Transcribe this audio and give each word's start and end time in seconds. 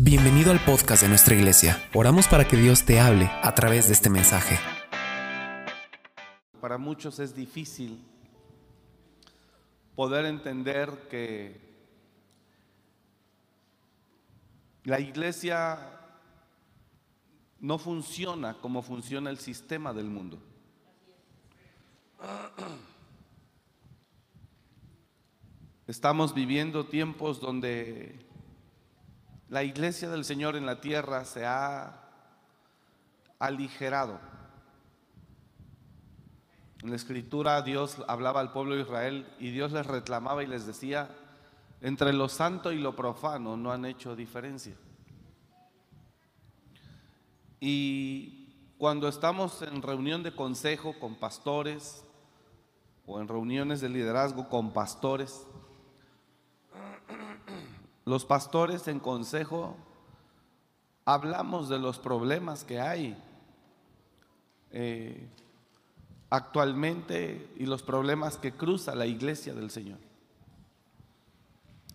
Bienvenido 0.00 0.52
al 0.52 0.64
podcast 0.64 1.02
de 1.02 1.08
nuestra 1.08 1.34
iglesia. 1.34 1.90
Oramos 1.92 2.28
para 2.28 2.46
que 2.46 2.56
Dios 2.56 2.84
te 2.84 3.00
hable 3.00 3.28
a 3.42 3.52
través 3.56 3.88
de 3.88 3.94
este 3.94 4.08
mensaje. 4.08 4.56
Para 6.60 6.78
muchos 6.78 7.18
es 7.18 7.34
difícil 7.34 8.00
poder 9.96 10.26
entender 10.26 11.08
que 11.10 11.60
la 14.84 15.00
iglesia 15.00 15.80
no 17.58 17.76
funciona 17.76 18.54
como 18.54 18.82
funciona 18.82 19.30
el 19.30 19.38
sistema 19.38 19.92
del 19.92 20.06
mundo. 20.06 20.38
Estamos 25.88 26.34
viviendo 26.34 26.86
tiempos 26.86 27.40
donde 27.40 28.27
la 29.48 29.62
iglesia 29.62 30.10
del 30.10 30.24
Señor 30.24 30.56
en 30.56 30.66
la 30.66 30.80
tierra 30.80 31.24
se 31.24 31.46
ha 31.46 32.02
aligerado. 33.38 34.20
En 36.82 36.90
la 36.90 36.96
escritura 36.96 37.62
Dios 37.62 37.96
hablaba 38.08 38.40
al 38.40 38.52
pueblo 38.52 38.74
de 38.74 38.82
Israel 38.82 39.26
y 39.38 39.50
Dios 39.50 39.72
les 39.72 39.86
reclamaba 39.86 40.42
y 40.42 40.46
les 40.46 40.66
decía, 40.66 41.10
entre 41.80 42.12
lo 42.12 42.28
santo 42.28 42.72
y 42.72 42.78
lo 42.78 42.94
profano 42.94 43.56
no 43.56 43.72
han 43.72 43.84
hecho 43.84 44.14
diferencia. 44.14 44.74
Y 47.60 48.74
cuando 48.78 49.08
estamos 49.08 49.62
en 49.62 49.82
reunión 49.82 50.22
de 50.22 50.34
consejo 50.34 50.94
con 51.00 51.16
pastores 51.16 52.04
o 53.06 53.20
en 53.20 53.26
reuniones 53.26 53.80
de 53.80 53.88
liderazgo 53.88 54.48
con 54.48 54.72
pastores, 54.72 55.46
los 58.08 58.24
pastores 58.24 58.88
en 58.88 59.00
consejo 59.00 59.76
hablamos 61.04 61.68
de 61.68 61.78
los 61.78 61.98
problemas 61.98 62.64
que 62.64 62.80
hay 62.80 63.14
eh, 64.70 65.28
actualmente 66.30 67.52
y 67.58 67.66
los 67.66 67.82
problemas 67.82 68.38
que 68.38 68.52
cruza 68.52 68.94
la 68.94 69.04
iglesia 69.04 69.52
del 69.52 69.70
Señor. 69.70 69.98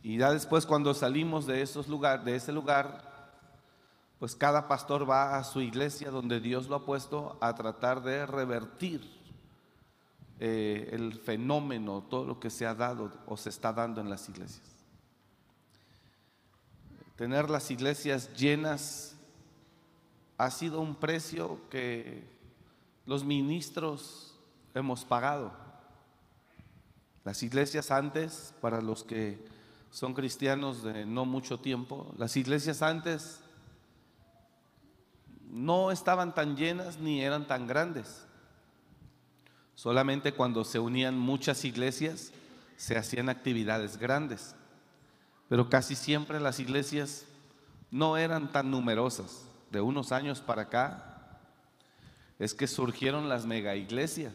Y 0.04 0.18
ya 0.18 0.32
después 0.32 0.68
cuando 0.68 0.94
salimos 0.94 1.48
de 1.48 1.64
esos 1.64 1.88
lugares, 1.88 2.24
de 2.26 2.36
ese 2.36 2.52
lugar, 2.52 3.42
pues 4.20 4.36
cada 4.36 4.68
pastor 4.68 5.10
va 5.10 5.36
a 5.36 5.44
su 5.44 5.62
iglesia 5.62 6.12
donde 6.12 6.40
Dios 6.40 6.68
lo 6.68 6.76
ha 6.76 6.86
puesto 6.86 7.40
a 7.42 7.56
tratar 7.56 8.04
de 8.04 8.28
revertir 8.28 9.02
eh, 10.40 10.90
el 10.92 11.14
fenómeno, 11.14 12.04
todo 12.08 12.26
lo 12.26 12.40
que 12.40 12.52
se 12.52 12.68
ha 12.68 12.76
dado 12.76 13.12
o 13.26 13.36
se 13.36 13.50
está 13.50 13.74
dando 13.74 14.00
en 14.00 14.12
las 14.12 14.30
iglesias 14.30 14.73
tener 17.16 17.50
las 17.50 17.70
iglesias 17.72 18.34
llenas 18.34 19.16
ha 20.38 20.50
sido 20.50 20.82
un 20.82 20.96
precio 20.96 21.60
que 21.70 22.24
los 23.06 23.24
ministros 23.24 24.36
hemos 24.74 25.06
pagado. 25.06 25.54
Las 27.24 27.44
iglesias 27.44 27.92
antes, 27.92 28.54
para 28.60 28.82
los 28.82 29.04
que 29.04 29.46
son 29.92 30.14
cristianos 30.14 30.84
de 30.84 31.06
no 31.06 31.26
mucho 31.26 31.60
tiempo, 31.60 32.14
las 32.18 32.36
iglesias 32.36 32.82
antes 32.82 33.40
no 35.50 35.92
estaban 35.92 36.34
tan 36.34 36.58
llenas 36.58 36.98
ni 36.98 37.22
eran 37.22 37.46
tan 37.48 37.68
grandes. 37.68 38.26
Solamente 39.76 40.34
cuando 40.34 40.64
se 40.64 40.80
unían 40.80 41.18
muchas 41.18 41.64
iglesias 41.64 42.32
se 42.76 42.98
hacían 42.98 43.30
actividades 43.30 43.98
grandes 43.98 44.56
pero 45.54 45.70
casi 45.70 45.94
siempre 45.94 46.40
las 46.40 46.60
iglesias 46.60 47.26
no 47.92 48.18
eran 48.18 48.52
tan 48.52 48.72
numerosas. 48.72 49.46
De 49.70 49.82
unos 49.82 50.12
años 50.12 50.42
para 50.42 50.64
acá 50.64 51.38
es 52.40 52.56
que 52.56 52.66
surgieron 52.66 53.30
las 53.30 53.46
mega 53.46 53.76
iglesias. 53.76 54.34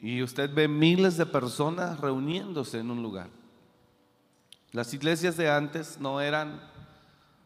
Y 0.00 0.22
usted 0.22 0.52
ve 0.52 0.68
miles 0.68 1.16
de 1.16 1.24
personas 1.24 1.98
reuniéndose 1.98 2.80
en 2.80 2.90
un 2.90 3.02
lugar. 3.02 3.28
Las 4.72 4.92
iglesias 4.92 5.38
de 5.38 5.50
antes 5.50 5.98
no 5.98 6.20
eran 6.20 6.60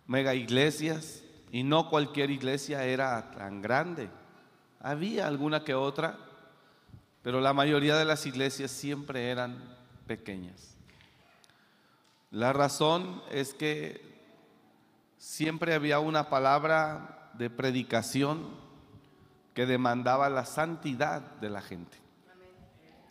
mega 0.09 0.35
iglesias 0.35 1.23
y 1.53 1.63
no 1.63 1.89
cualquier 1.89 2.33
iglesia 2.33 2.85
era 2.85 3.31
tan 3.31 3.63
grande. 3.63 4.11
Había 4.81 5.29
alguna 5.29 5.63
que 5.63 5.77
otra, 5.77 6.19
pero 7.23 7.41
la 7.41 7.53
mayoría 7.53 7.97
de 7.97 8.05
las 8.05 8.27
iglesias 8.27 8.73
siempre 8.73 9.31
eran 9.31 9.84
pequeñas. 10.07 10.77
La 12.31 12.53
razón 12.53 13.23
es 13.31 13.55
que 13.55 14.01
siempre 15.19 15.75
había 15.75 16.01
una 16.01 16.29
palabra 16.29 17.31
de 17.35 17.51
predicación 17.51 18.49
que 19.55 19.67
demandaba 19.67 20.29
la 20.29 20.45
santidad 20.45 21.21
de 21.37 21.51
la 21.51 21.63
gente. 21.63 21.97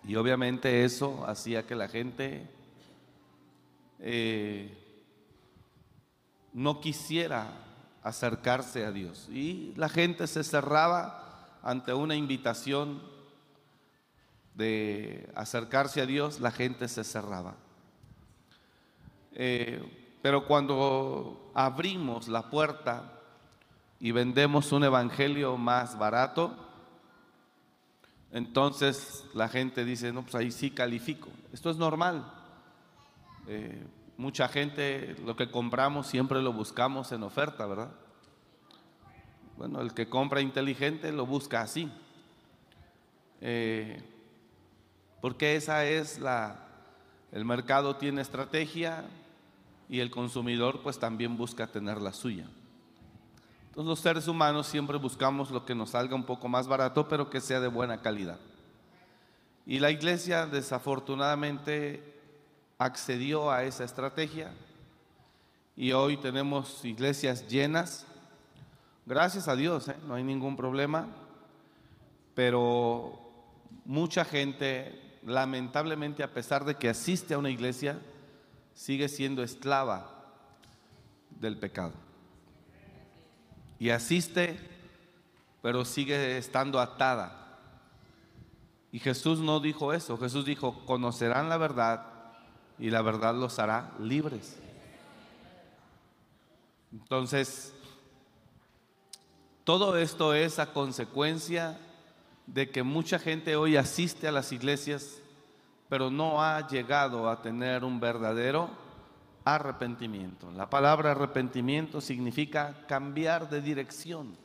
Y 0.05 0.15
obviamente 0.15 0.83
eso 0.83 1.25
hacía 1.25 1.65
que 1.65 1.75
la 1.75 1.87
gente 1.87 2.49
eh, 3.99 4.77
no 6.51 6.81
quisiera 6.81 7.47
acercarse 8.03 8.85
a 8.85 8.91
Dios. 8.91 9.29
Y 9.29 9.73
la 9.77 9.87
gente 9.87 10.27
se 10.27 10.43
cerraba 10.43 11.59
ante 11.63 11.93
una 11.93 12.15
invitación 12.15 13.01
de 14.55 15.29
acercarse 15.35 16.01
a 16.01 16.05
Dios, 16.05 16.39
la 16.39 16.51
gente 16.51 16.87
se 16.87 17.03
cerraba. 17.03 17.55
Eh, 19.33 19.81
pero 20.21 20.45
cuando 20.45 21.51
abrimos 21.53 22.27
la 22.27 22.49
puerta 22.49 23.19
y 23.99 24.11
vendemos 24.11 24.71
un 24.71 24.83
evangelio 24.83 25.57
más 25.57 25.97
barato, 25.97 26.55
entonces 28.31 29.25
la 29.33 29.49
gente 29.49 29.85
dice, 29.85 30.11
no, 30.11 30.23
pues 30.23 30.35
ahí 30.35 30.51
sí 30.51 30.71
califico. 30.71 31.29
Esto 31.51 31.69
es 31.69 31.77
normal. 31.77 32.31
Eh, 33.47 33.85
mucha 34.17 34.47
gente 34.47 35.15
lo 35.25 35.35
que 35.35 35.51
compramos 35.51 36.07
siempre 36.07 36.41
lo 36.41 36.53
buscamos 36.53 37.11
en 37.11 37.23
oferta, 37.23 37.65
¿verdad? 37.65 37.91
Bueno, 39.57 39.81
el 39.81 39.93
que 39.93 40.09
compra 40.09 40.41
inteligente 40.41 41.11
lo 41.11 41.25
busca 41.25 41.61
así. 41.61 41.91
Eh, 43.41 44.01
porque 45.23 45.55
esa 45.55 45.85
es 45.85 46.19
la, 46.19 46.57
el 47.31 47.45
mercado 47.45 47.95
tiene 47.95 48.21
estrategia 48.21 49.05
y 49.87 50.01
el 50.01 50.11
consumidor 50.11 50.81
pues 50.81 50.99
también 50.99 51.37
busca 51.37 51.65
tener 51.65 52.01
la 52.01 52.11
suya. 52.11 52.45
Entonces 53.69 53.87
los 53.87 53.99
seres 54.01 54.27
humanos 54.27 54.67
siempre 54.67 54.97
buscamos 54.97 55.49
lo 55.49 55.63
que 55.65 55.75
nos 55.75 55.91
salga 55.91 56.13
un 56.13 56.25
poco 56.25 56.49
más 56.49 56.67
barato, 56.67 57.07
pero 57.07 57.29
que 57.29 57.39
sea 57.39 57.61
de 57.61 57.69
buena 57.69 58.01
calidad. 58.01 58.37
Y 59.65 59.79
la 59.79 59.91
iglesia 59.91 60.45
desafortunadamente 60.45 62.03
accedió 62.77 63.49
a 63.49 63.63
esa 63.63 63.85
estrategia 63.85 64.51
y 65.77 65.93
hoy 65.93 66.17
tenemos 66.17 66.83
iglesias 66.83 67.47
llenas. 67.47 68.05
Gracias 69.05 69.47
a 69.47 69.55
Dios, 69.55 69.87
¿eh? 69.87 69.95
no 70.05 70.15
hay 70.15 70.23
ningún 70.25 70.57
problema, 70.57 71.07
pero 72.35 73.21
mucha 73.85 74.25
gente 74.25 74.99
lamentablemente, 75.25 76.23
a 76.23 76.33
pesar 76.33 76.65
de 76.65 76.75
que 76.75 76.89
asiste 76.89 77.33
a 77.33 77.37
una 77.37 77.49
iglesia, 77.49 77.99
sigue 78.73 79.07
siendo 79.09 79.43
esclava 79.43 80.09
del 81.29 81.57
pecado. 81.57 81.93
Y 83.79 83.89
asiste, 83.89 84.59
pero 85.61 85.85
sigue 85.85 86.37
estando 86.37 86.79
atada. 86.79 87.59
Y 88.91 88.99
Jesús 88.99 89.39
no 89.39 89.59
dijo 89.59 89.93
eso, 89.93 90.17
Jesús 90.17 90.45
dijo, 90.45 90.85
conocerán 90.85 91.49
la 91.49 91.57
verdad 91.57 92.05
y 92.77 92.89
la 92.89 93.01
verdad 93.01 93.33
los 93.33 93.59
hará 93.59 93.91
libres. 93.99 94.57
Entonces, 96.91 97.73
todo 99.63 99.97
esto 99.97 100.33
es 100.33 100.59
a 100.59 100.73
consecuencia 100.73 101.79
de 102.45 102.69
que 102.69 102.83
mucha 102.83 103.19
gente 103.19 103.55
hoy 103.55 103.77
asiste 103.77 104.27
a 104.27 104.31
las 104.31 104.51
iglesias, 104.51 105.21
pero 105.89 106.09
no 106.09 106.41
ha 106.41 106.67
llegado 106.67 107.29
a 107.29 107.41
tener 107.41 107.83
un 107.83 107.99
verdadero 107.99 108.69
arrepentimiento. 109.45 110.51
La 110.51 110.69
palabra 110.69 111.11
arrepentimiento 111.11 112.01
significa 112.01 112.85
cambiar 112.87 113.49
de 113.49 113.61
dirección. 113.61 114.35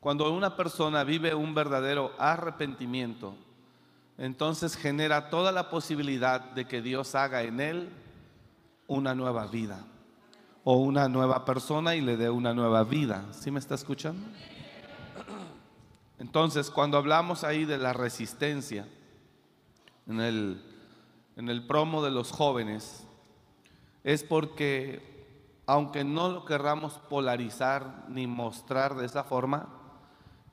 Cuando 0.00 0.32
una 0.32 0.56
persona 0.56 1.02
vive 1.02 1.34
un 1.34 1.54
verdadero 1.54 2.12
arrepentimiento, 2.18 3.34
entonces 4.18 4.76
genera 4.76 5.30
toda 5.30 5.52
la 5.52 5.68
posibilidad 5.68 6.40
de 6.40 6.66
que 6.66 6.80
Dios 6.80 7.14
haga 7.14 7.42
en 7.42 7.60
él 7.60 7.88
una 8.86 9.14
nueva 9.14 9.46
vida 9.46 9.84
o 10.62 10.76
una 10.76 11.08
nueva 11.08 11.44
persona 11.44 11.96
y 11.96 12.00
le 12.00 12.16
dé 12.16 12.30
una 12.30 12.54
nueva 12.54 12.84
vida. 12.84 13.24
¿Sí 13.32 13.50
me 13.50 13.58
está 13.58 13.74
escuchando? 13.74 14.26
Entonces, 16.18 16.70
cuando 16.70 16.96
hablamos 16.96 17.44
ahí 17.44 17.64
de 17.64 17.78
la 17.78 17.92
resistencia, 17.92 18.88
en 20.06 20.20
el, 20.20 20.62
en 21.36 21.48
el 21.48 21.66
promo 21.66 22.02
de 22.02 22.10
los 22.10 22.32
jóvenes, 22.32 23.06
es 24.04 24.22
porque, 24.22 25.26
aunque 25.66 26.04
no 26.04 26.28
lo 26.28 26.44
querramos 26.44 26.94
polarizar 27.10 28.04
ni 28.08 28.26
mostrar 28.26 28.94
de 28.94 29.06
esa 29.06 29.24
forma, 29.24 29.68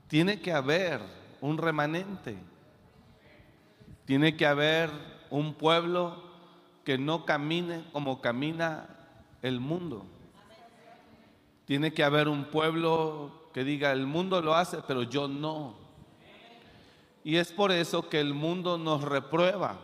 tiene 0.08 0.42
que 0.42 0.52
haber 0.52 1.02
un 1.40 1.58
remanente. 1.58 2.36
Tiene 4.06 4.36
que 4.36 4.46
haber 4.46 4.90
un 5.30 5.54
pueblo 5.54 6.24
que 6.84 6.98
no 6.98 7.26
camine 7.26 7.86
como 7.94 8.22
camina 8.22 8.90
el 9.42 9.60
mundo. 9.60 10.06
Tiene 11.66 11.94
que 11.94 12.04
haber 12.04 12.28
un 12.28 12.46
pueblo 12.46 13.43
que 13.54 13.64
diga, 13.64 13.92
el 13.92 14.08
mundo 14.08 14.42
lo 14.42 14.56
hace, 14.56 14.80
pero 14.88 15.04
yo 15.04 15.28
no. 15.28 15.76
Y 17.24 17.38
es 17.38 17.52
por 17.52 17.72
eso 17.72 18.10
que 18.10 18.20
el 18.20 18.34
mundo 18.34 18.78
nos 18.78 19.02
reprueba. 19.02 19.78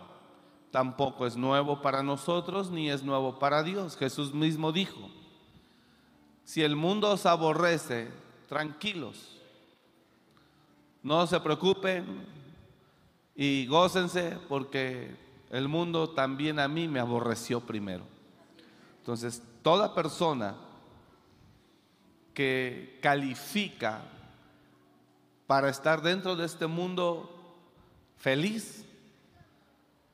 Tampoco 0.72 1.26
es 1.26 1.38
nuevo 1.38 1.82
para 1.82 2.04
nosotros 2.04 2.70
ni 2.70 2.90
es 2.90 3.04
nuevo 3.04 3.40
para 3.40 3.64
Dios. 3.64 3.96
Jesús 3.96 4.34
mismo 4.34 4.72
dijo, 4.72 5.10
si 6.44 6.64
el 6.64 6.76
mundo 6.76 7.12
os 7.12 7.26
aborrece, 7.26 8.12
tranquilos, 8.48 9.38
no 11.02 11.26
se 11.28 11.40
preocupen 11.40 12.26
y 13.36 13.66
gócense 13.68 14.38
porque 14.50 15.16
el 15.50 15.68
mundo 15.68 16.10
también 16.10 16.60
a 16.60 16.68
mí 16.68 16.88
me 16.88 17.00
aborreció 17.00 17.62
primero. 17.62 18.04
Entonces, 19.00 19.42
toda 19.62 19.96
persona 19.96 20.56
que 22.40 22.98
califica 23.02 24.00
para 25.46 25.68
estar 25.68 26.02
dentro 26.02 26.38
de 26.38 26.46
este 26.46 26.68
mundo 26.68 27.30
feliz, 28.16 28.86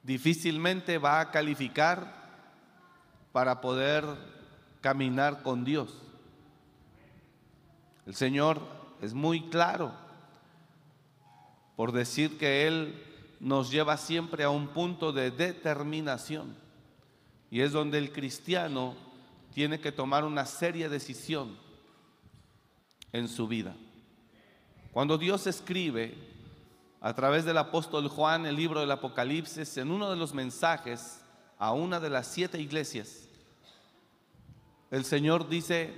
difícilmente 0.02 0.98
va 0.98 1.20
a 1.20 1.30
calificar 1.30 2.50
para 3.32 3.62
poder 3.62 4.04
caminar 4.82 5.44
con 5.44 5.64
Dios. 5.64 6.02
El 8.08 8.16
Señor 8.16 8.60
es 9.04 9.14
muy 9.14 9.48
claro 9.50 9.94
por 11.76 11.92
decir 11.92 12.40
que 12.40 12.66
Él 12.66 13.04
nos 13.40 13.70
lleva 13.70 13.98
siempre 13.98 14.44
a 14.44 14.50
un 14.50 14.70
punto 14.70 15.12
de 15.12 15.30
determinación. 15.30 16.56
Y 17.52 17.62
es 17.62 17.72
donde 17.72 18.00
el 18.00 18.12
cristiano 18.12 18.96
tiene 19.54 19.80
que 19.80 19.92
tomar 19.92 20.24
una 20.24 20.48
seria 20.48 20.90
decisión 20.90 21.64
en 23.16 23.28
su 23.28 23.48
vida. 23.48 23.76
Cuando 24.92 25.18
Dios 25.18 25.48
escribe 25.48 26.16
a 27.02 27.14
través 27.14 27.46
del 27.46 27.58
apóstol 27.58 28.08
Juan 28.08 28.46
el 28.46 28.56
libro 28.56 28.80
del 28.80 28.92
Apocalipsis, 28.92 29.78
en 29.78 29.92
uno 29.92 30.10
de 30.10 30.16
los 30.16 30.34
mensajes 30.34 31.22
a 31.58 31.72
una 31.72 32.00
de 32.00 32.10
las 32.10 32.28
siete 32.28 32.60
iglesias, 32.60 33.28
el 34.92 35.06
Señor 35.06 35.48
dice, 35.48 35.94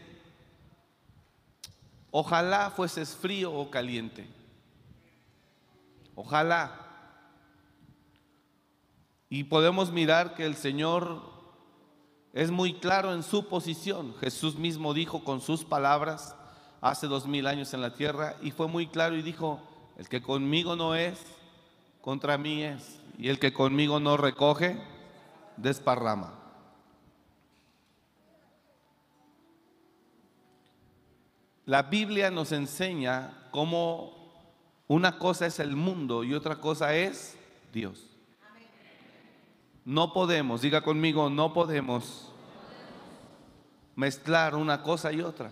ojalá 2.12 2.72
fueses 2.72 3.16
frío 3.16 3.54
o 3.54 3.70
caliente, 3.70 4.28
ojalá 6.16 6.84
y 9.30 9.44
podemos 9.44 9.92
mirar 9.92 10.36
que 10.36 10.46
el 10.46 10.56
Señor 10.56 11.22
es 12.34 12.50
muy 12.50 12.76
claro 12.76 13.14
en 13.14 13.24
su 13.24 13.48
posición. 13.48 14.16
Jesús 14.20 14.56
mismo 14.56 14.94
dijo 14.94 15.24
con 15.24 15.42
sus 15.42 15.66
palabras 15.66 16.36
hace 16.82 17.08
dos 17.08 17.28
mil 17.28 17.48
años 17.48 17.74
en 17.74 17.82
la 17.82 17.94
tierra 17.94 18.36
y 18.42 18.52
fue 18.52 18.68
muy 18.68 18.88
claro 18.88 19.16
y 19.16 19.22
dijo, 19.22 19.62
el 19.98 20.08
que 20.08 20.22
conmigo 20.22 20.76
no 20.76 20.96
es, 20.96 21.20
contra 22.02 22.38
mí 22.38 22.64
es. 22.64 23.00
Y 23.18 23.30
el 23.30 23.40
que 23.40 23.52
conmigo 23.52 24.00
no 24.00 24.16
recoge, 24.16 24.80
desparrama. 25.58 26.34
La 31.66 31.84
Biblia 31.84 32.32
nos 32.32 32.52
enseña 32.52 33.50
cómo 33.52 34.14
una 34.88 35.18
cosa 35.18 35.48
es 35.48 35.60
el 35.60 35.76
mundo 35.76 36.24
y 36.24 36.34
otra 36.34 36.58
cosa 36.62 36.96
es 36.96 37.38
Dios. 37.74 38.06
No 39.84 40.14
podemos, 40.14 40.62
diga 40.62 40.82
conmigo, 40.82 41.30
no 41.30 41.54
podemos 41.54 42.32
mezclar 43.96 44.56
una 44.56 44.84
cosa 44.84 45.12
y 45.12 45.22
otra. 45.22 45.52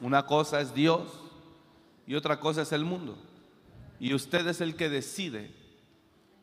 Una 0.00 0.26
cosa 0.26 0.60
es 0.60 0.74
Dios 0.74 1.08
y 2.06 2.14
otra 2.14 2.38
cosa 2.38 2.62
es 2.62 2.72
el 2.72 2.84
mundo. 2.84 3.18
Y 3.98 4.14
usted 4.14 4.46
es 4.46 4.60
el 4.60 4.76
que 4.76 4.88
decide 4.88 5.54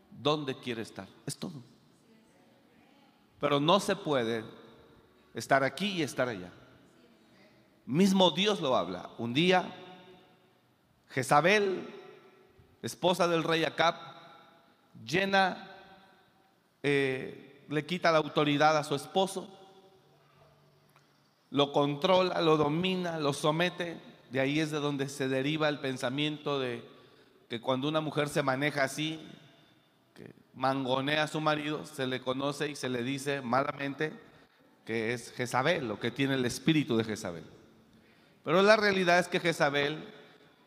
dónde 0.10 0.58
quiere 0.60 0.82
estar. 0.82 1.08
Es 1.26 1.38
todo. 1.38 1.62
Pero 3.40 3.60
no 3.60 3.80
se 3.80 3.96
puede 3.96 4.44
estar 5.34 5.64
aquí 5.64 5.88
y 5.88 6.02
estar 6.04 6.30
allá. 6.30 6.52
Mismo 7.86 8.32
Dios 8.32 8.62
lo 8.62 8.76
habla. 8.76 9.10
Un 9.18 9.34
día, 9.34 9.74
Jezabel, 11.10 11.88
esposa 12.82 13.28
del 13.28 13.44
rey 13.44 13.66
Acab, 13.66 13.96
llena 15.06 15.70
eh, 16.82 17.66
le 17.70 17.86
quita 17.86 18.12
la 18.12 18.20
autoridad 18.20 18.78
a 18.78 18.84
su 18.84 18.96
esposo, 18.96 19.48
lo 21.54 21.72
controla, 21.72 22.42
lo 22.42 22.58
domina, 22.58 23.20
lo 23.20 23.32
somete. 23.32 23.96
De 24.32 24.40
ahí 24.40 24.60
es 24.60 24.72
de 24.72 24.80
donde 24.80 25.08
se 25.08 25.28
deriva 25.28 25.70
el 25.70 25.78
pensamiento 25.78 26.60
de 26.60 26.84
que 27.48 27.62
cuando 27.62 27.88
una 27.88 28.02
mujer 28.02 28.28
se 28.28 28.42
maneja 28.42 28.84
así, 28.84 29.24
que 30.16 30.34
mangonea 30.56 31.22
a 31.22 31.28
su 31.28 31.40
marido, 31.40 31.86
se 31.86 32.08
le 32.08 32.22
conoce 32.22 32.70
y 32.70 32.76
se 32.76 32.90
le 32.90 33.04
dice 33.04 33.42
malamente 33.42 34.14
que 34.84 35.14
es 35.14 35.32
Jezabel 35.34 35.92
o 35.92 36.00
que 36.00 36.10
tiene 36.10 36.34
el 36.34 36.46
espíritu 36.46 36.98
de 36.98 37.04
Jezabel. 37.04 37.46
Pero 38.44 38.64
la 38.64 38.76
realidad 38.76 39.20
es 39.20 39.28
que 39.28 39.40
Jezabel 39.40 40.04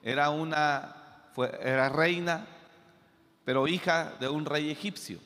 era 0.04 0.30
una 0.30 1.32
era 1.64 1.88
reina, 1.88 2.46
pero 3.44 3.66
hija 3.66 4.14
de 4.20 4.28
un 4.28 4.44
rey 4.44 4.70
egipcio. 4.70 5.18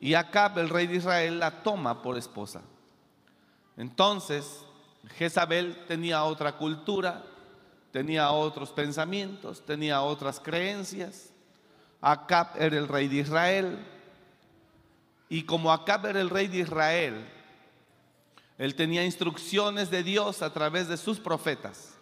Y 0.00 0.14
Acab, 0.14 0.58
el 0.58 0.70
rey 0.70 0.86
de 0.86 0.96
Israel, 0.96 1.38
la 1.38 1.62
toma 1.62 2.00
por 2.02 2.16
esposa. 2.16 2.62
Entonces, 3.78 4.64
Jezabel 5.16 5.86
tenía 5.86 6.24
otra 6.24 6.56
cultura, 6.56 7.22
tenía 7.92 8.30
otros 8.32 8.70
pensamientos, 8.70 9.64
tenía 9.64 10.02
otras 10.02 10.40
creencias. 10.40 11.30
Acab 12.00 12.48
era 12.60 12.76
el 12.76 12.88
rey 12.88 13.06
de 13.06 13.18
Israel. 13.18 13.78
Y 15.28 15.44
como 15.44 15.72
Acab 15.72 16.06
era 16.06 16.20
el 16.20 16.28
rey 16.28 16.48
de 16.48 16.58
Israel, 16.58 17.24
él 18.58 18.74
tenía 18.74 19.04
instrucciones 19.04 19.90
de 19.90 20.02
Dios 20.02 20.42
a 20.42 20.52
través 20.52 20.88
de 20.88 20.96
sus 20.96 21.20
profetas 21.20 21.94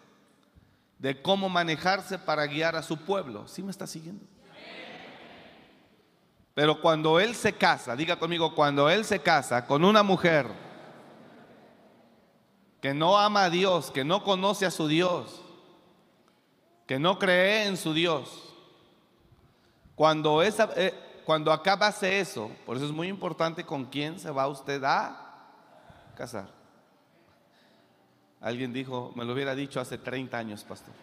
de 0.98 1.20
cómo 1.20 1.50
manejarse 1.50 2.18
para 2.18 2.46
guiar 2.46 2.74
a 2.74 2.82
su 2.82 2.96
pueblo. 2.96 3.46
¿Sí 3.46 3.62
me 3.62 3.70
está 3.70 3.86
siguiendo? 3.86 4.24
Pero 6.54 6.80
cuando 6.80 7.20
él 7.20 7.34
se 7.34 7.52
casa, 7.52 7.94
diga 7.94 8.18
conmigo, 8.18 8.54
cuando 8.54 8.88
él 8.88 9.04
se 9.04 9.18
casa 9.18 9.66
con 9.66 9.84
una 9.84 10.02
mujer 10.02 10.65
que 12.80 12.94
no 12.94 13.18
ama 13.18 13.44
a 13.44 13.50
Dios, 13.50 13.90
que 13.90 14.04
no 14.04 14.22
conoce 14.22 14.66
a 14.66 14.70
su 14.70 14.88
Dios, 14.88 15.42
que 16.86 16.98
no 16.98 17.18
cree 17.18 17.66
en 17.66 17.76
su 17.76 17.92
Dios, 17.94 18.54
cuando, 19.94 20.42
esa, 20.42 20.70
eh, 20.76 20.94
cuando 21.24 21.50
hace 21.52 22.20
eso, 22.20 22.50
por 22.66 22.76
eso 22.76 22.86
es 22.86 22.92
muy 22.92 23.08
importante 23.08 23.64
con 23.64 23.86
quién 23.86 24.20
se 24.20 24.30
va 24.30 24.46
usted 24.46 24.84
a 24.84 25.16
casar. 26.14 26.48
Alguien 28.40 28.72
dijo, 28.72 29.12
me 29.16 29.24
lo 29.24 29.32
hubiera 29.32 29.54
dicho 29.54 29.80
hace 29.80 29.98
30 29.98 30.36
años, 30.36 30.62
pastor. 30.64 30.94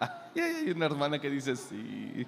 hay 0.34 0.70
una 0.70 0.86
hermana 0.86 1.20
que 1.20 1.30
dice, 1.30 1.56
sí. 1.56 2.26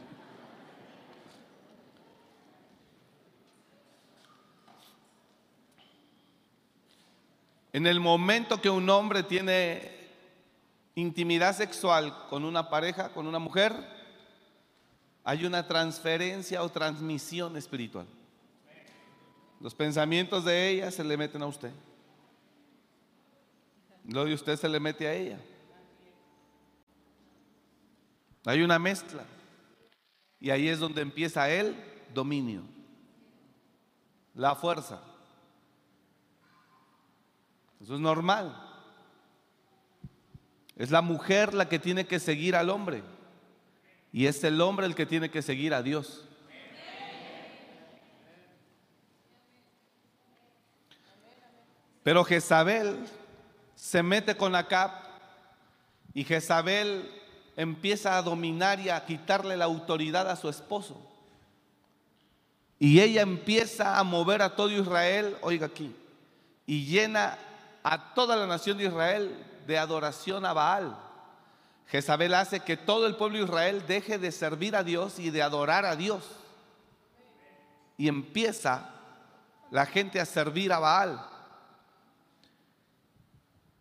En 7.73 7.87
el 7.87 8.01
momento 8.01 8.61
que 8.61 8.71
un 8.71 8.89
hombre 8.91 9.23
tiene 9.23 10.01
intimidad 10.95 11.57
sexual 11.57 12.27
con 12.29 12.45
una 12.45 12.69
pareja, 12.69 13.11
con 13.11 13.27
una 13.27 13.39
mujer, 13.39 13.73
hay 15.25 15.45
una 15.45 15.67
transferencia 15.67 16.63
o 16.63 16.69
transmisión 16.69 17.57
espiritual. 17.57 18.07
Los 19.61 19.75
pensamientos 19.75 20.45
de 20.45 20.71
ella 20.71 20.91
se 20.91 21.05
le 21.05 21.17
meten 21.17 21.43
a 21.43 21.47
usted. 21.47 21.71
Lo 24.05 24.25
de 24.25 24.35
usted 24.35 24.57
se 24.57 24.69
le 24.69 24.81
mete 24.81 25.07
a 25.07 25.15
ella. 25.15 25.39
Hay 28.47 28.63
una 28.63 28.79
mezcla. 28.79 29.25
Y 30.41 30.51
ahí 30.51 30.69
es 30.69 30.79
donde 30.79 31.03
empieza 31.03 31.51
el 31.51 31.77
dominio, 32.15 32.63
la 34.35 34.55
fuerza. 34.55 35.03
Eso 37.81 37.95
es 37.95 38.01
normal. 38.01 38.55
Es 40.77 40.91
la 40.91 41.03
mujer 41.03 41.55
la 41.55 41.69
que 41.69 41.79
tiene 41.79 42.07
que 42.07 42.19
seguir 42.21 42.57
al 42.57 42.71
hombre. 42.71 43.03
Y 44.13 44.27
es 44.27 44.43
el 44.45 44.61
hombre 44.61 44.87
el 44.87 44.95
que 44.95 45.07
tiene 45.07 45.31
que 45.31 45.43
seguir 45.43 45.75
a 45.75 45.83
Dios. 45.83 46.25
Pero 52.03 52.25
Jezabel 52.25 53.07
se 53.75 54.03
mete 54.03 54.37
con 54.37 54.55
Acab 54.55 54.91
y 56.15 56.25
Jezabel 56.25 57.11
empieza 57.57 58.17
a 58.17 58.23
dominar 58.23 58.81
y 58.81 58.89
a 58.89 59.05
quitarle 59.05 59.57
la 59.57 59.67
autoridad 59.67 60.31
a 60.31 60.37
su 60.37 60.49
esposo. 60.49 60.99
Y 62.79 63.01
ella 63.01 63.21
empieza 63.21 63.99
a 63.99 64.03
mover 64.03 64.41
a 64.41 64.57
todo 64.57 64.71
Israel, 64.71 65.37
oiga 65.43 65.67
aquí, 65.67 65.95
y 66.67 66.87
llena 66.87 67.39
a 67.83 68.15
toda 68.15 68.37
la 68.37 68.47
nación 68.47 68.79
de 68.79 68.85
Israel 68.85 69.47
de 69.67 69.79
adoración 69.79 70.45
a 70.45 70.53
Baal. 70.53 70.97
Jezabel 71.87 72.35
hace 72.35 72.61
que 72.61 72.77
todo 72.77 73.07
el 73.07 73.17
pueblo 73.17 73.39
de 73.39 73.45
Israel 73.45 73.85
deje 73.87 74.19
de 74.19 74.33
servir 74.33 74.77
a 74.77 74.85
Dios 74.85 75.19
y 75.19 75.31
de 75.31 75.43
adorar 75.43 75.85
a 75.85 75.97
Dios. 75.97 76.25
Y 77.97 78.09
empieza 78.09 78.91
la 79.71 79.87
gente 79.87 80.21
a 80.21 80.25
servir 80.25 80.73
a 80.73 80.79
Baal. 80.79 81.25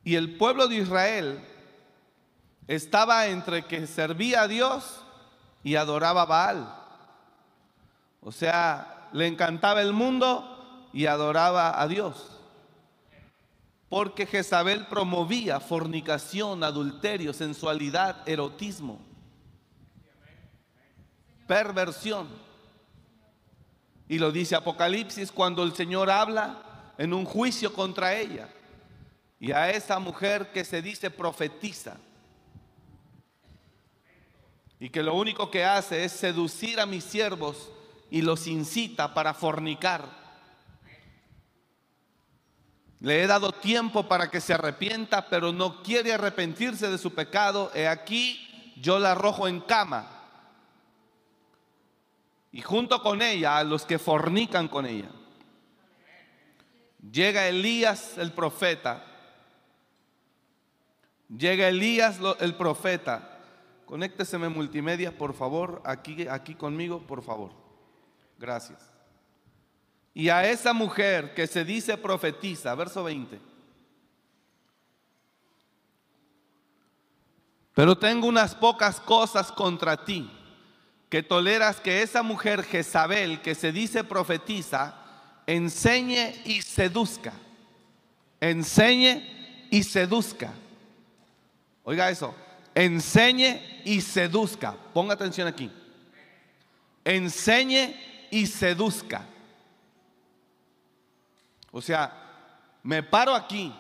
Y 0.04 0.16
el 0.16 0.38
pueblo 0.38 0.68
de 0.68 0.76
Israel 0.76 1.46
estaba 2.68 3.28
entre 3.28 3.66
que 3.66 3.86
servía 3.88 4.44
a 4.44 4.48
Dios 4.48 5.04
y 5.64 5.76
adoraba 5.76 6.24
a 6.24 6.26
Baal. 6.26 6.76
O 8.22 8.32
sea, 8.32 9.10
le 9.12 9.28
encantaba 9.28 9.82
el 9.82 9.94
mundo 9.94 10.90
y 10.94 11.06
adoraba 11.06 11.80
a 11.80 11.88
Dios. 11.88 12.39
Porque 13.90 14.28
Jezabel 14.28 14.86
promovía 14.86 15.60
fornicación, 15.60 16.64
adulterio, 16.64 17.34
sensualidad, 17.34 18.28
erotismo, 18.30 19.00
perversión. 21.48 22.28
Y 24.08 24.20
lo 24.20 24.32
dice 24.32 24.56
Apocalipsis 24.56 25.32
cuando 25.32 25.64
el 25.64 25.74
Señor 25.74 26.12
habla 26.12 26.94
en 27.00 27.14
un 27.14 27.26
juicio 27.26 27.74
contra 27.74 28.16
ella. 28.16 28.48
Y 29.40 29.52
a 29.52 29.72
esa 29.72 29.98
mujer 29.98 30.52
que 30.52 30.64
se 30.64 30.82
dice 30.84 31.10
profetiza. 31.10 31.98
Y 34.80 34.90
que 34.90 35.02
lo 35.02 35.16
único 35.16 35.50
que 35.50 35.66
hace 35.66 36.04
es 36.04 36.12
seducir 36.12 36.80
a 36.80 36.86
mis 36.86 37.04
siervos 37.04 37.72
y 38.12 38.22
los 38.22 38.48
incita 38.48 39.14
para 39.14 39.34
fornicar 39.34 40.19
le 43.00 43.24
he 43.24 43.28
dado 43.28 43.54
tiempo 43.54 44.08
para 44.08 44.30
que 44.30 44.42
se 44.42 44.54
arrepienta, 44.54 45.30
pero 45.30 45.54
no 45.54 45.82
quiere 45.82 46.14
arrepentirse 46.14 46.90
de 46.90 46.98
su 46.98 47.14
pecado. 47.14 47.72
He 47.74 47.88
aquí, 47.88 48.74
yo 48.82 49.00
la 49.00 49.12
arrojo 49.12 49.48
en 49.48 49.62
cama. 49.62 50.08
Y 52.52 52.62
junto 52.62 53.02
con 53.02 53.22
ella 53.22 53.58
a 53.58 53.64
los 53.64 53.86
que 53.86 54.00
fornican 54.00 54.68
con 54.68 54.86
ella. 54.86 55.10
Llega 57.12 57.48
Elías 57.48 58.18
el 58.18 58.34
profeta. 58.34 59.06
Llega 61.30 61.70
Elías 61.70 62.20
el 62.40 62.56
profeta. 62.56 63.38
Conécteseme 63.86 64.50
multimedia, 64.50 65.18
por 65.18 65.34
favor, 65.34 65.82
aquí, 65.86 66.28
aquí 66.28 66.54
conmigo, 66.54 67.00
por 67.08 67.24
favor. 67.24 67.52
Gracias. 68.38 68.89
Y 70.20 70.28
a 70.28 70.44
esa 70.44 70.74
mujer 70.74 71.34
que 71.34 71.48
se 71.48 71.64
dice 71.64 71.96
profetiza, 71.96 72.76
verso 72.76 73.06
20. 73.06 73.40
Pero 77.74 77.98
tengo 77.98 78.28
unas 78.28 78.54
pocas 78.54 79.00
cosas 79.00 79.50
contra 79.50 80.04
ti, 80.04 80.30
que 81.08 81.24
toleras 81.24 81.80
que 81.80 82.02
esa 82.02 82.22
mujer 82.22 82.64
Jezabel, 82.64 83.40
que 83.42 83.56
se 83.56 83.72
dice 83.72 84.04
profetiza, 84.04 84.94
enseñe 85.48 86.34
y 86.44 86.64
seduzca. 86.64 87.32
Enseñe 88.42 89.68
y 89.72 89.84
seduzca. 89.84 90.52
Oiga 91.86 92.10
eso, 92.10 92.36
enseñe 92.76 93.82
y 93.86 94.02
seduzca. 94.02 94.76
Ponga 94.94 95.14
atención 95.14 95.48
aquí. 95.48 95.72
Enseñe 97.06 97.96
y 98.32 98.48
seduzca. 98.48 99.26
O 101.72 101.82
sea, 101.82 102.14
me 102.84 103.04
paro 103.04 103.36
aquí 103.36 103.74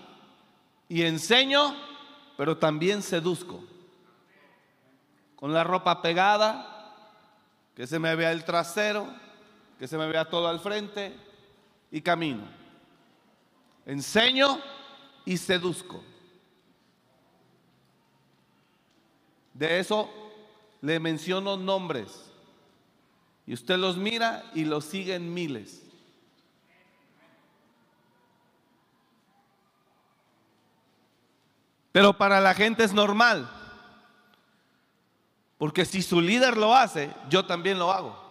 y 0.87 1.03
enseño, 1.03 1.75
pero 2.37 2.57
también 2.57 3.01
seduzco. 3.01 3.63
Con 5.35 5.53
la 5.53 5.63
ropa 5.63 6.01
pegada, 6.01 6.93
que 7.75 7.87
se 7.87 7.97
me 7.97 8.15
vea 8.15 8.31
el 8.31 8.43
trasero, 8.43 9.07
que 9.77 9.87
se 9.87 9.97
me 9.97 10.07
vea 10.07 10.29
todo 10.29 10.47
al 10.47 10.59
frente 10.59 11.15
y 11.91 12.01
camino. 12.01 12.43
Enseño 13.85 14.59
y 15.25 15.37
seduzco. 15.37 16.03
De 19.53 19.79
eso 19.79 20.09
le 20.81 20.99
menciono 20.99 21.57
nombres. 21.57 22.31
Y 23.45 23.53
usted 23.53 23.77
los 23.77 23.97
mira 23.97 24.43
y 24.53 24.65
los 24.65 24.85
sigue 24.85 25.15
en 25.15 25.33
miles. 25.33 25.88
Pero 31.91 32.17
para 32.17 32.39
la 32.39 32.53
gente 32.53 32.83
es 32.83 32.93
normal. 32.93 33.49
Porque 35.57 35.85
si 35.85 36.01
su 36.01 36.21
líder 36.21 36.55
lo 36.55 36.75
hace, 36.75 37.11
yo 37.29 37.45
también 37.45 37.79
lo 37.79 37.91
hago. 37.91 38.29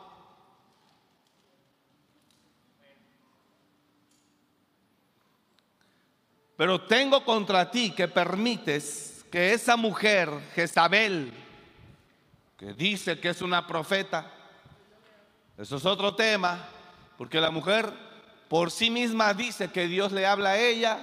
Pero 6.57 6.81
tengo 6.81 7.25
contra 7.25 7.71
ti 7.71 7.93
que 7.93 8.09
permites 8.09 9.25
que 9.31 9.53
esa 9.53 9.77
mujer, 9.77 10.29
Jezabel, 10.55 11.33
que 12.57 12.73
dice 12.73 13.21
que 13.21 13.29
es 13.29 13.43
una 13.43 13.67
profeta, 13.67 14.33
eso 15.57 15.77
es 15.77 15.85
otro 15.85 16.17
tema, 16.17 16.59
porque 17.17 17.41
la 17.41 17.53
mujer 17.53 17.93
por 18.49 18.71
sí 18.71 18.91
misma 18.91 19.35
dice 19.35 19.71
que 19.71 19.87
Dios 19.87 20.11
le 20.11 20.27
habla 20.27 20.51
a 20.51 20.59
ella, 20.59 20.99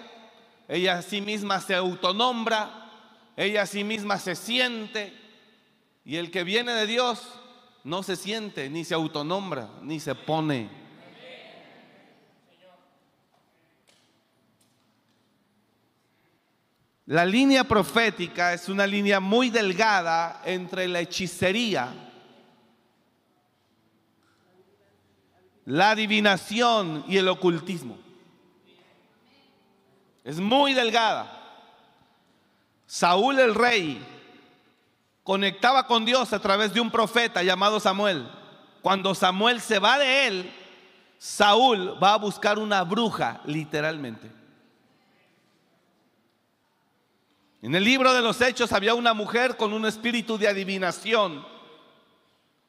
ella 0.68 1.00
a 1.00 1.02
sí 1.02 1.22
misma 1.22 1.60
se 1.62 1.76
autonombra, 1.76 2.92
ella 3.38 3.64
a 3.64 3.66
sí 3.66 3.84
misma 3.84 4.18
se 4.18 4.36
siente, 4.36 5.14
y 6.04 6.18
el 6.18 6.32
que 6.32 6.44
viene 6.44 6.74
de 6.74 6.88
Dios 6.88 7.22
no 7.84 8.04
se 8.04 8.16
siente, 8.16 8.70
ni 8.70 8.84
se 8.84 8.94
autonombra, 8.94 9.70
ni 9.82 10.00
se 10.00 10.16
pone. 10.16 10.86
La 17.08 17.24
línea 17.24 17.64
profética 17.64 18.54
es 18.54 18.68
una 18.68 18.88
línea 18.88 19.20
muy 19.20 19.52
delgada 19.52 20.42
entre 20.44 20.88
la 20.88 21.02
hechicería, 21.02 21.94
la 25.66 25.92
adivinación 25.92 27.06
y 27.08 27.18
el 27.18 27.28
ocultismo. 27.28 28.05
Es 30.26 30.40
muy 30.40 30.74
delgada. 30.74 31.32
Saúl 32.88 33.40
el 33.40 33.54
rey 33.54 34.04
conectaba 35.24 35.86
con 35.86 36.04
Dios 36.04 36.34
a 36.34 36.40
través 36.40 36.74
de 36.74 36.82
un 36.82 36.90
profeta 36.90 37.44
llamado 37.44 37.80
Samuel. 37.80 38.28
Cuando 38.82 39.14
Samuel 39.14 39.62
se 39.62 39.78
va 39.78 40.00
de 40.00 40.28
él, 40.28 40.52
Saúl 41.20 42.04
va 42.04 42.14
a 42.14 42.18
buscar 42.18 42.58
una 42.58 42.84
bruja, 42.84 43.40
literalmente. 43.46 44.32
En 47.62 47.76
el 47.76 47.84
libro 47.84 48.12
de 48.12 48.22
los 48.22 48.42
Hechos 48.42 48.72
había 48.74 48.96
una 48.96 49.14
mujer 49.14 49.58
con 49.58 49.74
un 49.74 49.86
espíritu 49.86 50.40
de 50.40 50.48
adivinación. 50.48 51.46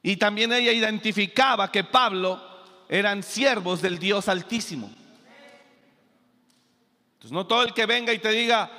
Y 0.03 0.17
también 0.17 0.53
ella 0.53 0.71
identificaba 0.71 1.71
que 1.71 1.83
Pablo 1.83 2.39
eran 2.87 3.23
siervos 3.23 3.81
del 3.81 3.97
Dios 3.97 4.27
Altísimo. 4.27 4.91
Entonces 7.27 7.31
no 7.33 7.45
todo 7.45 7.63
el 7.63 7.73
que 7.73 7.85
venga 7.85 8.13
y 8.13 8.19
te 8.19 8.29
diga, 8.29 8.71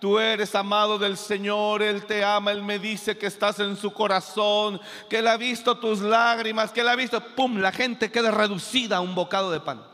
tú 0.00 0.20
eres 0.20 0.54
amado 0.54 0.96
del 0.96 1.16
Señor, 1.16 1.82
Él 1.82 2.06
te 2.06 2.22
ama, 2.22 2.52
Él 2.52 2.62
me 2.62 2.78
dice 2.78 3.18
que 3.18 3.26
estás 3.26 3.58
en 3.58 3.76
su 3.76 3.92
corazón, 3.92 4.80
que 5.10 5.18
Él 5.18 5.26
ha 5.26 5.36
visto 5.36 5.76
tus 5.76 5.98
lágrimas, 5.98 6.70
que 6.70 6.82
Él 6.82 6.88
ha 6.88 6.94
visto, 6.94 7.20
¡pum!, 7.34 7.56
la 7.56 7.72
gente 7.72 8.12
queda 8.12 8.30
reducida 8.30 8.98
a 8.98 9.00
un 9.00 9.12
bocado 9.12 9.50
de 9.50 9.58
pan. 9.58 9.84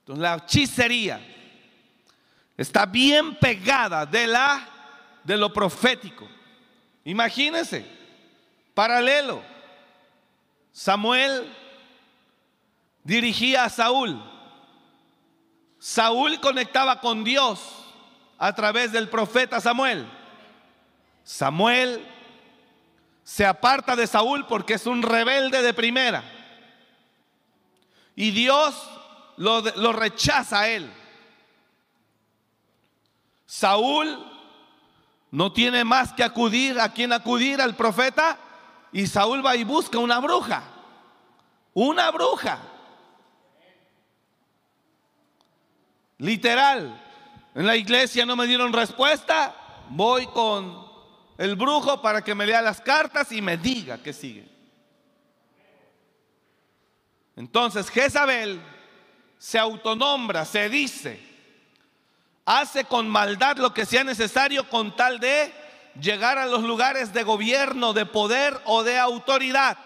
Entonces 0.00 0.20
la 0.20 0.34
hechicería 0.34 1.24
está 2.56 2.84
bien 2.84 3.36
pegada 3.36 4.04
de 4.04 4.26
la 4.26 4.68
de 5.22 5.36
lo 5.36 5.52
profético. 5.52 6.28
Imagínense, 7.04 7.86
paralelo. 8.74 9.44
Samuel 10.72 11.54
dirigía 13.04 13.62
a 13.62 13.68
Saúl 13.68 14.31
Saúl 15.82 16.38
conectaba 16.38 17.00
con 17.00 17.24
Dios 17.24 17.58
a 18.38 18.54
través 18.54 18.92
del 18.92 19.08
profeta 19.08 19.60
Samuel. 19.60 20.08
Samuel 21.24 22.06
se 23.24 23.44
aparta 23.44 23.96
de 23.96 24.06
Saúl 24.06 24.46
porque 24.46 24.74
es 24.74 24.86
un 24.86 25.02
rebelde 25.02 25.60
de 25.60 25.74
primera. 25.74 26.22
Y 28.14 28.30
Dios 28.30 28.80
lo, 29.36 29.60
lo 29.60 29.92
rechaza 29.92 30.60
a 30.60 30.68
él. 30.68 30.88
Saúl 33.44 34.24
no 35.32 35.52
tiene 35.52 35.82
más 35.82 36.12
que 36.12 36.22
acudir 36.22 36.78
a 36.78 36.92
quien 36.92 37.12
acudir 37.12 37.60
al 37.60 37.74
profeta 37.74 38.38
y 38.92 39.08
Saúl 39.08 39.44
va 39.44 39.56
y 39.56 39.64
busca 39.64 39.98
una 39.98 40.20
bruja. 40.20 40.62
Una 41.74 42.12
bruja. 42.12 42.71
Literal. 46.22 47.02
En 47.52 47.66
la 47.66 47.74
iglesia 47.74 48.24
no 48.24 48.36
me 48.36 48.46
dieron 48.46 48.72
respuesta. 48.72 49.56
Voy 49.88 50.28
con 50.28 50.86
el 51.36 51.56
brujo 51.56 52.00
para 52.00 52.22
que 52.22 52.32
me 52.32 52.46
lea 52.46 52.62
las 52.62 52.80
cartas 52.80 53.32
y 53.32 53.42
me 53.42 53.56
diga 53.56 53.98
qué 53.98 54.12
sigue. 54.12 54.48
Entonces 57.34 57.90
Jezabel 57.90 58.60
se 59.36 59.58
autonombra, 59.58 60.44
se 60.44 60.68
dice, 60.68 61.20
hace 62.44 62.84
con 62.84 63.08
maldad 63.08 63.56
lo 63.56 63.74
que 63.74 63.84
sea 63.84 64.04
necesario 64.04 64.68
con 64.68 64.94
tal 64.94 65.18
de 65.18 65.52
llegar 66.00 66.38
a 66.38 66.46
los 66.46 66.62
lugares 66.62 67.12
de 67.12 67.24
gobierno, 67.24 67.92
de 67.94 68.06
poder 68.06 68.60
o 68.66 68.84
de 68.84 68.96
autoridad. 68.96 69.76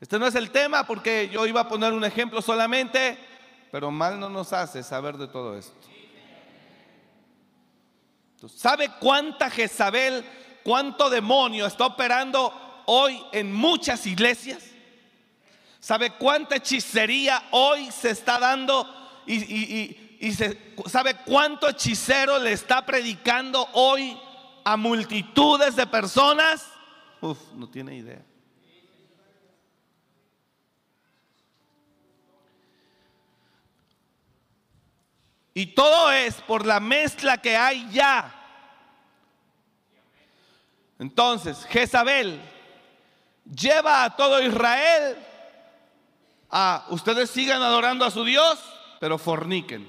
Este 0.00 0.18
no 0.18 0.26
es 0.26 0.34
el 0.34 0.50
tema 0.50 0.84
porque 0.84 1.28
yo 1.28 1.46
iba 1.46 1.60
a 1.60 1.68
poner 1.68 1.92
un 1.92 2.04
ejemplo 2.04 2.42
solamente, 2.42 3.29
pero 3.70 3.90
mal 3.90 4.18
no 4.18 4.28
nos 4.28 4.52
hace 4.52 4.82
saber 4.82 5.16
de 5.16 5.28
todo 5.28 5.56
esto. 5.56 5.74
¿Sabe 8.48 8.90
cuánta 8.98 9.50
Jezabel, 9.50 10.24
cuánto 10.62 11.10
demonio 11.10 11.66
está 11.66 11.86
operando 11.86 12.52
hoy 12.86 13.22
en 13.32 13.52
muchas 13.52 14.06
iglesias? 14.06 14.62
¿Sabe 15.78 16.10
cuánta 16.12 16.56
hechicería 16.56 17.42
hoy 17.52 17.90
se 17.90 18.10
está 18.10 18.38
dando 18.38 18.86
y, 19.26 20.18
sabe 20.86 21.16
cuánto 21.24 21.68
hechicero 21.68 22.38
le 22.38 22.52
está 22.52 22.84
predicando 22.84 23.66
hoy 23.74 24.18
a 24.64 24.76
multitudes 24.76 25.76
de 25.76 25.86
personas? 25.86 26.66
Uf, 27.20 27.38
no 27.54 27.68
tiene 27.68 27.96
idea. 27.96 28.24
Y 35.54 35.66
todo 35.66 36.10
es 36.12 36.34
por 36.42 36.64
la 36.64 36.80
mezcla 36.80 37.38
que 37.38 37.56
hay 37.56 37.88
ya. 37.90 38.34
Entonces, 40.98 41.64
Jezabel 41.64 42.40
lleva 43.44 44.04
a 44.04 44.16
todo 44.16 44.40
Israel 44.42 45.16
a 46.50 46.84
ustedes 46.88 47.30
sigan 47.30 47.62
adorando 47.62 48.04
a 48.04 48.10
su 48.10 48.24
Dios, 48.24 48.58
pero 48.98 49.18
forniquen. 49.18 49.88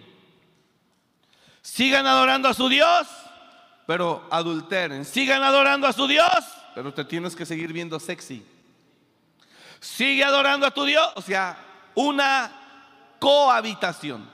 Sigan 1.61 2.05
adorando 2.05 2.47
a 2.47 2.53
su 2.53 2.69
Dios, 2.69 3.07
pero 3.87 4.27
adulteren. 4.29 5.05
Sigan 5.05 5.43
adorando 5.43 5.87
a 5.87 5.93
su 5.93 6.07
Dios, 6.07 6.29
pero 6.75 6.93
te 6.93 7.03
tienes 7.03 7.35
que 7.35 7.45
seguir 7.45 7.73
viendo 7.73 7.99
sexy. 7.99 8.45
Sigue 9.79 10.23
adorando 10.23 10.67
a 10.67 10.71
tu 10.71 10.85
Dios, 10.85 11.11
o 11.15 11.21
sea, 11.21 11.57
una 11.95 12.51
cohabitación. 13.19 14.29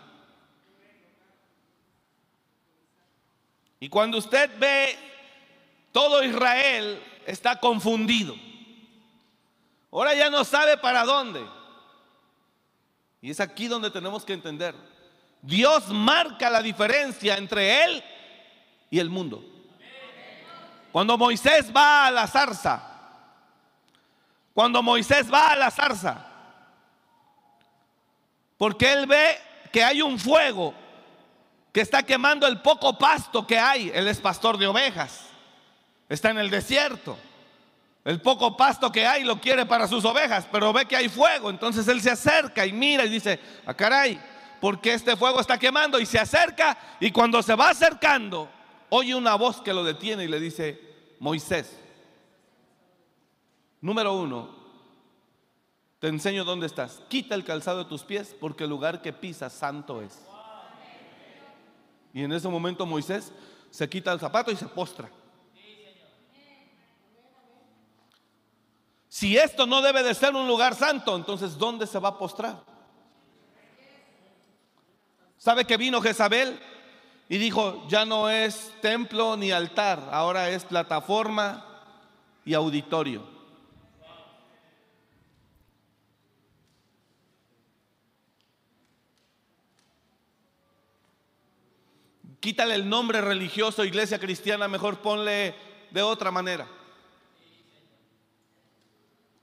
Y 3.79 3.89
cuando 3.89 4.17
usted 4.17 4.49
ve 4.57 4.97
todo 5.91 6.23
Israel 6.23 7.01
está 7.25 7.59
confundido. 7.59 8.35
Ahora 9.91 10.13
ya 10.13 10.29
no 10.29 10.43
sabe 10.43 10.77
para 10.77 11.03
dónde. 11.03 11.43
Y 13.21 13.31
es 13.31 13.39
aquí 13.39 13.67
donde 13.67 13.89
tenemos 13.89 14.23
que 14.23 14.33
entender. 14.33 14.75
Dios 15.41 15.89
marca 15.89 16.49
la 16.49 16.61
diferencia 16.61 17.37
entre 17.37 17.83
Él 17.83 18.03
y 18.89 18.99
el 18.99 19.09
mundo. 19.09 19.43
Cuando 20.91 21.17
Moisés 21.17 21.71
va 21.75 22.07
a 22.07 22.11
la 22.11 22.27
zarza, 22.27 22.81
cuando 24.53 24.81
Moisés 24.81 25.31
va 25.31 25.51
a 25.51 25.55
la 25.55 25.69
zarza, 25.69 26.25
porque 28.57 28.91
Él 28.91 29.05
ve 29.05 29.37
que 29.71 29.83
hay 29.83 30.01
un 30.01 30.17
fuego 30.17 30.73
que 31.77 31.81
está 31.81 32.01
quemando 32.01 32.47
el 32.47 32.59
poco 32.59 32.97
pasto 32.97 33.45
que 33.45 33.59
hay. 33.59 33.91
Él 33.93 34.07
es 34.07 34.19
pastor 34.19 34.57
de 34.57 34.65
ovejas. 34.65 35.27
Está 36.09 36.31
en 36.31 36.39
el 36.39 36.49
desierto. 36.49 37.15
El 38.03 38.19
poco 38.19 38.57
pasto 38.57 38.91
que 38.91 39.05
hay 39.05 39.23
lo 39.23 39.39
quiere 39.39 39.63
para 39.63 39.87
sus 39.87 40.03
ovejas, 40.03 40.47
pero 40.51 40.73
ve 40.73 40.87
que 40.87 40.95
hay 40.95 41.07
fuego. 41.07 41.51
Entonces 41.51 41.87
él 41.87 42.01
se 42.01 42.09
acerca 42.09 42.65
y 42.65 42.73
mira 42.73 43.05
y 43.05 43.09
dice, 43.09 43.39
ah, 43.67 43.75
caray, 43.75 44.19
porque 44.59 44.91
este 44.91 45.15
fuego 45.15 45.39
está 45.39 45.59
quemando? 45.59 45.99
Y 45.99 46.07
se 46.07 46.17
acerca 46.17 46.75
y 46.99 47.11
cuando 47.11 47.43
se 47.43 47.53
va 47.53 47.69
acercando, 47.69 48.49
oye 48.89 49.13
una 49.13 49.35
voz 49.35 49.61
que 49.61 49.71
lo 49.71 49.83
detiene 49.83 50.23
y 50.23 50.27
le 50.29 50.39
dice, 50.39 50.81
Moisés, 51.19 51.77
número 53.81 54.13
uno, 54.13 54.49
te 55.99 56.07
enseño 56.07 56.43
dónde 56.43 56.65
estás. 56.65 57.03
Quita 57.07 57.35
el 57.35 57.43
calzado 57.43 57.83
de 57.83 57.85
tus 57.85 58.01
pies 58.01 58.35
porque 58.39 58.63
el 58.63 58.71
lugar 58.71 59.03
que 59.03 59.13
pisas 59.13 59.53
santo 59.53 60.01
es. 60.01 60.23
Y 62.17 62.23
en 62.23 62.31
ese 62.31 62.47
momento 62.47 62.83
Moisés 62.87 63.31
se 63.69 63.87
quita 63.87 64.11
el 64.11 64.19
zapato 64.19 64.49
y 64.51 64.55
se 64.55 64.65
postra. 64.65 65.07
Si 69.07 69.37
esto 69.37 69.67
no 69.67 69.83
debe 69.83 70.01
de 70.01 70.15
ser 70.15 70.33
un 70.33 70.47
lugar 70.47 70.73
santo, 70.73 71.15
entonces 71.15 71.59
¿dónde 71.59 71.85
se 71.85 71.99
va 71.99 72.09
a 72.09 72.17
postrar? 72.17 72.63
¿Sabe 75.37 75.65
que 75.65 75.77
vino 75.77 76.01
Jezabel 76.01 76.59
y 77.29 77.37
dijo, 77.37 77.87
ya 77.87 78.03
no 78.03 78.31
es 78.31 78.73
templo 78.81 79.37
ni 79.37 79.51
altar, 79.51 80.09
ahora 80.11 80.49
es 80.49 80.65
plataforma 80.65 81.67
y 82.43 82.55
auditorio? 82.55 83.36
Quítale 92.47 92.75
el 92.75 92.87
nombre 92.87 93.19
religioso, 93.19 93.83
iglesia 93.83 94.19
cristiana, 94.19 94.69
mejor 94.69 95.01
ponle 95.01 95.53
de 95.91 96.01
otra 96.01 96.31
manera. 96.31 96.65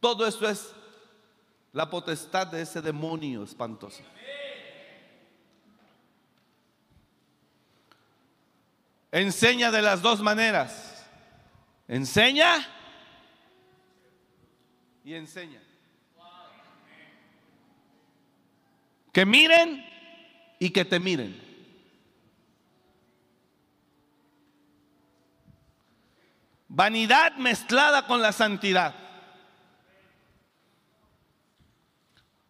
Todo 0.01 0.27
esto 0.27 0.49
es 0.49 0.75
la 1.75 1.91
potestad 1.91 2.47
de 2.47 2.63
ese 2.63 2.81
demonio 2.81 3.45
espantoso. 3.45 4.03
Enseña 9.13 9.71
de 9.71 9.83
las 9.83 10.01
dos 10.01 10.23
maneras. 10.23 11.07
Enseña 11.87 12.67
y 15.05 15.13
enseña. 15.13 15.61
Que 19.13 19.27
miren 19.27 19.85
y 20.59 20.71
que 20.71 20.87
te 20.87 20.99
miren. 20.99 21.54
Vanidad 26.75 27.37
mezclada 27.37 28.05
con 28.05 28.21
la 28.21 28.33
santidad. 28.33 28.97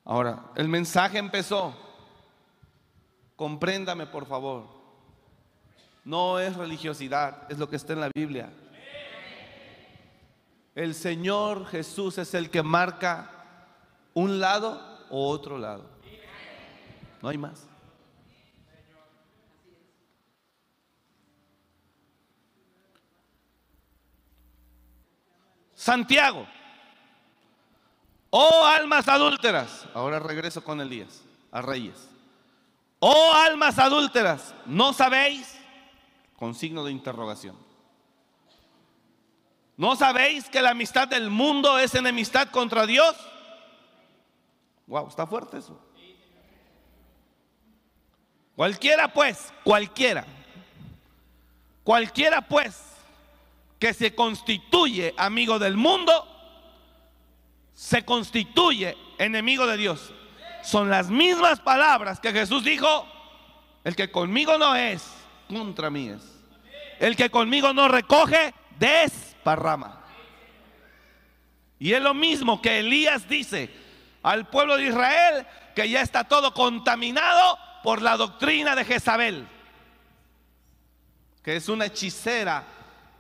Ahora, 0.03 0.47
el 0.57 0.67
mensaje 0.67 1.19
empezó. 1.19 1.77
Compréndame, 3.37 4.07
por 4.07 4.25
favor. 4.25 4.67
No 6.07 6.39
es 6.39 6.57
religiosidad, 6.57 7.43
es 7.51 7.59
lo 7.59 7.69
que 7.69 7.77
está 7.77 7.93
en 7.93 8.01
la 8.01 8.11
Biblia. 8.15 8.51
El 10.75 10.95
Señor 10.95 11.67
Jesús 11.67 12.17
es 12.17 12.33
el 12.33 12.49
que 12.49 12.63
marca 12.63 13.31
un 14.15 14.41
lado 14.41 15.07
o 15.11 15.29
otro 15.29 15.59
lado. 15.59 15.85
No 17.21 17.29
hay 17.29 17.37
más. 17.37 17.69
Santiago. 25.85 26.47
Oh 28.31 28.64
almas 28.64 29.07
adúlteras. 29.07 29.87
Ahora 29.92 30.18
regreso 30.18 30.64
con 30.64 30.81
Elías, 30.81 31.23
a 31.53 31.61
Reyes. 31.61 32.09
Oh 33.01 33.35
almas 33.35 33.79
adúlteras, 33.79 34.55
¿no 34.64 34.94
sabéis? 34.94 35.59
Con 36.38 36.55
signo 36.55 36.87
de 36.87 36.90
interrogación. 36.90 37.59
¿No 39.77 39.94
sabéis 39.94 40.49
que 40.49 40.62
la 40.62 40.70
amistad 40.70 41.07
del 41.07 41.29
mundo 41.29 41.79
es 41.79 41.94
enemistad 41.94 42.49
contra 42.49 42.87
Dios? 42.87 43.14
Wow, 44.87 45.09
está 45.09 45.27
fuerte 45.27 45.59
eso. 45.59 45.79
Cualquiera 48.57 49.12
pues, 49.12 49.53
cualquiera. 49.62 50.25
Cualquiera 51.83 52.40
pues 52.40 52.94
que 53.85 53.92
se 53.92 54.14
constituye 54.14 55.12
amigo 55.18 55.59
del 55.59 55.77
mundo, 55.77 56.27
se 57.75 58.03
constituye 58.03 58.97
enemigo 59.18 59.66
de 59.66 59.77
Dios. 59.77 60.11
son 60.62 60.88
las 60.88 61.11
mismas 61.11 61.61
palabras 61.61 62.18
que 62.18 62.33
Jesús 62.33 62.64
dijo, 62.64 63.07
el 63.85 63.94
que 63.94 64.11
conmigo 64.11 64.57
no 64.57 64.75
es, 64.75 65.07
contra 65.51 65.90
mí 65.90 66.09
es. 66.09 66.23
El 66.99 67.14
que 67.14 67.29
conmigo 67.29 67.75
no 67.75 67.88
recoge, 67.88 68.55
desparrama. 68.79 70.03
Y 71.79 71.92
es 71.92 72.01
lo 72.01 72.14
mismo 72.14 72.62
que 72.62 72.79
Elías 72.79 73.29
dice 73.29 73.70
al 74.23 74.49
pueblo 74.49 74.79
de 74.79 74.87
Israel, 74.87 75.47
que 75.77 75.90
ya 75.90 76.01
está 76.01 76.25
todo 76.25 76.55
contaminado 76.55 77.59
por 77.83 78.01
la 78.01 78.16
doctrina 78.16 78.75
de 78.75 78.87
Jezabel, 78.87 79.47
que 81.42 81.57
es 81.57 81.68
una 81.68 81.85
hechicera 81.85 82.64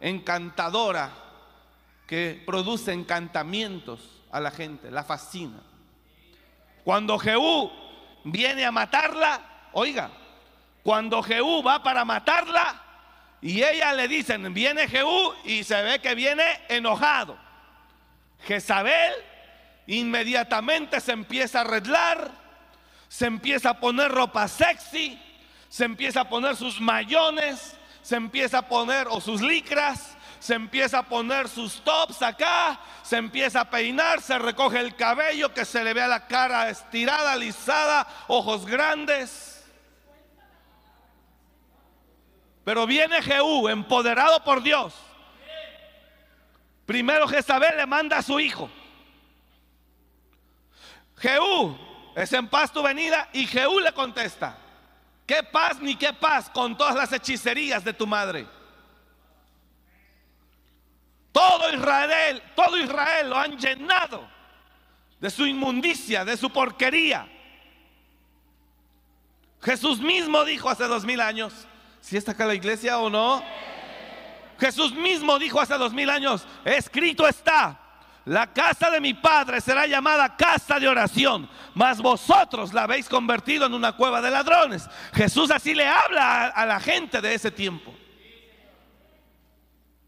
encantadora 0.04 1.10
que 2.06 2.42
produce 2.44 2.92
encantamientos 2.92 4.00
a 4.30 4.38
la 4.38 4.50
gente, 4.50 4.90
la 4.90 5.02
fascina. 5.02 5.62
Cuando 6.84 7.18
Jehú 7.18 7.72
viene 8.24 8.66
a 8.66 8.70
matarla, 8.70 9.40
oiga, 9.72 10.10
cuando 10.82 11.22
Jehú 11.22 11.62
va 11.62 11.82
para 11.82 12.04
matarla 12.04 12.82
y 13.40 13.62
ella 13.62 13.94
le 13.94 14.06
dicen, 14.06 14.52
viene 14.52 14.88
Jehú 14.88 15.32
y 15.44 15.64
se 15.64 15.80
ve 15.82 15.98
que 16.00 16.14
viene 16.14 16.44
enojado. 16.68 17.38
Jezabel 18.46 19.14
inmediatamente 19.86 21.00
se 21.00 21.12
empieza 21.12 21.60
a 21.60 21.62
arreglar, 21.62 22.30
se 23.08 23.24
empieza 23.24 23.70
a 23.70 23.80
poner 23.80 24.12
ropa 24.12 24.48
sexy, 24.48 25.18
se 25.70 25.86
empieza 25.86 26.20
a 26.20 26.28
poner 26.28 26.56
sus 26.56 26.78
mayones, 26.78 27.78
se 28.04 28.16
empieza 28.16 28.58
a 28.58 28.68
poner 28.68 29.08
o 29.08 29.18
sus 29.18 29.40
licras, 29.40 30.14
se 30.38 30.52
empieza 30.52 30.98
a 30.98 31.02
poner 31.04 31.48
sus 31.48 31.82
tops 31.82 32.20
acá, 32.20 32.78
se 33.02 33.16
empieza 33.16 33.62
a 33.62 33.70
peinar, 33.70 34.20
se 34.20 34.38
recoge 34.38 34.78
el 34.78 34.94
cabello, 34.94 35.54
que 35.54 35.64
se 35.64 35.82
le 35.82 35.94
vea 35.94 36.06
la 36.06 36.26
cara 36.26 36.68
estirada, 36.68 37.32
alisada, 37.32 38.06
ojos 38.28 38.66
grandes. 38.66 39.64
Pero 42.62 42.86
viene 42.86 43.22
Jehú, 43.22 43.70
empoderado 43.70 44.44
por 44.44 44.62
Dios. 44.62 44.92
Primero 46.84 47.26
Jezabel 47.26 47.78
le 47.78 47.86
manda 47.86 48.18
a 48.18 48.22
su 48.22 48.38
hijo. 48.38 48.70
Jehú, 51.16 51.74
es 52.14 52.30
en 52.34 52.48
paz 52.48 52.70
tu 52.70 52.82
venida. 52.82 53.30
Y 53.32 53.46
Jehú 53.46 53.80
le 53.80 53.92
contesta, 53.92 54.58
¿qué 55.26 55.42
paz 55.42 55.80
ni 55.80 55.96
qué 55.96 56.12
paz 56.12 56.50
con 56.50 56.76
todas 56.76 56.94
las 56.94 57.12
hechicerías 57.12 57.84
de 57.84 57.92
tu 57.92 58.06
madre? 58.06 58.46
Todo 61.32 61.72
Israel, 61.74 62.42
todo 62.54 62.76
Israel 62.78 63.30
lo 63.30 63.36
han 63.36 63.58
llenado 63.58 64.28
de 65.18 65.30
su 65.30 65.46
inmundicia, 65.46 66.24
de 66.24 66.36
su 66.36 66.50
porquería. 66.50 67.28
Jesús 69.60 69.98
mismo 69.98 70.44
dijo 70.44 70.68
hace 70.68 70.84
dos 70.84 71.04
mil 71.04 71.20
años, 71.20 71.66
si 72.00 72.16
está 72.16 72.32
acá 72.32 72.46
la 72.46 72.54
iglesia 72.54 72.98
o 72.98 73.08
no. 73.08 73.42
Jesús 74.60 74.94
mismo 74.94 75.38
dijo 75.38 75.60
hace 75.60 75.74
dos 75.74 75.92
mil 75.92 76.10
años, 76.10 76.46
escrito 76.64 77.26
está, 77.26 77.80
la 78.24 78.52
casa 78.52 78.90
de 78.90 79.00
mi 79.00 79.12
padre 79.12 79.60
será 79.60 79.86
llamada 79.86 80.34
casa 80.36 80.80
de 80.80 80.88
oración, 80.88 81.48
mas 81.74 82.00
vosotros 82.00 82.72
la 82.72 82.84
habéis 82.84 83.08
convertido 83.08 83.66
en 83.66 83.74
una 83.74 83.92
cueva 83.92 84.22
de 84.22 84.30
ladrones. 84.30 84.88
Jesús 85.12 85.50
así 85.50 85.74
le 85.74 85.86
habla 85.86 86.46
a, 86.46 86.64
la 86.64 86.80
gente 86.80 87.20
de 87.20 87.34
ese 87.34 87.50
tiempo. 87.50 87.94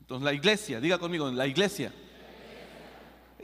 Entonces 0.01 0.25
la 0.25 0.33
iglesia, 0.33 0.81
diga 0.81 0.99
conmigo, 0.99 1.31
la 1.31 1.47
iglesia. 1.47 1.93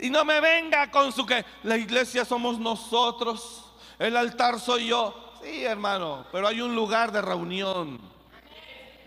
Y 0.01 0.09
no 0.09 0.25
me 0.25 0.41
venga 0.41 0.91
con 0.91 1.13
su 1.13 1.27
que 1.27 1.45
la 1.65 1.77
iglesia 1.77 2.25
somos 2.25 2.59
nosotros, 2.59 3.75
el 3.99 4.17
altar 4.17 4.59
soy 4.59 4.87
yo. 4.89 5.39
Sí, 5.43 5.65
hermano, 5.65 6.25
pero 6.33 6.47
hay 6.47 6.63
un 6.63 6.75
lugar 6.75 7.13
de 7.13 7.21
reunión 7.21 8.01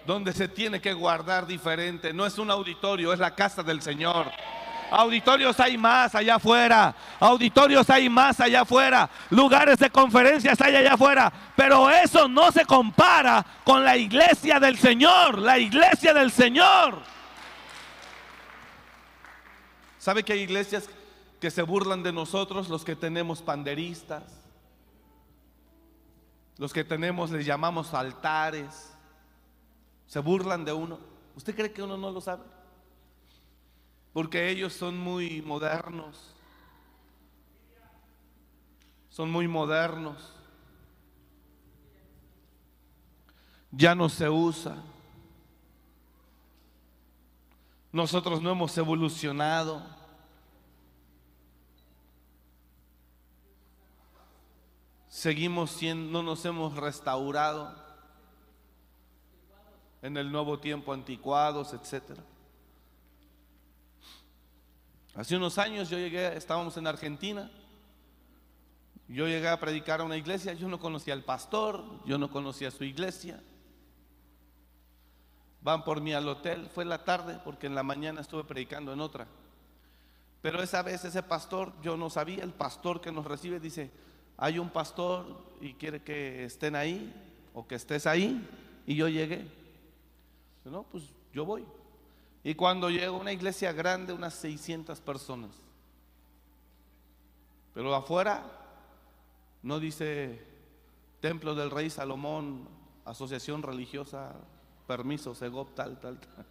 donde 0.05 0.31
se 0.31 0.47
tiene 0.47 0.79
que 0.79 0.93
guardar 0.93 1.47
diferente. 1.47 2.13
No 2.13 2.25
es 2.25 2.37
un 2.37 2.51
auditorio, 2.51 3.11
es 3.13 3.19
la 3.19 3.33
casa 3.33 3.63
del 3.63 3.81
Señor. 3.81 4.31
Auditorios 4.91 5.59
hay 5.59 5.77
más 5.77 6.15
allá 6.15 6.35
afuera. 6.35 6.95
Auditorios 7.19 7.89
hay 7.89 8.09
más 8.09 8.39
allá 8.39 8.61
afuera. 8.61 9.09
Lugares 9.29 9.79
de 9.79 9.89
conferencias 9.89 10.59
hay 10.61 10.75
allá 10.75 10.93
afuera. 10.93 11.31
Pero 11.55 11.89
eso 11.89 12.27
no 12.27 12.51
se 12.51 12.65
compara 12.65 13.45
con 13.63 13.83
la 13.83 13.97
iglesia 13.97 14.59
del 14.59 14.77
Señor. 14.77 15.39
La 15.39 15.57
iglesia 15.57 16.13
del 16.13 16.31
Señor. 16.31 17.01
¿Sabe 19.97 20.23
que 20.23 20.33
hay 20.33 20.41
iglesias 20.41 20.87
que 21.39 21.49
se 21.49 21.63
burlan 21.63 22.03
de 22.03 22.13
nosotros, 22.13 22.69
los 22.69 22.85
que 22.85 22.95
tenemos 22.95 23.41
panderistas? 23.41 24.23
Los 26.57 26.71
que 26.71 26.83
tenemos, 26.83 27.31
les 27.31 27.45
llamamos 27.45 27.93
altares. 27.93 28.93
Se 30.05 30.19
burlan 30.19 30.63
de 30.63 30.73
uno. 30.73 30.99
¿Usted 31.35 31.55
cree 31.55 31.71
que 31.73 31.81
uno 31.81 31.97
no 31.97 32.11
lo 32.11 32.21
sabe? 32.21 32.54
Porque 34.15 34.49
ellos 34.49 34.71
son 34.71 34.97
muy 34.97 35.41
modernos. 35.41 36.33
Son 39.09 39.29
muy 39.29 39.45
modernos. 39.45 40.33
Ya 43.71 43.93
no 43.93 44.07
se 44.07 44.29
usa. 44.29 44.81
Nosotros 47.91 48.41
no 48.41 48.51
hemos 48.51 48.77
evolucionado. 48.77 49.85
Seguimos 55.09 55.71
siendo, 55.71 56.09
no 56.09 56.23
nos 56.23 56.45
hemos 56.45 56.77
restaurado 56.77 57.75
en 60.01 60.15
el 60.15 60.31
nuevo 60.31 60.57
tiempo, 60.57 60.93
anticuados, 60.93 61.73
etcétera. 61.73 62.23
Hace 65.15 65.37
unos 65.37 65.57
años 65.57 65.89
yo 65.89 65.97
llegué, 65.97 66.35
estábamos 66.35 66.75
en 66.75 66.87
Argentina. 66.87 67.49
Yo 69.07 69.27
llegué 69.27 69.47
a 69.47 69.59
predicar 69.59 70.01
a 70.01 70.03
una 70.03 70.17
iglesia, 70.17 70.53
yo 70.53 70.67
no 70.67 70.79
conocía 70.79 71.13
al 71.13 71.23
pastor, 71.23 71.83
yo 72.05 72.17
no 72.17 72.29
conocía 72.29 72.69
su 72.71 72.83
iglesia. 72.83 73.41
Van 75.61 75.83
por 75.83 76.01
mí 76.01 76.13
al 76.13 76.27
hotel, 76.27 76.67
fue 76.73 76.85
la 76.85 77.05
tarde 77.05 77.39
porque 77.43 77.67
en 77.67 77.75
la 77.75 77.83
mañana 77.83 78.21
estuve 78.21 78.43
predicando 78.43 78.91
en 78.91 78.99
otra. 78.99 79.27
Pero 80.41 80.61
esa 80.61 80.81
vez 80.81 81.05
ese 81.05 81.23
pastor, 81.23 81.71
yo 81.81 81.97
no 81.97 82.09
sabía, 82.09 82.43
el 82.43 82.51
pastor 82.51 82.99
que 82.99 83.11
nos 83.11 83.25
recibe 83.25 83.59
dice, 83.59 83.91
hay 84.37 84.59
un 84.59 84.69
pastor 84.69 85.43
y 85.61 85.73
quiere 85.73 86.03
que 86.03 86.43
estén 86.43 86.75
ahí 86.75 87.13
o 87.53 87.65
que 87.65 87.75
estés 87.75 88.05
ahí 88.05 88.45
y 88.85 88.95
yo 88.95 89.07
llegué. 89.07 89.47
No, 90.65 90.83
pues 90.83 91.05
yo 91.33 91.45
voy. 91.45 91.63
Y 92.45 92.53
cuando 92.53 92.91
llego 92.91 93.15
a 93.15 93.19
una 93.21 93.31
iglesia 93.31 93.73
grande, 93.73 94.13
unas 94.13 94.35
600 94.35 95.01
personas. 95.01 95.49
Pero 97.73 97.93
afuera 97.95 98.43
no 99.63 99.79
dice 99.79 100.45
Templo 101.21 101.55
del 101.55 101.71
Rey 101.71 101.89
Salomón, 101.89 102.69
Asociación 103.03 103.63
Religiosa, 103.63 104.35
permiso, 104.85 105.33
Segop, 105.33 105.73
tal, 105.73 105.99
tal, 105.99 106.19
tal. 106.19 106.45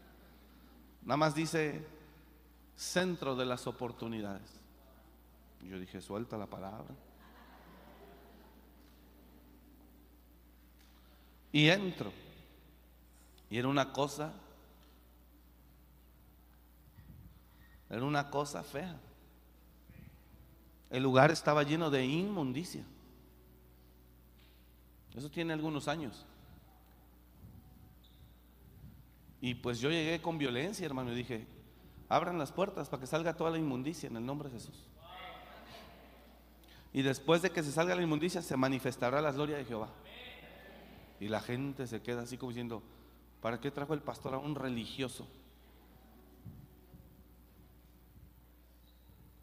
Nada 1.02 1.16
más 1.16 1.36
dice 1.36 1.86
Centro 2.74 3.36
de 3.36 3.44
las 3.46 3.68
Oportunidades. 3.68 4.50
Yo 5.62 5.78
dije, 5.78 6.00
suelta 6.00 6.36
la 6.36 6.46
palabra. 6.46 6.92
Y 11.52 11.68
entro. 11.68 12.12
Y 13.48 13.58
era 13.58 13.68
una 13.68 13.92
cosa, 13.92 14.32
era 17.96 18.04
una 18.04 18.30
cosa 18.30 18.62
fea. 18.62 18.96
El 20.90 21.02
lugar 21.02 21.30
estaba 21.30 21.62
lleno 21.62 21.90
de 21.90 22.04
inmundicia. 22.04 22.84
Eso 25.14 25.30
tiene 25.30 25.52
algunos 25.52 25.86
años. 25.88 26.26
Y 29.40 29.54
pues 29.54 29.78
yo 29.78 29.90
llegué 29.90 30.20
con 30.20 30.38
violencia, 30.38 30.86
hermano, 30.86 31.12
y 31.12 31.16
dije, 31.16 31.46
abran 32.08 32.38
las 32.38 32.50
puertas 32.50 32.88
para 32.88 33.00
que 33.00 33.06
salga 33.06 33.36
toda 33.36 33.50
la 33.50 33.58
inmundicia 33.58 34.08
en 34.08 34.16
el 34.16 34.26
nombre 34.26 34.48
de 34.48 34.58
Jesús. 34.58 34.74
Y 36.92 37.02
después 37.02 37.42
de 37.42 37.50
que 37.50 37.62
se 37.62 37.72
salga 37.72 37.94
la 37.94 38.02
inmundicia, 38.02 38.40
se 38.40 38.56
manifestará 38.56 39.20
la 39.20 39.32
gloria 39.32 39.56
de 39.56 39.64
Jehová. 39.64 39.88
Y 41.20 41.28
la 41.28 41.40
gente 41.40 41.86
se 41.86 42.02
queda 42.02 42.22
así 42.22 42.38
como 42.38 42.50
diciendo, 42.50 42.82
¿para 43.40 43.60
qué 43.60 43.70
trajo 43.70 43.94
el 43.94 44.00
pastor 44.00 44.34
a 44.34 44.38
un 44.38 44.54
religioso? 44.54 45.26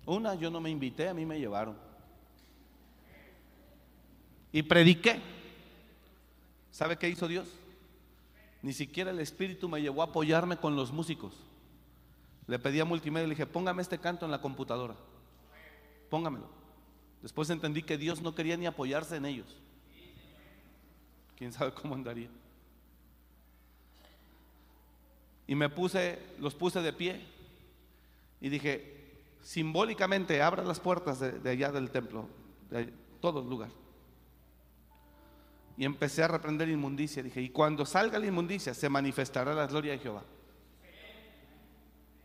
Una, 0.06 0.36
yo 0.36 0.50
no 0.50 0.60
me 0.60 0.70
invité, 0.70 1.08
a 1.08 1.14
mí 1.14 1.26
me 1.26 1.40
llevaron. 1.40 1.78
Y 4.52 4.64
prediqué. 4.64 5.20
¿Sabe 6.72 6.98
qué 6.98 7.10
hizo 7.10 7.28
Dios? 7.28 7.48
Ni 8.62 8.74
siquiera 8.74 9.12
el 9.12 9.20
Espíritu 9.20 9.70
me 9.70 9.82
llevó 9.82 10.02
a 10.02 10.06
apoyarme 10.06 10.58
con 10.58 10.76
los 10.76 10.92
músicos. 10.92 11.34
Le 12.48 12.60
pedí 12.60 12.80
a 12.80 12.86
multimedia 12.86 13.26
y 13.26 13.30
le 13.30 13.36
dije, 13.36 13.46
póngame 13.46 13.82
este 13.82 14.00
canto 14.00 14.26
en 14.26 14.32
la 14.32 14.42
computadora. 14.42 14.96
Póngamelo. 16.10 16.50
Después 17.22 17.50
entendí 17.50 17.84
que 17.84 17.98
Dios 17.98 18.22
no 18.22 18.36
quería 18.36 18.58
ni 18.58 18.66
apoyarse 18.66 19.16
en 19.16 19.26
ellos. 19.26 19.48
¿Quién 21.38 21.54
sabe 21.54 21.74
cómo 21.74 21.96
andaría? 21.96 22.30
Y 25.48 25.56
me 25.56 25.70
puse, 25.70 26.20
los 26.40 26.56
puse 26.56 26.82
de 26.82 26.94
pie 26.94 27.22
y 28.40 28.50
dije, 28.50 29.01
simbólicamente 29.42 30.42
abra 30.42 30.64
las 30.64 30.80
puertas 30.80 31.20
de, 31.20 31.50
allá 31.50 31.72
del 31.72 31.90
templo, 31.90 32.28
de 32.70 32.94
todo 33.20 33.42
el 33.42 33.50
lugar. 33.50 33.70
Y 35.78 35.86
empecé 35.86 36.24
a 36.24 36.28
reprender 36.28 36.70
inmundicia. 36.70 37.24
Dije, 37.24 37.42
y 37.42 37.50
cuando 37.50 37.86
salga 37.86 38.20
la 38.20 38.28
inmundicia 38.28 38.74
se 38.74 38.90
manifestará 38.90 39.54
la 39.54 39.68
gloria 39.68 39.94
de 39.94 40.00
Jehová. 40.00 40.24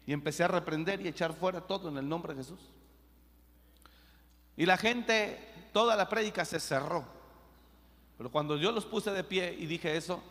Y 0.07 0.13
empecé 0.13 0.45
a 0.45 0.49
reprender 0.49 1.01
y 1.01 1.09
echar 1.09 1.33
fuera 1.33 1.61
todo 1.61 1.89
en 1.89 1.97
el 1.97 2.09
nombre 2.09 2.35
de 2.35 2.43
Jesús. 2.43 2.61
Y 4.57 4.67
la 4.67 4.77
gente, 4.77 5.39
toda 5.73 5.97
la 5.97 6.09
prédica 6.09 6.45
se 6.45 6.61
cerró. 6.61 7.05
Pero 8.17 8.31
cuando 8.31 8.57
yo 8.57 8.73
los 8.73 8.87
puse 8.87 9.11
de 9.11 9.25
pie 9.25 9.55
y 9.59 9.67
dije 9.67 9.97
eso, 9.97 10.23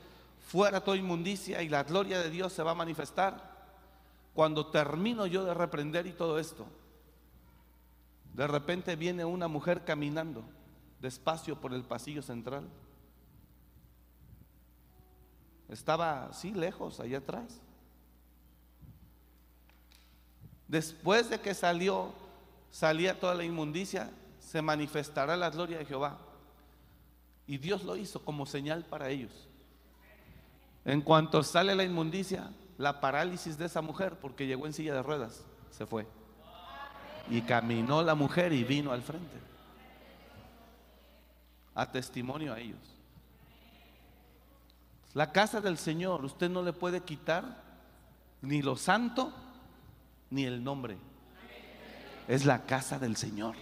fuera 0.47 0.81
toda 0.81 0.97
inmundicia 0.97 1.61
y 1.61 1.69
la 1.69 1.83
gloria 1.83 2.19
de 2.19 2.29
Dios 2.29 2.53
se 2.53 2.63
va 2.63 2.71
a 2.71 2.75
manifestar. 2.75 3.54
Cuando 4.35 4.67
termino 4.67 5.25
yo 5.25 5.45
de 5.45 5.53
reprender 5.53 6.05
y 6.05 6.11
todo 6.11 6.37
esto, 6.39 6.67
de 8.33 8.45
repente 8.45 8.97
viene 8.97 9.23
una 9.23 9.47
mujer 9.47 9.85
caminando 9.85 10.43
despacio 10.99 11.55
por 11.55 11.73
el 11.73 11.83
pasillo 11.83 12.21
central. 12.21 12.67
Estaba 15.69 16.25
así 16.25 16.51
lejos, 16.51 16.99
allá 16.99 17.19
atrás. 17.19 17.61
Después 20.67 21.29
de 21.29 21.39
que 21.39 21.53
salió, 21.53 22.11
salía 22.71 23.17
toda 23.17 23.35
la 23.35 23.45
inmundicia, 23.45 24.11
se 24.41 24.61
manifestará 24.61 25.37
la 25.37 25.49
gloria 25.49 25.77
de 25.77 25.85
Jehová. 25.85 26.17
Y 27.47 27.57
Dios 27.57 27.85
lo 27.85 27.95
hizo 27.95 28.19
como 28.25 28.45
señal 28.45 28.83
para 28.83 29.09
ellos. 29.09 29.31
En 30.83 31.01
cuanto 31.01 31.41
sale 31.41 31.73
la 31.73 31.85
inmundicia, 31.85 32.51
la 32.77 32.99
parálisis 32.99 33.57
de 33.57 33.65
esa 33.65 33.81
mujer, 33.81 34.17
porque 34.19 34.47
llegó 34.47 34.65
en 34.65 34.73
silla 34.73 34.93
de 34.93 35.03
ruedas, 35.03 35.45
se 35.71 35.85
fue. 35.85 36.07
Y 37.29 37.41
caminó 37.41 38.01
la 38.03 38.15
mujer 38.15 38.53
y 38.53 38.63
vino 38.63 38.91
al 38.91 39.01
frente. 39.01 39.37
A 41.73 41.91
testimonio 41.91 42.53
a 42.53 42.59
ellos. 42.59 42.79
La 45.13 45.31
casa 45.31 45.61
del 45.61 45.77
Señor, 45.77 46.25
usted 46.25 46.49
no 46.49 46.61
le 46.61 46.73
puede 46.73 47.01
quitar 47.01 47.63
ni 48.41 48.61
lo 48.61 48.75
santo 48.75 49.33
ni 50.29 50.45
el 50.45 50.63
nombre. 50.63 50.97
Es 52.27 52.45
la 52.45 52.65
casa 52.65 52.99
del 52.99 53.15
Señor. 53.15 53.55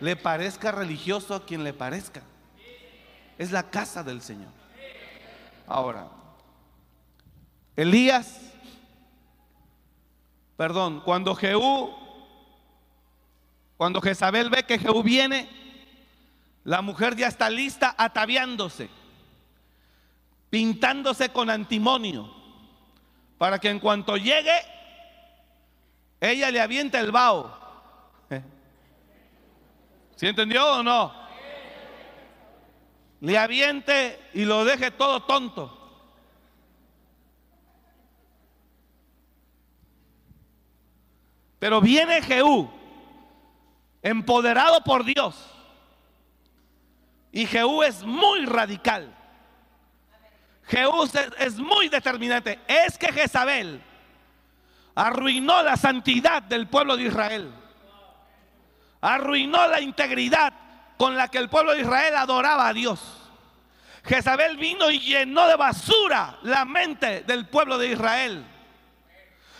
Le 0.00 0.16
parezca 0.16 0.70
religioso 0.70 1.34
a 1.34 1.46
quien 1.46 1.64
le 1.64 1.72
parezca. 1.72 2.22
Es 3.38 3.52
la 3.52 3.70
casa 3.70 4.02
del 4.02 4.20
Señor. 4.20 4.50
Ahora, 5.66 6.08
Elías, 7.78 8.40
perdón, 10.56 11.00
cuando 11.04 11.36
Jehú, 11.36 11.94
cuando 13.76 14.00
Jezabel 14.00 14.50
ve 14.50 14.64
que 14.64 14.80
Jehú 14.80 15.04
viene, 15.04 15.48
la 16.64 16.82
mujer 16.82 17.14
ya 17.14 17.28
está 17.28 17.48
lista 17.48 17.94
ataviándose, 17.96 18.90
pintándose 20.50 21.28
con 21.28 21.50
antimonio, 21.50 22.28
para 23.38 23.60
que 23.60 23.70
en 23.70 23.78
cuanto 23.78 24.16
llegue 24.16 24.58
ella 26.20 26.50
le 26.50 26.60
avienta 26.60 26.98
el 26.98 27.12
vaho. 27.12 27.56
¿Sí 30.16 30.26
entendió 30.26 30.80
o 30.80 30.82
no? 30.82 31.14
Le 33.20 33.38
aviente 33.38 34.18
y 34.34 34.44
lo 34.44 34.64
deje 34.64 34.90
todo 34.90 35.22
tonto. 35.22 35.77
Pero 41.58 41.80
viene 41.80 42.22
Jehú, 42.22 42.70
empoderado 44.02 44.82
por 44.84 45.04
Dios. 45.04 45.34
Y 47.32 47.46
Jehú 47.46 47.82
es 47.82 48.02
muy 48.04 48.46
radical. 48.46 49.14
Jehú 50.68 51.08
es, 51.38 51.58
muy 51.58 51.88
determinante. 51.88 52.60
Es 52.66 52.98
que 52.98 53.12
Jezabel 53.12 53.82
arruinó 54.94 55.62
la 55.62 55.76
santidad 55.76 56.42
del 56.42 56.68
pueblo 56.68 56.96
de 56.96 57.04
Israel. 57.04 57.52
Arruinó 59.00 59.66
la 59.68 59.80
integridad 59.80 60.52
con 60.96 61.16
la 61.16 61.28
que 61.28 61.38
el 61.38 61.48
pueblo 61.48 61.72
de 61.72 61.82
Israel 61.82 62.16
adoraba 62.16 62.68
a 62.68 62.72
Dios. 62.72 63.00
Jezabel 64.04 64.56
vino 64.56 64.90
y 64.90 65.00
llenó 65.00 65.46
de 65.46 65.56
basura 65.56 66.38
la 66.42 66.64
mente 66.64 67.22
del 67.22 67.46
pueblo 67.46 67.78
de 67.78 67.92
Israel. 67.92 68.44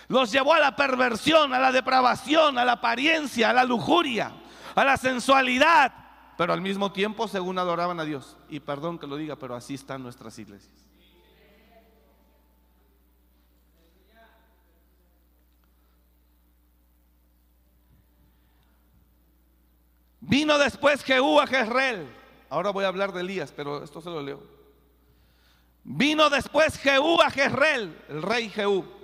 Los 0.09 0.33
llevó 0.33 0.55
a 0.55 0.59
la 0.59 0.75
perversión, 0.75 1.53
a 1.53 1.59
la 1.59 1.71
depravación, 1.71 2.59
a 2.59 2.65
la 2.65 2.73
apariencia, 2.73 3.51
a 3.51 3.53
la 3.53 3.65
lujuria, 3.65 4.33
a 4.75 4.85
la 4.85 4.97
sensualidad. 4.97 5.93
Pero 6.39 6.53
al 6.53 6.63
mismo 6.63 6.93
tiempo, 6.93 7.29
según 7.29 7.59
adoraban 7.59 8.01
a 8.01 8.05
Dios. 8.05 8.37
Y 8.49 8.61
perdón 8.61 8.99
que 8.99 9.07
lo 9.07 9.17
diga, 9.17 9.37
pero 9.37 9.55
así 9.55 9.75
están 9.75 10.03
nuestras 10.03 10.39
iglesias. 10.39 10.89
Vino 20.21 20.59
después 20.59 21.03
Jehú 21.05 21.41
a 21.41 21.47
Jezreel. 21.47 22.15
Ahora 22.51 22.71
voy 22.71 22.85
a 22.85 22.89
hablar 22.89 23.13
de 23.13 23.21
Elías, 23.21 23.53
pero 23.53 23.83
esto 23.83 24.01
se 24.01 24.11
lo 24.11 24.23
leo. 24.23 24.43
Vino 25.85 26.31
después 26.31 26.79
Jehú 26.79 27.21
a 27.21 27.31
Jezreel, 27.31 27.99
el 28.09 28.23
rey 28.23 28.49
Jehú. 28.49 28.98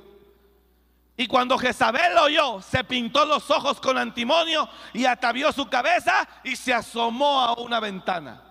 Y 1.16 1.28
cuando 1.28 1.56
Jezabel 1.56 2.18
oyó, 2.18 2.60
se 2.60 2.82
pintó 2.82 3.24
los 3.24 3.48
ojos 3.50 3.80
con 3.80 3.96
antimonio 3.96 4.68
y 4.92 5.04
atavió 5.04 5.52
su 5.52 5.68
cabeza 5.68 6.28
y 6.42 6.56
se 6.56 6.74
asomó 6.74 7.40
a 7.40 7.52
una 7.54 7.78
ventana. 7.78 8.42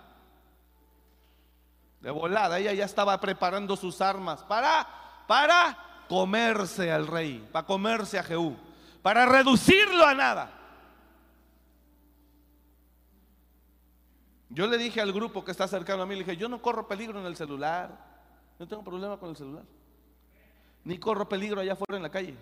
De 1.99 2.09
volada, 2.09 2.59
ella 2.59 2.73
ya 2.73 2.85
estaba 2.85 3.19
preparando 3.19 3.75
sus 3.75 3.99
armas 3.99 4.43
para, 4.43 4.87
para 5.27 5.77
comerse 6.07 6.91
al 6.91 7.07
rey, 7.07 7.47
para 7.51 7.65
comerse 7.65 8.17
a 8.17 8.23
Jehú, 8.23 8.55
para 9.01 9.25
reducirlo 9.25 10.05
a 10.05 10.13
nada. 10.13 10.51
Yo 14.49 14.67
le 14.67 14.77
dije 14.77 15.01
al 15.01 15.11
grupo 15.11 15.43
que 15.43 15.51
está 15.51 15.67
cercano 15.67 16.03
a 16.03 16.05
mí, 16.05 16.13
le 16.13 16.23
dije, 16.23 16.37
yo 16.37 16.47
no 16.47 16.61
corro 16.61 16.87
peligro 16.87 17.19
en 17.19 17.25
el 17.25 17.35
celular, 17.35 17.89
no 18.59 18.67
tengo 18.67 18.83
problema 18.83 19.17
con 19.17 19.31
el 19.31 19.35
celular, 19.35 19.63
ni 20.83 20.97
corro 20.97 21.27
peligro 21.29 21.61
allá 21.61 21.73
afuera 21.73 21.97
en 21.97 22.03
la 22.03 22.09
calle. 22.09 22.35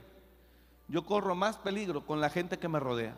Yo 0.88 1.06
corro 1.06 1.36
más 1.36 1.58
peligro 1.58 2.06
con 2.06 2.20
la 2.20 2.30
gente 2.30 2.58
que 2.58 2.68
me 2.68 2.80
rodea. 2.80 3.16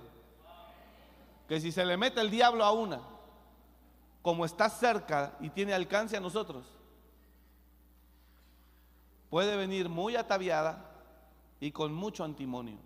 Que 1.47 1.59
si 1.59 1.71
se 1.71 1.85
le 1.85 1.97
mete 1.97 2.21
el 2.21 2.29
diablo 2.29 2.63
a 2.63 2.71
una, 2.71 3.01
como 4.21 4.45
está 4.45 4.69
cerca 4.69 5.35
y 5.39 5.49
tiene 5.49 5.73
alcance 5.73 6.15
a 6.15 6.21
nosotros, 6.21 6.65
puede 9.29 9.55
venir 9.57 9.89
muy 9.89 10.15
ataviada 10.15 10.91
y 11.59 11.71
con 11.71 11.93
mucho 11.93 12.23
antimonio. 12.23 12.77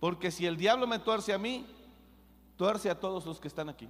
Porque 0.00 0.30
si 0.30 0.46
el 0.46 0.56
diablo 0.56 0.86
me 0.86 0.98
tuerce 0.98 1.32
a 1.32 1.38
mí, 1.38 1.64
tuerce 2.56 2.90
a 2.90 2.98
todos 2.98 3.24
los 3.24 3.40
que 3.40 3.48
están 3.48 3.68
aquí. 3.68 3.88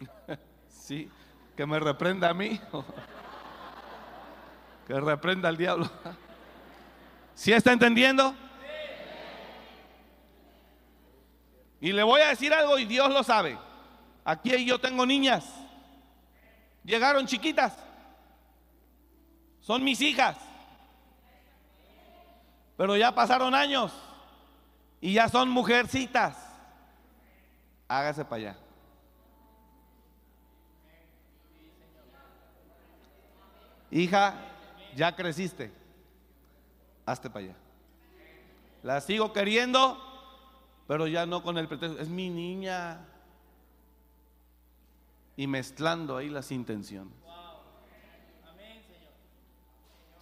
Que 1.56 1.66
me 1.66 1.78
reprenda 1.78 2.30
a 2.30 2.34
mí. 2.34 2.60
Que 4.86 4.98
reprenda 4.98 5.48
al 5.48 5.56
diablo. 5.56 5.88
¿Sí 7.36 7.52
está 7.52 7.70
entendiendo? 7.72 8.34
Y 11.80 11.92
le 11.92 12.02
voy 12.02 12.20
a 12.20 12.30
decir 12.30 12.52
algo 12.52 12.76
y 12.76 12.86
Dios 12.86 13.08
lo 13.08 13.22
sabe. 13.22 13.56
Aquí 14.24 14.64
yo 14.64 14.80
tengo 14.80 15.06
niñas. 15.06 15.48
Llegaron 16.82 17.24
chiquitas. 17.24 17.78
Son 19.60 19.84
mis 19.84 20.00
hijas. 20.00 20.36
Pero 22.76 22.96
ya 22.96 23.14
pasaron 23.14 23.54
años 23.54 23.92
y 25.00 25.12
ya 25.12 25.28
son 25.28 25.50
mujercitas. 25.50 26.36
Hágase 27.86 28.24
para 28.24 28.36
allá. 28.36 28.56
Hija, 33.90 34.34
ya 34.94 35.14
creciste. 35.14 35.72
Hazte 37.06 37.28
para 37.28 37.46
allá. 37.46 37.56
La 38.82 39.00
sigo 39.00 39.32
queriendo, 39.32 39.98
pero 40.86 41.06
ya 41.06 41.26
no 41.26 41.42
con 41.42 41.58
el 41.58 41.68
pretexto. 41.68 42.00
Es 42.00 42.08
mi 42.08 42.30
niña. 42.30 43.06
Y 45.36 45.46
mezclando 45.46 46.16
ahí 46.16 46.28
las 46.28 46.50
intenciones. 46.52 47.14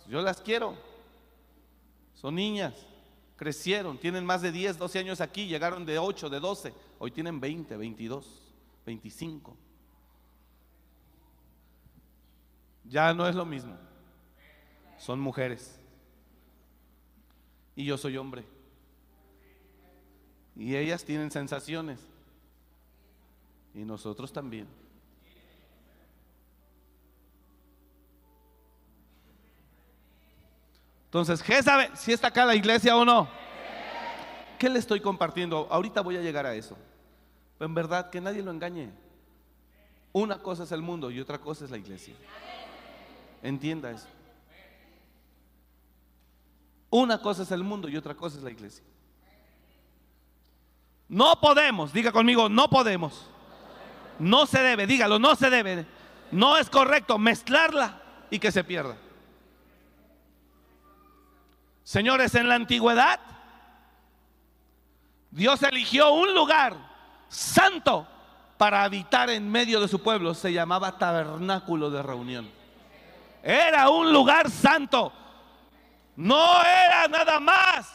Yo 0.09 0.23
las 0.23 0.41
quiero 0.41 0.75
Son 2.15 2.35
niñas, 2.35 2.75
crecieron, 3.37 3.99
tienen 3.99 4.25
más 4.25 4.41
de 4.43 4.51
10, 4.51 4.79
12 4.79 4.99
años 4.99 5.21
aquí, 5.21 5.47
llegaron 5.47 5.85
de 5.85 5.99
8, 5.99 6.31
de 6.31 6.41
12, 6.41 6.75
hoy 6.99 7.11
tienen 7.11 7.39
20, 7.39 7.77
22, 7.77 8.27
25. 8.87 9.68
Ya 12.89 13.13
no 13.13 13.29
es 13.29 13.35
lo 13.35 13.45
mismo. 13.45 13.77
Son 14.99 15.21
mujeres. 15.21 15.79
Y 17.77 17.85
yo 17.85 17.97
soy 17.97 18.17
hombre. 18.17 18.45
Y 20.57 20.75
ellas 20.75 21.05
tienen 21.05 21.31
sensaciones. 21.31 22.01
Y 23.75 23.85
nosotros 23.85 24.33
también. 24.33 24.67
Entonces, 31.05 31.43
¿qué 31.43 31.63
sabe 31.63 31.91
si 31.95 32.13
está 32.13 32.29
acá 32.29 32.45
la 32.45 32.55
iglesia 32.55 32.97
o 32.97 33.05
no? 33.05 33.29
¿Qué 34.59 34.69
le 34.69 34.79
estoy 34.79 35.01
compartiendo? 35.01 35.69
Ahorita 35.71 36.01
voy 36.01 36.17
a 36.17 36.21
llegar 36.21 36.45
a 36.45 36.55
eso. 36.55 36.77
en 37.61 37.75
verdad, 37.75 38.11
que 38.11 38.21
nadie 38.21 38.43
lo 38.43 38.51
engañe. 38.51 38.91
Una 40.13 40.39
cosa 40.43 40.65
es 40.65 40.73
el 40.73 40.83
mundo 40.83 41.11
y 41.11 41.21
otra 41.21 41.39
cosa 41.39 41.65
es 41.65 41.71
la 41.71 41.79
iglesia. 41.79 42.15
Entienda 43.43 43.91
eso. 43.91 44.07
Una 46.91 47.21
cosa 47.21 47.43
es 47.43 47.51
el 47.51 47.63
mundo 47.63 47.89
y 47.89 47.97
otra 47.97 48.15
cosa 48.15 48.39
es 48.39 48.43
la 48.43 48.51
iglesia. 48.51 48.85
No 51.09 51.41
podemos, 51.41 51.93
diga 51.93 52.13
conmigo, 52.13 52.49
no 52.49 52.69
podemos. 52.69 53.27
No 54.19 54.47
se 54.47 54.61
debe, 54.61 54.87
dígalo, 54.87 55.19
no 55.19 55.35
se 55.37 55.51
debe. 55.51 55.87
No 56.31 56.57
es 56.57 56.69
correcto 56.69 57.19
mezclarla 57.19 58.03
y 58.31 58.39
que 58.39 58.53
se 58.53 58.65
pierda. 58.65 58.97
Señores, 61.83 62.35
en 62.35 62.49
la 62.49 62.57
antigüedad, 62.57 63.21
Dios 65.31 65.63
eligió 65.63 66.13
un 66.13 66.35
lugar 66.35 66.77
santo 67.29 68.07
para 68.59 68.83
habitar 68.85 69.31
en 69.31 69.51
medio 69.51 69.81
de 69.81 69.89
su 69.89 70.03
pueblo. 70.03 70.35
Se 70.35 70.53
llamaba 70.53 70.99
tabernáculo 70.99 71.91
de 71.91 72.03
reunión. 72.03 72.58
Era 73.43 73.91
un 73.91 74.13
lugar 74.13 74.51
santo. 74.51 75.13
No 76.17 76.63
era 76.63 77.07
nada 77.09 77.39
más 77.39 77.93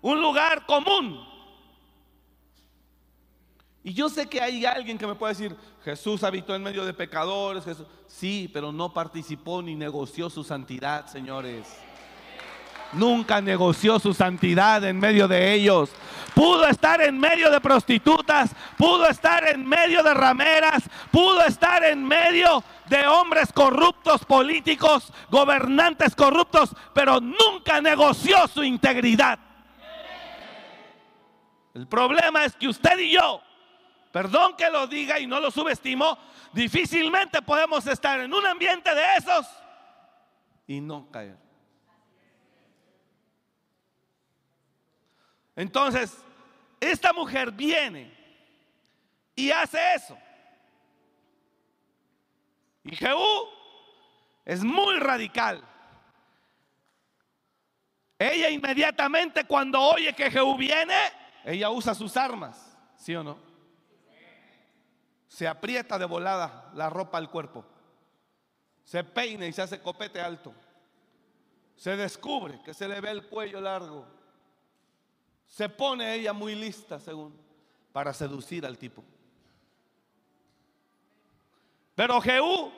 un 0.00 0.20
lugar 0.20 0.66
común. 0.66 1.26
Y 3.82 3.94
yo 3.94 4.08
sé 4.08 4.28
que 4.28 4.40
hay 4.40 4.66
alguien 4.66 4.98
que 4.98 5.06
me 5.06 5.14
puede 5.14 5.32
decir, 5.32 5.56
Jesús 5.84 6.22
habitó 6.22 6.54
en 6.54 6.62
medio 6.62 6.84
de 6.84 6.92
pecadores. 6.92 7.64
Sí, 8.06 8.50
pero 8.52 8.72
no 8.72 8.92
participó 8.92 9.62
ni 9.62 9.74
negoció 9.74 10.28
su 10.28 10.44
santidad, 10.44 11.06
señores. 11.06 11.66
Nunca 12.92 13.40
negoció 13.40 13.98
su 13.98 14.14
santidad 14.14 14.82
en 14.84 14.98
medio 14.98 15.28
de 15.28 15.52
ellos. 15.52 15.90
Pudo 16.34 16.66
estar 16.66 17.00
en 17.02 17.18
medio 17.18 17.50
de 17.50 17.60
prostitutas, 17.60 18.54
pudo 18.76 19.06
estar 19.08 19.46
en 19.48 19.66
medio 19.66 20.02
de 20.02 20.14
rameras, 20.14 20.84
pudo 21.10 21.44
estar 21.44 21.84
en 21.84 22.04
medio 22.04 22.62
de 22.88 23.06
hombres 23.06 23.52
corruptos, 23.52 24.24
políticos, 24.24 25.12
gobernantes 25.30 26.14
corruptos, 26.14 26.74
pero 26.94 27.20
nunca 27.20 27.80
negoció 27.80 28.46
su 28.46 28.62
integridad. 28.62 29.38
El 31.74 31.86
problema 31.86 32.44
es 32.44 32.56
que 32.56 32.68
usted 32.68 32.98
y 32.98 33.12
yo, 33.12 33.42
perdón 34.12 34.54
que 34.56 34.70
lo 34.70 34.86
diga 34.86 35.18
y 35.18 35.26
no 35.26 35.40
lo 35.40 35.50
subestimo, 35.50 36.18
difícilmente 36.52 37.42
podemos 37.42 37.86
estar 37.86 38.20
en 38.20 38.32
un 38.32 38.46
ambiente 38.46 38.94
de 38.94 39.04
esos 39.18 39.46
y 40.66 40.80
no 40.80 41.10
caer. 41.10 41.47
Entonces, 45.58 46.16
esta 46.78 47.12
mujer 47.12 47.50
viene 47.50 48.16
y 49.34 49.50
hace 49.50 49.94
eso. 49.94 50.16
Y 52.84 52.94
Jehú 52.94 53.48
es 54.44 54.62
muy 54.62 55.00
radical. 55.00 55.64
Ella 58.20 58.50
inmediatamente 58.50 59.46
cuando 59.46 59.80
oye 59.80 60.12
que 60.12 60.30
Jehú 60.30 60.56
viene, 60.56 60.96
ella 61.44 61.70
usa 61.70 61.92
sus 61.92 62.16
armas, 62.16 62.78
¿sí 62.96 63.16
o 63.16 63.24
no? 63.24 63.36
Se 65.26 65.48
aprieta 65.48 65.98
de 65.98 66.04
volada 66.04 66.70
la 66.74 66.88
ropa 66.88 67.18
al 67.18 67.30
cuerpo. 67.30 67.64
Se 68.84 69.02
peina 69.02 69.44
y 69.44 69.52
se 69.52 69.62
hace 69.62 69.82
copete 69.82 70.20
alto. 70.20 70.54
Se 71.74 71.96
descubre 71.96 72.62
que 72.64 72.72
se 72.72 72.86
le 72.86 73.00
ve 73.00 73.10
el 73.10 73.26
cuello 73.26 73.60
largo 73.60 74.17
se 75.48 75.68
pone 75.68 76.14
ella 76.14 76.32
muy 76.32 76.54
lista, 76.54 77.00
según, 77.00 77.34
para 77.92 78.12
seducir 78.12 78.64
al 78.64 78.78
tipo. 78.78 79.02
Pero 81.94 82.20
Jehú 82.20 82.70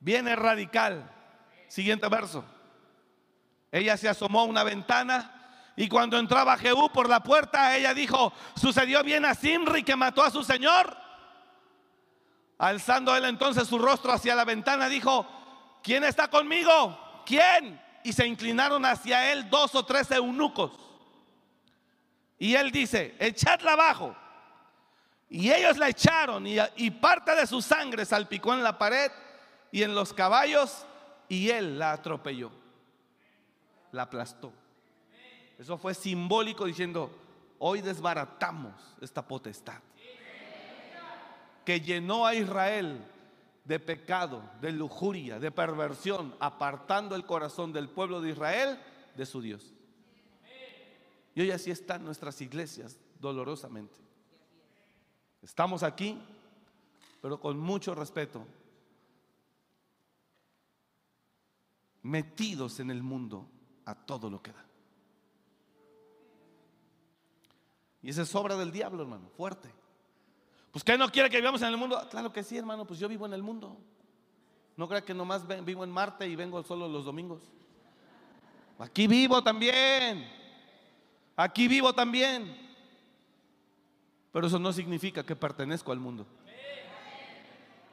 viene 0.00 0.34
radical. 0.34 1.08
Siguiente 1.68 2.08
verso. 2.08 2.44
Ella 3.70 3.96
se 3.96 4.08
asomó 4.08 4.40
a 4.40 4.44
una 4.44 4.64
ventana 4.64 5.34
y 5.76 5.88
cuando 5.88 6.18
entraba 6.18 6.56
Jehú 6.56 6.90
por 6.90 7.08
la 7.08 7.22
puerta, 7.22 7.76
ella 7.76 7.94
dijo, 7.94 8.32
sucedió 8.56 9.04
bien 9.04 9.24
a 9.24 9.34
Simri 9.34 9.84
que 9.84 9.94
mató 9.94 10.24
a 10.24 10.30
su 10.30 10.42
señor. 10.42 10.96
Alzando 12.58 13.14
él 13.14 13.26
entonces 13.26 13.68
su 13.68 13.78
rostro 13.78 14.10
hacia 14.12 14.34
la 14.34 14.44
ventana, 14.44 14.88
dijo, 14.88 15.24
¿quién 15.84 16.02
está 16.02 16.28
conmigo? 16.28 17.22
¿Quién? 17.24 17.80
Y 18.02 18.12
se 18.12 18.26
inclinaron 18.26 18.84
hacia 18.84 19.30
él 19.30 19.48
dos 19.48 19.74
o 19.76 19.84
tres 19.84 20.10
eunucos. 20.10 20.87
Y 22.38 22.54
él 22.54 22.70
dice, 22.70 23.14
echadla 23.18 23.72
abajo. 23.72 24.14
Y 25.28 25.50
ellos 25.50 25.76
la 25.76 25.88
echaron 25.88 26.46
y, 26.46 26.90
parte 26.92 27.34
de 27.34 27.46
su 27.46 27.60
sangre 27.60 28.04
salpicó 28.04 28.54
en 28.54 28.62
la 28.62 28.78
pared 28.78 29.10
y 29.70 29.82
en 29.82 29.94
los 29.94 30.14
caballos 30.14 30.86
y 31.28 31.50
él 31.50 31.78
la 31.78 31.92
atropelló. 31.92 32.50
La 33.92 34.02
aplastó. 34.02 34.52
Eso 35.58 35.76
fue 35.76 35.92
simbólico 35.94 36.64
diciendo, 36.64 37.10
hoy 37.58 37.82
desbaratamos 37.82 38.72
esta 39.00 39.26
potestad 39.26 39.80
que 41.64 41.80
llenó 41.82 42.26
a 42.26 42.34
Israel 42.34 43.04
de 43.64 43.78
pecado, 43.78 44.42
de 44.62 44.72
lujuria, 44.72 45.38
de 45.38 45.50
perversión, 45.50 46.34
apartando 46.40 47.14
el 47.14 47.26
corazón 47.26 47.74
del 47.74 47.90
pueblo 47.90 48.22
de 48.22 48.30
Israel 48.30 48.78
de 49.14 49.26
su 49.26 49.42
Dios. 49.42 49.74
Y 51.34 51.40
hoy 51.40 51.50
así 51.50 51.70
están 51.70 52.04
nuestras 52.04 52.40
iglesias, 52.40 52.98
dolorosamente. 53.20 53.94
Estamos 55.42 55.82
aquí, 55.82 56.18
pero 57.20 57.40
con 57.40 57.58
mucho 57.58 57.94
respeto, 57.94 58.44
metidos 62.02 62.80
en 62.80 62.90
el 62.90 63.02
mundo 63.02 63.48
a 63.84 63.94
todo 63.94 64.30
lo 64.30 64.42
que 64.42 64.52
da. 64.52 64.64
Y 68.02 68.10
esa 68.10 68.22
es 68.22 68.34
obra 68.34 68.56
del 68.56 68.72
diablo, 68.72 69.02
hermano, 69.02 69.28
fuerte. 69.28 69.72
Pues 70.70 70.84
que 70.84 70.96
no 70.96 71.10
quiere 71.10 71.30
que 71.30 71.38
vivamos 71.38 71.62
en 71.62 71.68
el 71.68 71.76
mundo? 71.76 72.00
Claro 72.10 72.32
que 72.32 72.42
sí, 72.42 72.56
hermano, 72.56 72.86
pues 72.86 73.00
yo 73.00 73.08
vivo 73.08 73.26
en 73.26 73.32
el 73.32 73.42
mundo. 73.42 73.76
No 74.76 74.86
crea 74.86 75.04
que 75.04 75.14
nomás 75.14 75.42
vivo 75.64 75.82
en 75.82 75.90
Marte 75.90 76.28
y 76.28 76.36
vengo 76.36 76.62
solo 76.62 76.86
los 76.86 77.04
domingos. 77.04 77.42
Aquí 78.78 79.08
vivo 79.08 79.42
también. 79.42 80.37
Aquí 81.38 81.68
vivo 81.68 81.92
también. 81.92 82.52
Pero 84.32 84.48
eso 84.48 84.58
no 84.58 84.72
significa 84.72 85.22
que 85.22 85.36
pertenezco 85.36 85.92
al 85.92 86.00
mundo. 86.00 86.26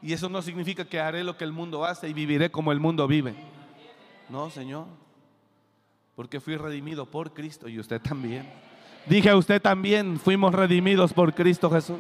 Y 0.02 0.14
eso 0.14 0.28
no 0.30 0.42
significa 0.42 0.84
que 0.84 1.00
haré 1.00 1.24
lo 1.24 1.38
que 1.38 1.44
el 1.44 1.52
mundo 1.52 1.86
hace 1.86 2.10
y 2.10 2.14
viviré 2.14 2.50
como 2.50 2.72
el 2.72 2.80
mundo 2.80 3.08
vive. 3.08 3.36
No, 4.30 4.50
Señor. 4.50 4.88
Porque 6.16 6.40
fui 6.40 6.58
redimido 6.58 7.06
por 7.06 7.36
Cristo 7.36 7.70
y 7.70 7.80
usted 7.80 8.02
también. 8.02 8.52
Dije, 9.06 9.32
usted 9.36 9.62
también 9.62 10.20
fuimos 10.20 10.52
redimidos 10.52 11.14
por 11.14 11.36
Cristo 11.36 11.70
Jesús. 11.70 12.00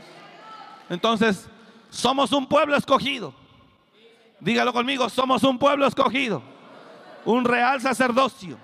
Entonces, 0.89 1.47
somos 1.91 2.31
un 2.31 2.47
pueblo 2.47 2.75
escogido. 2.75 3.35
Dígalo 4.39 4.73
conmigo, 4.73 5.09
somos 5.09 5.43
un 5.43 5.59
pueblo 5.59 5.85
escogido. 5.85 6.41
Un 7.23 7.45
real 7.45 7.79
sacerdocio. 7.81 8.57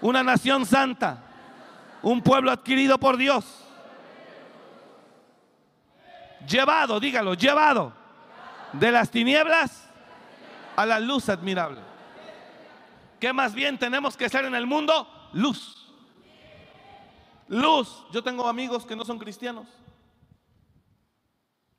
Una 0.00 0.24
nación 0.24 0.66
santa 0.66 1.27
un 2.02 2.22
pueblo 2.22 2.50
adquirido 2.50 2.98
por 2.98 3.16
Dios. 3.16 3.44
Llevado, 6.48 7.00
dígalo, 7.00 7.34
llevado 7.34 7.92
de 8.72 8.90
las 8.90 9.10
tinieblas 9.10 9.88
a 10.76 10.86
la 10.86 11.00
luz 11.00 11.28
admirable. 11.28 11.80
¿Qué 13.20 13.32
más 13.32 13.54
bien 13.54 13.78
tenemos 13.78 14.16
que 14.16 14.28
ser 14.28 14.44
en 14.44 14.54
el 14.54 14.66
mundo? 14.66 15.08
Luz. 15.32 15.92
Luz. 17.48 18.04
Yo 18.12 18.22
tengo 18.22 18.48
amigos 18.48 18.86
que 18.86 18.94
no 18.94 19.04
son 19.04 19.18
cristianos. 19.18 19.66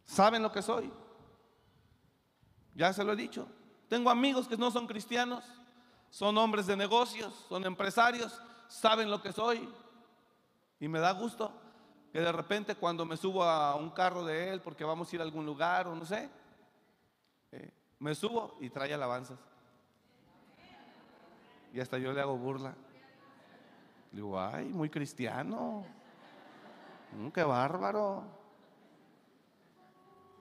¿Saben 0.04 0.42
lo 0.42 0.52
que 0.52 0.62
soy? 0.62 0.92
Ya 2.76 2.92
se 2.92 3.04
lo 3.04 3.14
he 3.14 3.16
dicho. 3.16 3.48
Tengo 3.88 4.10
amigos 4.10 4.48
que 4.48 4.58
no 4.58 4.70
son 4.72 4.86
cristianos, 4.88 5.44
son 6.10 6.38
hombres 6.38 6.68
de 6.68 6.76
negocios, 6.76 7.34
son 7.48 7.66
empresarios, 7.66 8.40
saben 8.68 9.10
lo 9.10 9.22
que 9.22 9.34
soy. 9.34 9.68
Y 10.80 10.88
me 10.88 11.00
da 11.00 11.12
gusto 11.12 11.52
que 12.12 12.20
de 12.20 12.32
repente 12.32 12.76
cuando 12.76 13.06
me 13.06 13.18
subo 13.18 13.44
a 13.44 13.76
un 13.76 13.92
carro 13.92 14.24
de 14.24 14.50
él 14.52 14.62
porque 14.62 14.84
vamos 14.84 15.12
a 15.12 15.16
ir 15.16 15.22
a 15.22 15.24
algún 15.24 15.46
lugar 15.46 15.88
o 15.88 15.96
no 15.96 16.06
sé, 16.06 16.30
eh, 17.52 17.72
me 18.00 18.16
subo 18.16 18.58
y 18.60 18.70
trae 18.70 18.94
alabanzas. 18.94 19.38
Y 21.74 21.80
hasta 21.80 21.98
yo 21.98 22.12
le 22.12 22.22
hago 22.22 22.38
burla. 22.38 22.74
Le 24.12 24.16
digo, 24.16 24.40
ay, 24.40 24.66
muy 24.66 24.90
cristiano. 24.90 25.86
Mm, 27.12 27.30
qué 27.30 27.44
bárbaro. 27.44 28.24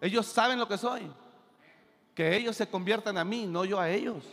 Ellos 0.00 0.26
saben 0.26 0.58
lo 0.58 0.66
que 0.66 0.78
soy. 0.78 1.10
Que 2.14 2.36
ellos 2.36 2.56
se 2.56 2.68
conviertan 2.68 3.18
a 3.18 3.24
mí, 3.24 3.46
no 3.46 3.64
yo 3.64 3.78
a 3.78 3.90
ellos. 3.90 4.24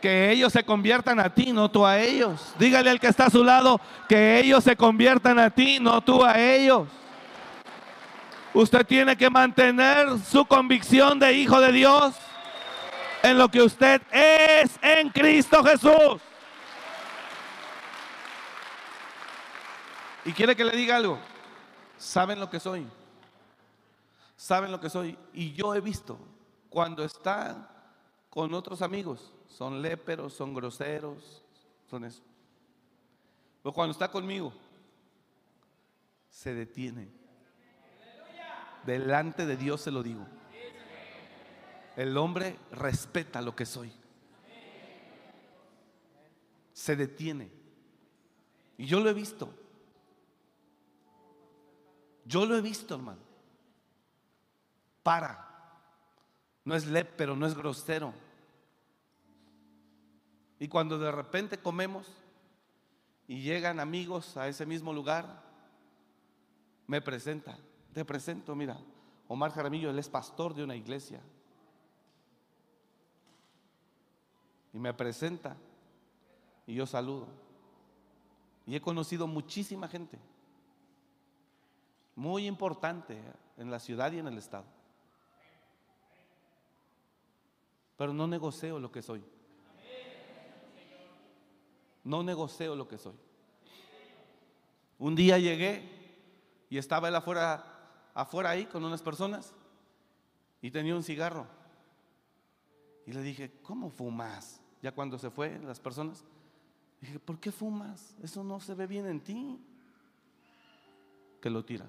Que 0.00 0.30
ellos 0.30 0.52
se 0.52 0.64
conviertan 0.64 1.20
a 1.20 1.32
ti, 1.32 1.52
no 1.52 1.70
tú 1.70 1.84
a 1.84 1.98
ellos. 1.98 2.54
Dígale 2.58 2.90
al 2.90 3.00
que 3.00 3.08
está 3.08 3.26
a 3.26 3.30
su 3.30 3.44
lado 3.44 3.80
que 4.08 4.38
ellos 4.38 4.64
se 4.64 4.76
conviertan 4.76 5.38
a 5.38 5.50
ti, 5.50 5.78
no 5.80 6.00
tú 6.00 6.24
a 6.24 6.38
ellos. 6.40 6.88
Usted 8.52 8.84
tiene 8.86 9.16
que 9.16 9.30
mantener 9.30 10.18
su 10.18 10.44
convicción 10.44 11.18
de 11.18 11.32
hijo 11.34 11.60
de 11.60 11.72
Dios 11.72 12.14
en 13.22 13.38
lo 13.38 13.48
que 13.48 13.62
usted 13.62 14.02
es 14.10 14.78
en 14.82 15.10
Cristo 15.10 15.62
Jesús. 15.62 16.20
Y 20.24 20.32
quiere 20.32 20.56
que 20.56 20.64
le 20.64 20.76
diga 20.76 20.96
algo. 20.96 21.18
¿Saben 21.96 22.40
lo 22.40 22.48
que 22.50 22.58
soy? 22.58 22.86
¿Saben 24.36 24.72
lo 24.72 24.80
que 24.80 24.90
soy? 24.90 25.18
Y 25.34 25.52
yo 25.52 25.74
he 25.74 25.80
visto 25.80 26.18
cuando 26.68 27.04
está 27.04 27.68
con 28.30 28.54
otros 28.54 28.80
amigos, 28.80 29.32
son 29.50 29.82
léperos, 29.82 30.32
son 30.32 30.54
groseros, 30.54 31.42
son 31.90 32.04
eso. 32.04 32.22
Pero 33.62 33.74
cuando 33.74 33.92
está 33.92 34.10
conmigo, 34.10 34.54
se 36.30 36.54
detiene. 36.54 37.08
Delante 38.86 39.44
de 39.44 39.56
Dios 39.56 39.82
se 39.82 39.90
lo 39.90 40.02
digo. 40.02 40.26
El 41.96 42.16
hombre 42.16 42.56
respeta 42.70 43.42
lo 43.42 43.54
que 43.54 43.66
soy. 43.66 43.92
Se 46.72 46.96
detiene. 46.96 47.50
Y 48.78 48.86
yo 48.86 49.00
lo 49.00 49.10
he 49.10 49.12
visto. 49.12 49.52
Yo 52.24 52.46
lo 52.46 52.56
he 52.56 52.62
visto, 52.62 52.94
hermano. 52.94 53.20
Para. 55.02 55.46
No 56.64 56.74
es 56.74 56.86
pero 57.16 57.36
no 57.36 57.46
es 57.46 57.54
grosero. 57.54 58.14
Y 60.60 60.68
cuando 60.68 60.98
de 60.98 61.10
repente 61.10 61.58
comemos 61.58 62.06
y 63.26 63.40
llegan 63.40 63.80
amigos 63.80 64.36
a 64.36 64.46
ese 64.46 64.66
mismo 64.66 64.92
lugar, 64.92 65.42
me 66.86 67.00
presenta. 67.00 67.58
Te 67.94 68.04
presento, 68.04 68.54
mira, 68.54 68.78
Omar 69.26 69.52
Jaramillo, 69.52 69.88
él 69.88 69.98
es 69.98 70.10
pastor 70.10 70.54
de 70.54 70.62
una 70.62 70.76
iglesia. 70.76 71.22
Y 74.74 74.78
me 74.78 74.92
presenta 74.92 75.56
y 76.66 76.74
yo 76.74 76.84
saludo. 76.84 77.26
Y 78.66 78.76
he 78.76 78.82
conocido 78.82 79.26
muchísima 79.26 79.88
gente, 79.88 80.18
muy 82.14 82.46
importante 82.46 83.18
en 83.56 83.70
la 83.70 83.80
ciudad 83.80 84.12
y 84.12 84.18
en 84.18 84.26
el 84.26 84.36
estado. 84.36 84.66
Pero 87.96 88.12
no 88.12 88.26
negocio 88.26 88.78
lo 88.78 88.92
que 88.92 89.00
soy. 89.00 89.24
No 92.04 92.22
negocio 92.22 92.74
lo 92.74 92.88
que 92.88 92.98
soy. 92.98 93.14
Un 94.98 95.14
día 95.14 95.38
llegué 95.38 95.88
y 96.68 96.78
estaba 96.78 97.08
él 97.08 97.16
afuera, 97.16 97.64
afuera 98.14 98.50
ahí 98.50 98.66
con 98.66 98.84
unas 98.84 99.02
personas 99.02 99.54
y 100.62 100.70
tenía 100.70 100.94
un 100.94 101.02
cigarro. 101.02 101.46
Y 103.06 103.12
le 103.12 103.22
dije, 103.22 103.50
¿cómo 103.62 103.90
fumas? 103.90 104.60
Ya 104.82 104.92
cuando 104.92 105.18
se 105.18 105.30
fue 105.30 105.58
las 105.60 105.80
personas, 105.80 106.24
dije, 107.00 107.18
¿por 107.18 107.38
qué 107.38 107.50
fumas? 107.50 108.14
Eso 108.22 108.44
no 108.44 108.60
se 108.60 108.74
ve 108.74 108.86
bien 108.86 109.06
en 109.06 109.20
ti. 109.20 109.58
Que 111.40 111.50
lo 111.50 111.64
tira. 111.64 111.86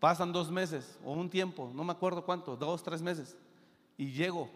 Pasan 0.00 0.32
dos 0.32 0.50
meses 0.50 0.98
o 1.04 1.12
un 1.12 1.30
tiempo, 1.30 1.70
no 1.74 1.84
me 1.84 1.92
acuerdo 1.92 2.24
cuánto, 2.24 2.56
dos, 2.56 2.82
tres 2.82 3.02
meses. 3.02 3.36
Y 3.96 4.12
llego, 4.12 4.50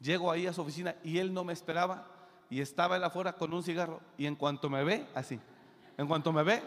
llego 0.00 0.30
ahí 0.30 0.46
a 0.46 0.52
su 0.52 0.62
oficina 0.62 0.94
y 1.02 1.18
él 1.18 1.32
no 1.32 1.44
me 1.44 1.52
esperaba 1.52 2.06
y 2.50 2.60
estaba 2.60 2.96
él 2.96 3.04
afuera 3.04 3.32
con 3.32 3.52
un 3.52 3.62
cigarro. 3.62 4.00
Y 4.16 4.26
en 4.26 4.36
cuanto 4.36 4.70
me 4.70 4.84
ve, 4.84 5.06
así, 5.14 5.40
en 5.96 6.06
cuanto 6.06 6.32
me 6.32 6.42
ve, 6.42 6.62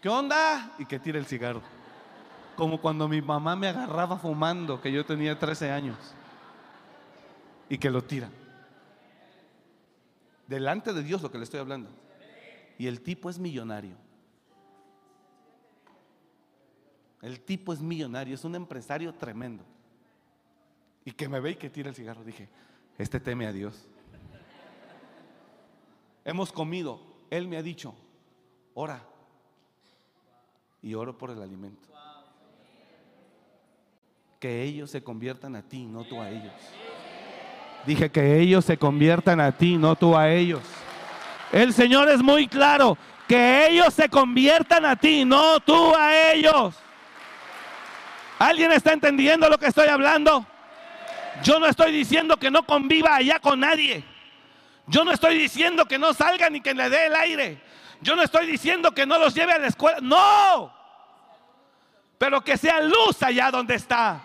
¿qué 0.00 0.08
onda? 0.08 0.74
Y 0.78 0.86
que 0.86 0.98
tira 0.98 1.18
el 1.18 1.26
cigarro. 1.26 1.62
Como 2.56 2.80
cuando 2.80 3.08
mi 3.08 3.22
mamá 3.22 3.56
me 3.56 3.68
agarraba 3.68 4.18
fumando, 4.18 4.80
que 4.80 4.92
yo 4.92 5.04
tenía 5.04 5.38
13 5.38 5.70
años. 5.70 5.96
Y 7.68 7.78
que 7.78 7.90
lo 7.90 8.02
tira. 8.02 8.28
Delante 10.46 10.92
de 10.92 11.02
Dios 11.02 11.22
lo 11.22 11.30
que 11.30 11.38
le 11.38 11.44
estoy 11.44 11.60
hablando. 11.60 11.88
Y 12.78 12.86
el 12.86 13.00
tipo 13.00 13.30
es 13.30 13.38
millonario. 13.38 13.96
El 17.22 17.40
tipo 17.40 17.72
es 17.72 17.80
millonario, 17.80 18.34
es 18.34 18.44
un 18.44 18.56
empresario 18.56 19.14
tremendo. 19.14 19.64
Y 21.04 21.12
que 21.12 21.28
me 21.28 21.40
ve 21.40 21.52
y 21.52 21.54
que 21.56 21.70
tira 21.70 21.88
el 21.88 21.94
cigarro. 21.94 22.22
Dije, 22.24 22.48
este 22.98 23.18
teme 23.18 23.46
a 23.46 23.52
Dios. 23.52 23.88
Hemos 26.24 26.52
comido. 26.52 27.00
Él 27.30 27.48
me 27.48 27.56
ha 27.56 27.62
dicho, 27.62 27.94
ora. 28.74 29.02
Y 30.82 30.94
oro 30.94 31.16
por 31.16 31.30
el 31.30 31.42
alimento. 31.42 31.88
Que 34.38 34.62
ellos 34.62 34.90
se 34.90 35.02
conviertan 35.02 35.56
a 35.56 35.62
ti, 35.62 35.86
no 35.86 36.04
tú 36.04 36.20
a 36.20 36.28
ellos. 36.28 36.52
Dije 37.86 38.10
que 38.10 38.38
ellos 38.38 38.64
se 38.64 38.76
conviertan 38.76 39.40
a 39.40 39.56
ti, 39.56 39.76
no 39.76 39.96
tú 39.96 40.16
a 40.16 40.30
ellos. 40.30 40.62
El 41.52 41.72
Señor 41.72 42.08
es 42.08 42.22
muy 42.22 42.46
claro. 42.48 42.96
Que 43.28 43.68
ellos 43.68 43.94
se 43.94 44.08
conviertan 44.08 44.84
a 44.84 44.96
ti, 44.96 45.24
no 45.24 45.60
tú 45.60 45.94
a 45.94 46.32
ellos. 46.32 46.74
¿Alguien 48.38 48.72
está 48.72 48.92
entendiendo 48.92 49.48
lo 49.48 49.58
que 49.58 49.66
estoy 49.66 49.88
hablando? 49.88 50.44
Yo 51.42 51.58
no 51.58 51.66
estoy 51.66 51.92
diciendo 51.92 52.36
que 52.36 52.50
no 52.50 52.64
conviva 52.64 53.16
allá 53.16 53.40
con 53.40 53.60
nadie. 53.60 54.04
Yo 54.86 55.04
no 55.04 55.12
estoy 55.12 55.38
diciendo 55.38 55.86
que 55.86 55.98
no 55.98 56.12
salga 56.12 56.50
ni 56.50 56.60
que 56.60 56.74
le 56.74 56.90
dé 56.90 57.06
el 57.06 57.14
aire. 57.14 57.60
Yo 58.00 58.16
no 58.16 58.22
estoy 58.22 58.46
diciendo 58.46 58.92
que 58.92 59.06
no 59.06 59.18
los 59.18 59.34
lleve 59.34 59.52
a 59.52 59.58
la 59.58 59.68
escuela. 59.68 59.98
No. 60.00 60.74
Pero 62.18 62.42
que 62.42 62.56
sea 62.56 62.80
luz 62.80 63.22
allá 63.22 63.50
donde 63.50 63.76
está. 63.76 64.20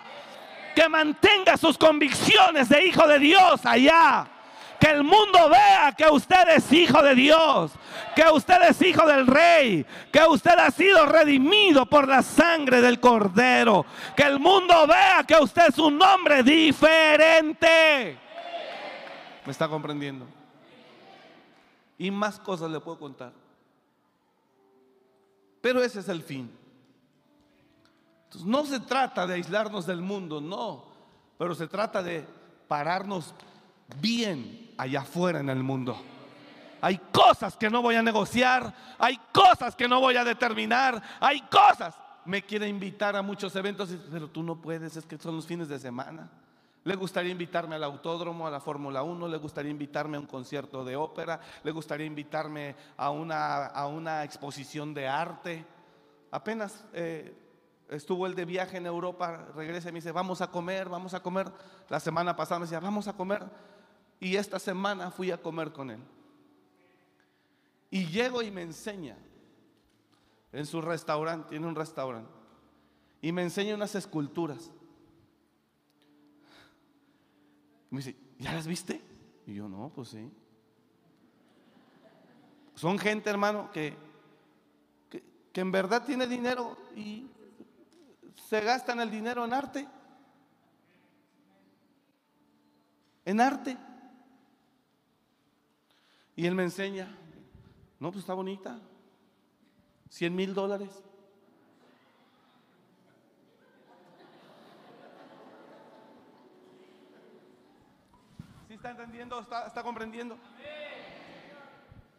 Que 0.76 0.90
mantenga 0.90 1.58
sus 1.58 1.78
convicciones 1.78 2.70
de 2.70 2.86
hijo 2.86 3.08
de 3.08 3.20
Dios 3.20 3.66
allá. 3.66 4.28
Que 4.80 4.92
el 4.92 5.04
mundo 5.04 5.50
vea 5.50 5.94
que 5.98 6.06
usted 6.06 6.50
es 6.56 6.72
hijo 6.72 7.02
de 7.02 7.16
Dios, 7.16 7.72
que 8.16 8.24
usted 8.32 8.62
es 8.70 8.82
hijo 8.82 9.08
del 9.08 9.26
rey, 9.26 9.86
que 10.12 10.24
usted 10.24 10.52
ha 10.52 10.70
sido 10.70 11.06
redimido 11.06 11.86
por 11.88 12.08
la 12.08 12.22
sangre 12.22 12.82
del 12.82 13.00
cordero. 13.00 13.86
Que 14.16 14.24
el 14.24 14.40
mundo 14.40 14.86
vea 14.86 15.24
que 15.28 15.36
usted 15.36 15.70
es 15.70 15.80
un 15.80 16.00
hombre 16.02 16.44
diferente. 16.44 18.20
¿Me 19.46 19.52
está 19.52 19.68
comprendiendo? 19.68 20.28
Y 21.98 22.12
más 22.12 22.40
cosas 22.40 22.70
le 22.70 22.80
puedo 22.80 23.00
contar. 23.00 23.32
Pero 25.62 25.82
ese 25.82 26.02
es 26.02 26.10
el 26.10 26.22
fin. 26.22 26.56
No 28.46 28.66
se 28.66 28.80
trata 28.80 29.26
de 29.26 29.36
aislarnos 29.36 29.88
del 29.88 30.02
mundo, 30.02 30.40
no. 30.40 30.86
Pero 31.40 31.56
se 31.56 31.68
trata 31.68 32.04
de 32.04 32.26
pararnos 32.68 33.34
bien 34.00 34.67
allá 34.78 35.02
afuera 35.02 35.40
en 35.40 35.50
el 35.50 35.64
mundo. 35.64 36.00
Hay 36.82 37.00
cosas 37.12 37.58
que 37.58 37.70
no 37.70 37.82
voy 37.82 37.96
a 37.96 38.04
negociar, 38.04 38.74
hay 39.00 39.20
cosas 39.32 39.76
que 39.76 39.88
no 39.88 40.00
voy 40.00 40.16
a 40.16 40.24
determinar, 40.24 41.02
hay 41.20 41.42
cosas. 41.42 41.96
Me 42.26 42.44
quiere 42.44 42.68
invitar 42.68 43.16
a 43.16 43.22
muchos 43.22 43.56
eventos, 43.56 43.90
pero 44.12 44.30
tú 44.30 44.44
no 44.44 44.62
puedes, 44.62 44.96
es 44.96 45.06
que 45.06 45.18
son 45.18 45.36
los 45.36 45.48
fines 45.48 45.70
de 45.70 45.80
semana. 45.80 46.30
Le 46.84 46.96
gustaría 46.96 47.32
invitarme 47.32 47.76
al 47.76 47.84
autódromo, 47.84 48.48
a 48.48 48.52
la 48.52 48.60
Fórmula 48.60 49.04
1, 49.04 49.28
le 49.28 49.38
gustaría 49.38 49.72
invitarme 49.72 50.18
a 50.18 50.20
un 50.20 50.26
concierto 50.26 50.86
de 50.86 50.96
ópera, 50.96 51.40
le 51.64 51.72
gustaría 51.72 52.06
invitarme 52.06 52.76
a 52.96 53.10
una, 53.10 53.66
a 53.66 53.88
una 53.88 54.24
exposición 54.24 54.94
de 54.94 55.08
arte. 55.08 55.66
Apenas 56.32 56.86
eh, 56.94 57.36
estuvo 57.90 58.28
el 58.28 58.36
de 58.36 58.46
viaje 58.46 58.78
en 58.78 58.86
Europa, 58.86 59.48
regresa 59.56 59.90
y 59.90 59.92
me 59.92 59.98
dice, 59.98 60.12
vamos 60.12 60.42
a 60.42 60.48
comer, 60.48 60.88
vamos 60.88 61.14
a 61.14 61.22
comer. 61.22 61.52
La 61.90 62.00
semana 62.00 62.36
pasada 62.36 62.60
me 62.60 62.66
decía, 62.66 62.80
vamos 62.80 63.08
a 63.08 63.14
comer. 63.14 63.46
Y 64.20 64.36
esta 64.36 64.60
semana 64.60 65.12
fui 65.12 65.32
a 65.32 65.42
comer 65.42 65.72
con 65.72 65.92
él. 65.92 66.00
Y 67.90 68.06
llego 68.08 68.42
y 68.42 68.52
me 68.52 68.64
enseña 68.64 69.18
en 70.52 70.66
su 70.66 70.82
restaurante, 70.82 71.50
tiene 71.50 71.68
un 71.68 71.76
restaurante, 71.76 72.32
y 73.22 73.32
me 73.32 73.44
enseña 73.44 73.76
unas 73.76 73.96
esculturas. 73.96 74.72
Me 77.90 78.00
dice, 78.00 78.16
¿ya 78.40 78.54
las 78.54 78.68
viste? 78.68 79.02
Y 79.46 79.54
yo, 79.54 79.70
no, 79.70 79.92
pues 79.94 80.10
sí. 80.10 80.32
Son 82.76 83.00
gente, 83.00 83.30
hermano, 83.30 83.72
que, 83.72 83.96
que, 85.10 85.24
que 85.54 85.62
en 85.62 85.72
verdad 85.72 86.06
tiene 86.06 86.28
dinero 86.28 86.78
y 86.96 87.28
se 88.50 88.62
gastan 88.62 89.00
el 89.00 89.10
dinero 89.10 89.46
en 89.46 89.54
arte. 89.54 89.88
En 93.26 93.42
arte. 93.42 93.78
Y 96.38 96.46
él 96.46 96.54
me 96.54 96.62
enseña, 96.62 97.08
no, 98.00 98.12
pues 98.12 98.22
está 98.22 98.36
bonita, 98.36 98.80
100 100.10 100.36
mil 100.36 100.54
dólares. 100.54 101.04
¿Sí 108.68 108.76
está 108.76 108.92
entendiendo? 108.92 109.40
¿Está, 109.40 109.66
está 109.66 109.82
comprendiendo? 109.82 110.38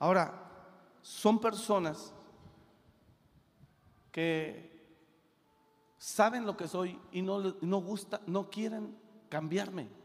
Ahora, 0.01 0.35
son 1.01 1.41
personas 1.41 2.12
que 4.11 4.83
saben 5.97 6.45
lo 6.45 6.57
que 6.57 6.66
soy 6.66 6.99
y 7.12 7.23
no, 7.23 7.55
no 7.61 7.81
gusta, 7.81 8.21
no 8.27 8.51
quieren 8.51 8.99
cambiarme. 9.29 9.97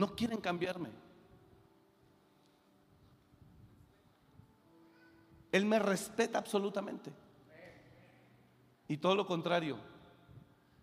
No 0.00 0.16
quieren 0.16 0.40
cambiarme. 0.40 0.88
Él 5.52 5.66
me 5.66 5.78
respeta 5.78 6.38
absolutamente. 6.38 7.12
Y 8.88 8.96
todo 8.96 9.14
lo 9.14 9.26
contrario, 9.26 9.76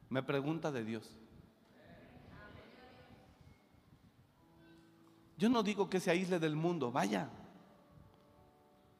me 0.10 0.22
pregunta 0.22 0.72
de 0.72 0.84
Dios. 0.84 1.10
Yo 5.40 5.50
no 5.50 5.64
digo 5.64 5.90
que 5.90 6.00
se 6.00 6.12
aísle 6.12 6.38
del 6.38 6.56
mundo, 6.56 6.92
vaya. 6.92 7.28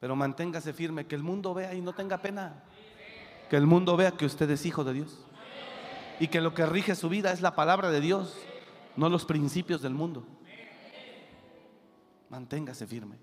Pero 0.00 0.16
manténgase 0.16 0.72
firme, 0.72 1.06
que 1.06 1.14
el 1.14 1.22
mundo 1.22 1.54
vea 1.54 1.74
y 1.74 1.80
no 1.80 1.92
tenga 1.92 2.18
pena. 2.18 2.64
Que 3.48 3.56
el 3.56 3.68
mundo 3.68 3.96
vea 3.96 4.10
que 4.10 4.26
usted 4.26 4.50
es 4.50 4.66
hijo 4.66 4.82
de 4.82 4.94
Dios. 4.94 5.24
Y 6.18 6.26
que 6.26 6.40
lo 6.40 6.54
que 6.54 6.66
rige 6.66 6.96
su 6.96 7.08
vida 7.08 7.30
es 7.30 7.40
la 7.40 7.54
palabra 7.54 7.92
de 7.92 8.00
Dios, 8.00 8.36
no 8.98 9.08
los 9.08 9.24
principios 9.24 9.80
del 9.80 9.94
mundo. 9.94 10.26
Manténgase 12.28 12.84
firme. 12.84 13.16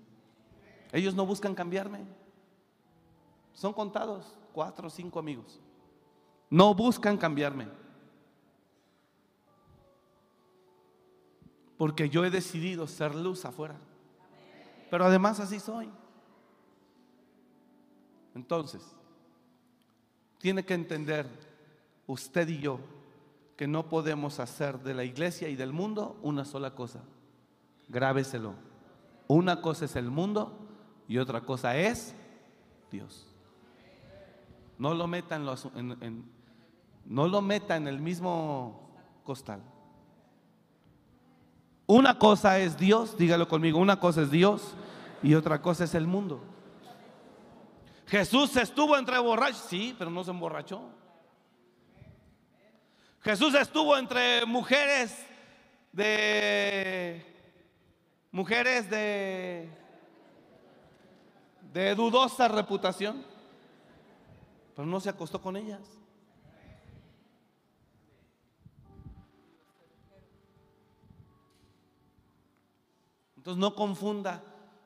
Ellos 0.90 1.14
no 1.14 1.26
buscan 1.26 1.54
cambiarme. 1.54 1.98
Son 3.52 3.74
contados, 3.74 4.38
cuatro 4.54 4.86
o 4.86 4.90
cinco 4.90 5.18
amigos. 5.18 5.60
No 6.48 6.74
buscan 6.74 7.18
cambiarme. 7.18 7.68
Porque 11.76 12.08
yo 12.08 12.24
he 12.24 12.30
decidido 12.30 12.86
ser 12.86 13.14
luz 13.14 13.44
afuera. 13.44 13.76
Pero 14.90 15.04
además 15.04 15.40
así 15.40 15.60
soy. 15.60 15.90
Entonces, 18.34 18.82
tiene 20.38 20.64
que 20.64 20.72
entender 20.72 21.28
usted 22.06 22.48
y 22.48 22.60
yo 22.60 22.80
que 23.56 23.66
no 23.66 23.88
podemos 23.88 24.38
hacer 24.40 24.80
de 24.80 24.94
la 24.94 25.04
iglesia 25.04 25.48
y 25.48 25.56
del 25.56 25.72
mundo 25.72 26.18
una 26.22 26.44
sola 26.44 26.74
cosa. 26.74 27.00
Grábeselo. 27.88 28.54
Una 29.28 29.60
cosa 29.62 29.86
es 29.86 29.96
el 29.96 30.10
mundo 30.10 30.58
y 31.08 31.18
otra 31.18 31.40
cosa 31.40 31.76
es 31.76 32.14
Dios. 32.90 33.26
No 34.78 34.92
lo 34.94 35.06
meta 35.06 35.36
en, 35.36 35.46
los- 35.46 35.68
en- 35.74 35.96
en- 36.02 36.30
no 37.06 37.28
lo 37.28 37.40
meta 37.40 37.76
en 37.76 37.88
el 37.88 37.98
mismo 38.00 38.90
costal. 39.24 39.62
Una 41.86 42.18
cosa 42.18 42.58
es 42.58 42.76
Dios, 42.76 43.16
dígalo 43.16 43.48
conmigo, 43.48 43.78
una 43.78 44.00
cosa 44.00 44.22
es 44.22 44.30
Dios 44.30 44.74
y 45.22 45.34
otra 45.34 45.62
cosa 45.62 45.84
es 45.84 45.94
el 45.94 46.06
mundo. 46.06 46.40
Jesús 48.06 48.56
estuvo 48.56 48.96
entre 48.96 49.18
borrachos, 49.18 49.64
sí, 49.68 49.94
pero 49.98 50.10
no 50.10 50.22
se 50.24 50.30
emborrachó. 50.32 50.82
Jesús 53.26 53.56
estuvo 53.56 53.96
entre 53.96 54.46
mujeres 54.46 55.26
de 55.90 57.26
mujeres 58.30 58.88
de 58.88 59.68
de 61.72 61.94
dudosa 61.96 62.46
reputación, 62.46 63.26
pero 64.76 64.86
no 64.86 65.00
se 65.00 65.08
acostó 65.08 65.42
con 65.42 65.56
ellas. 65.56 65.80
Entonces 73.38 73.60
no 73.60 73.74
confunda. 73.74 74.40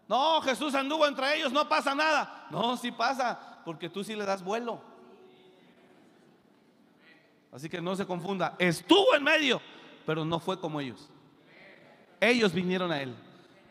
No, 0.08 0.40
Jesús 0.40 0.74
anduvo 0.74 1.06
entre 1.06 1.36
ellos, 1.36 1.52
no 1.52 1.68
pasa 1.68 1.94
nada. 1.94 2.46
No, 2.50 2.78
sí 2.78 2.90
pasa, 2.90 3.60
porque 3.66 3.90
tú 3.90 4.02
sí 4.02 4.16
le 4.16 4.24
das 4.24 4.42
vuelo. 4.42 4.89
Así 7.52 7.68
que 7.68 7.80
no 7.80 7.96
se 7.96 8.06
confunda. 8.06 8.54
Estuvo 8.58 9.14
en 9.14 9.24
medio, 9.24 9.60
pero 10.06 10.24
no 10.24 10.38
fue 10.38 10.58
como 10.58 10.80
ellos. 10.80 11.10
Ellos 12.20 12.52
vinieron 12.52 12.92
a 12.92 13.02
él. 13.02 13.14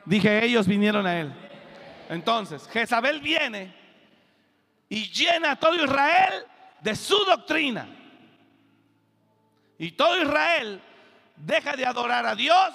Dije, 0.05 0.43
ellos 0.43 0.67
vinieron 0.67 1.05
a 1.05 1.19
él. 1.19 1.34
Entonces, 2.09 2.67
Jezabel 2.67 3.19
viene 3.19 3.73
y 4.89 5.09
llena 5.11 5.51
a 5.51 5.55
todo 5.55 5.75
Israel 5.75 6.45
de 6.82 6.95
su 6.95 7.17
doctrina. 7.25 7.88
Y 9.77 9.91
todo 9.91 10.21
Israel 10.21 10.82
deja 11.38 11.75
de 11.75 11.86
adorar 11.86 12.25
a 12.25 12.36
Dios 12.36 12.73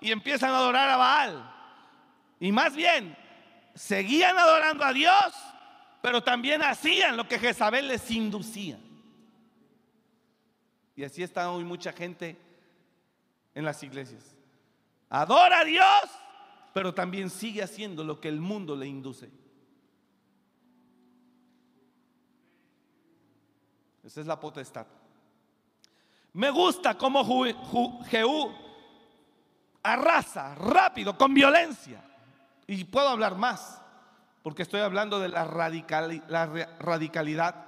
y 0.00 0.12
empiezan 0.12 0.50
a 0.50 0.58
adorar 0.58 0.88
a 0.88 0.96
Baal. 0.96 1.54
Y 2.40 2.52
más 2.52 2.74
bien, 2.74 3.16
seguían 3.74 4.38
adorando 4.38 4.84
a 4.84 4.92
Dios, 4.92 5.34
pero 6.00 6.22
también 6.22 6.62
hacían 6.62 7.16
lo 7.16 7.26
que 7.26 7.38
Jezabel 7.38 7.88
les 7.88 8.10
inducía. 8.10 8.78
Y 10.98 11.04
así 11.04 11.22
está 11.22 11.48
hoy 11.52 11.62
mucha 11.62 11.92
gente 11.92 12.36
en 13.54 13.64
las 13.64 13.80
iglesias. 13.84 14.34
Adora 15.08 15.60
a 15.60 15.64
Dios, 15.64 15.84
pero 16.74 16.92
también 16.92 17.30
sigue 17.30 17.62
haciendo 17.62 18.02
lo 18.02 18.20
que 18.20 18.26
el 18.26 18.40
mundo 18.40 18.74
le 18.74 18.88
induce. 18.88 19.30
Esa 24.02 24.22
es 24.22 24.26
la 24.26 24.40
potestad. 24.40 24.88
Me 26.32 26.50
gusta 26.50 26.98
cómo 26.98 27.24
Jehú 28.06 28.52
arrasa 29.84 30.56
rápido, 30.56 31.16
con 31.16 31.32
violencia. 31.32 32.02
Y 32.66 32.82
puedo 32.82 33.08
hablar 33.08 33.36
más, 33.36 33.80
porque 34.42 34.62
estoy 34.64 34.80
hablando 34.80 35.20
de 35.20 35.28
la, 35.28 35.44
la 35.46 36.46
radicalidad 36.80 37.67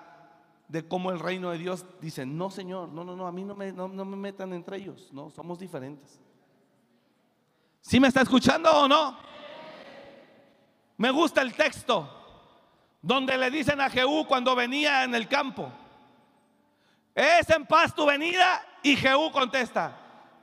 de 0.71 0.87
cómo 0.87 1.11
el 1.11 1.19
reino 1.19 1.51
de 1.51 1.59
Dios 1.59 1.85
dice, 2.01 2.25
no 2.25 2.49
Señor, 2.49 2.91
no, 2.91 3.03
no, 3.03 3.17
no, 3.17 3.27
a 3.27 3.33
mí 3.33 3.43
no 3.43 3.57
me, 3.57 3.73
no, 3.73 3.89
no 3.89 4.05
me 4.05 4.17
metan 4.17 4.53
entre 4.53 4.77
ellos, 4.77 5.09
no, 5.13 5.29
somos 5.31 5.59
diferentes. 5.59 6.21
¿Sí 7.81 7.99
me 7.99 8.07
está 8.07 8.21
escuchando 8.23 8.71
o 8.71 8.87
no? 8.87 9.19
Me 10.97 11.11
gusta 11.11 11.43
el 11.43 11.55
texto 11.55 12.09
donde 13.03 13.37
le 13.37 13.51
dicen 13.51 13.81
a 13.81 13.91
Jehú 13.91 14.27
cuando 14.27 14.55
venía 14.55 15.03
en 15.03 15.15
el 15.17 15.27
campo, 15.27 15.73
¿es 17.17 17.51
en 17.51 17.67
paz 17.67 17.93
tu 17.93 18.07
venida? 18.07 18.65
Y 18.85 18.95
Jehú 18.95 19.33
contesta, 19.33 19.97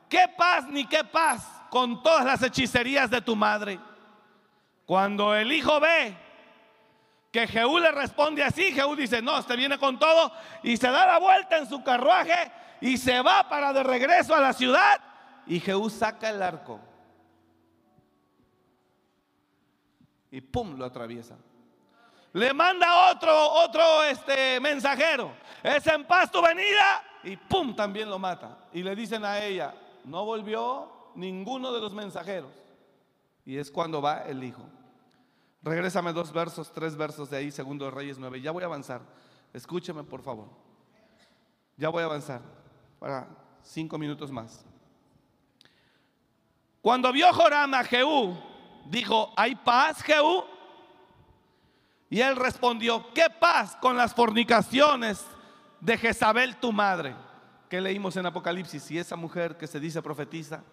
¿qué 0.10 0.26
paz 0.38 0.68
ni 0.68 0.86
qué 0.86 1.06
paz 1.06 1.48
con 1.70 2.04
todas 2.04 2.26
las 2.26 2.44
hechicerías 2.44 3.10
de 3.10 3.22
tu 3.22 3.34
madre? 3.34 3.80
Cuando 4.86 5.34
el 5.34 5.54
hijo 5.54 5.80
ve 5.80 6.18
que 7.38 7.46
Jehú 7.46 7.78
le 7.78 7.92
responde 7.92 8.44
así, 8.44 8.72
Jehú 8.72 8.96
dice, 8.96 9.22
no, 9.22 9.38
este 9.38 9.56
viene 9.56 9.78
con 9.78 10.00
todo 10.00 10.32
y 10.64 10.76
se 10.76 10.90
da 10.90 11.06
la 11.06 11.20
vuelta 11.20 11.60
en 11.60 11.70
su 11.70 11.84
carruaje 11.84 12.52
y 12.82 12.98
se 12.98 13.22
va 13.22 13.48
para 13.48 13.72
de 13.74 13.84
regreso 13.84 14.34
a 14.34 14.40
la 14.40 14.54
ciudad 14.54 15.00
y 15.46 15.60
Jehú 15.60 15.88
saca 15.92 16.32
el 16.32 16.42
arco 16.42 16.80
y 20.32 20.42
pum, 20.42 20.80
lo 20.80 20.86
atraviesa. 20.86 21.36
Le 22.34 22.54
manda 22.54 23.12
otro, 23.12 23.52
otro 23.52 24.04
este, 24.06 24.60
mensajero, 24.60 25.32
es 25.62 25.86
en 25.86 26.06
paz 26.06 26.32
tu 26.32 26.42
venida 26.42 27.04
y 27.24 27.38
pum, 27.38 27.76
también 27.76 28.10
lo 28.10 28.18
mata. 28.18 28.58
Y 28.74 28.82
le 28.82 28.96
dicen 28.96 29.24
a 29.24 29.44
ella, 29.44 29.76
no 30.06 30.26
volvió 30.26 31.12
ninguno 31.14 31.72
de 31.72 31.82
los 31.82 31.94
mensajeros. 31.94 32.52
Y 33.46 33.60
es 33.60 33.70
cuando 33.70 34.02
va 34.02 34.24
el 34.24 34.44
hijo. 34.44 34.68
Regrésame 35.62 36.14
dos 36.14 36.32
versos, 36.32 36.72
tres 36.72 36.96
versos 36.96 37.30
de 37.30 37.38
ahí, 37.38 37.52
segundo 37.52 37.86
de 37.86 37.92
Reyes 37.92 38.18
9. 38.18 38.42
Ya 38.42 38.52
voy 38.52 38.64
a 38.64 38.68
avanzar. 38.68 39.02
Escúcheme, 39.54 40.04
por 40.04 40.22
favor. 40.22 40.50
Ya 41.76 41.90
voy 41.90 42.04
a 42.04 42.06
avanzar 42.06 42.42
para 43.00 43.28
cinco 43.62 43.98
minutos 43.98 44.32
más. 44.32 44.66
Cuando 46.82 47.12
vio 47.12 47.32
Joram 47.34 47.74
a 47.74 47.84
Jehú, 47.84 48.38
dijo, 48.90 49.34
¿hay 49.36 49.56
paz, 49.56 50.02
Jehú? 50.02 50.44
Y 52.10 52.22
él 52.22 52.36
respondió, 52.36 53.14
¿qué 53.14 53.26
paz 53.40 53.76
con 53.76 53.98
las 53.98 54.14
fornicaciones 54.14 55.26
de 55.82 55.98
Jezabel 55.98 56.56
tu 56.58 56.72
madre? 56.72 57.16
¿Qué 57.70 57.82
leímos 57.82 58.16
en 58.16 58.26
Apocalipsis? 58.26 58.90
Y 58.92 58.98
esa 58.98 59.18
mujer 59.18 59.58
que 59.58 59.68
se 59.68 59.80
dice 59.80 60.02
profetiza, 60.02 60.64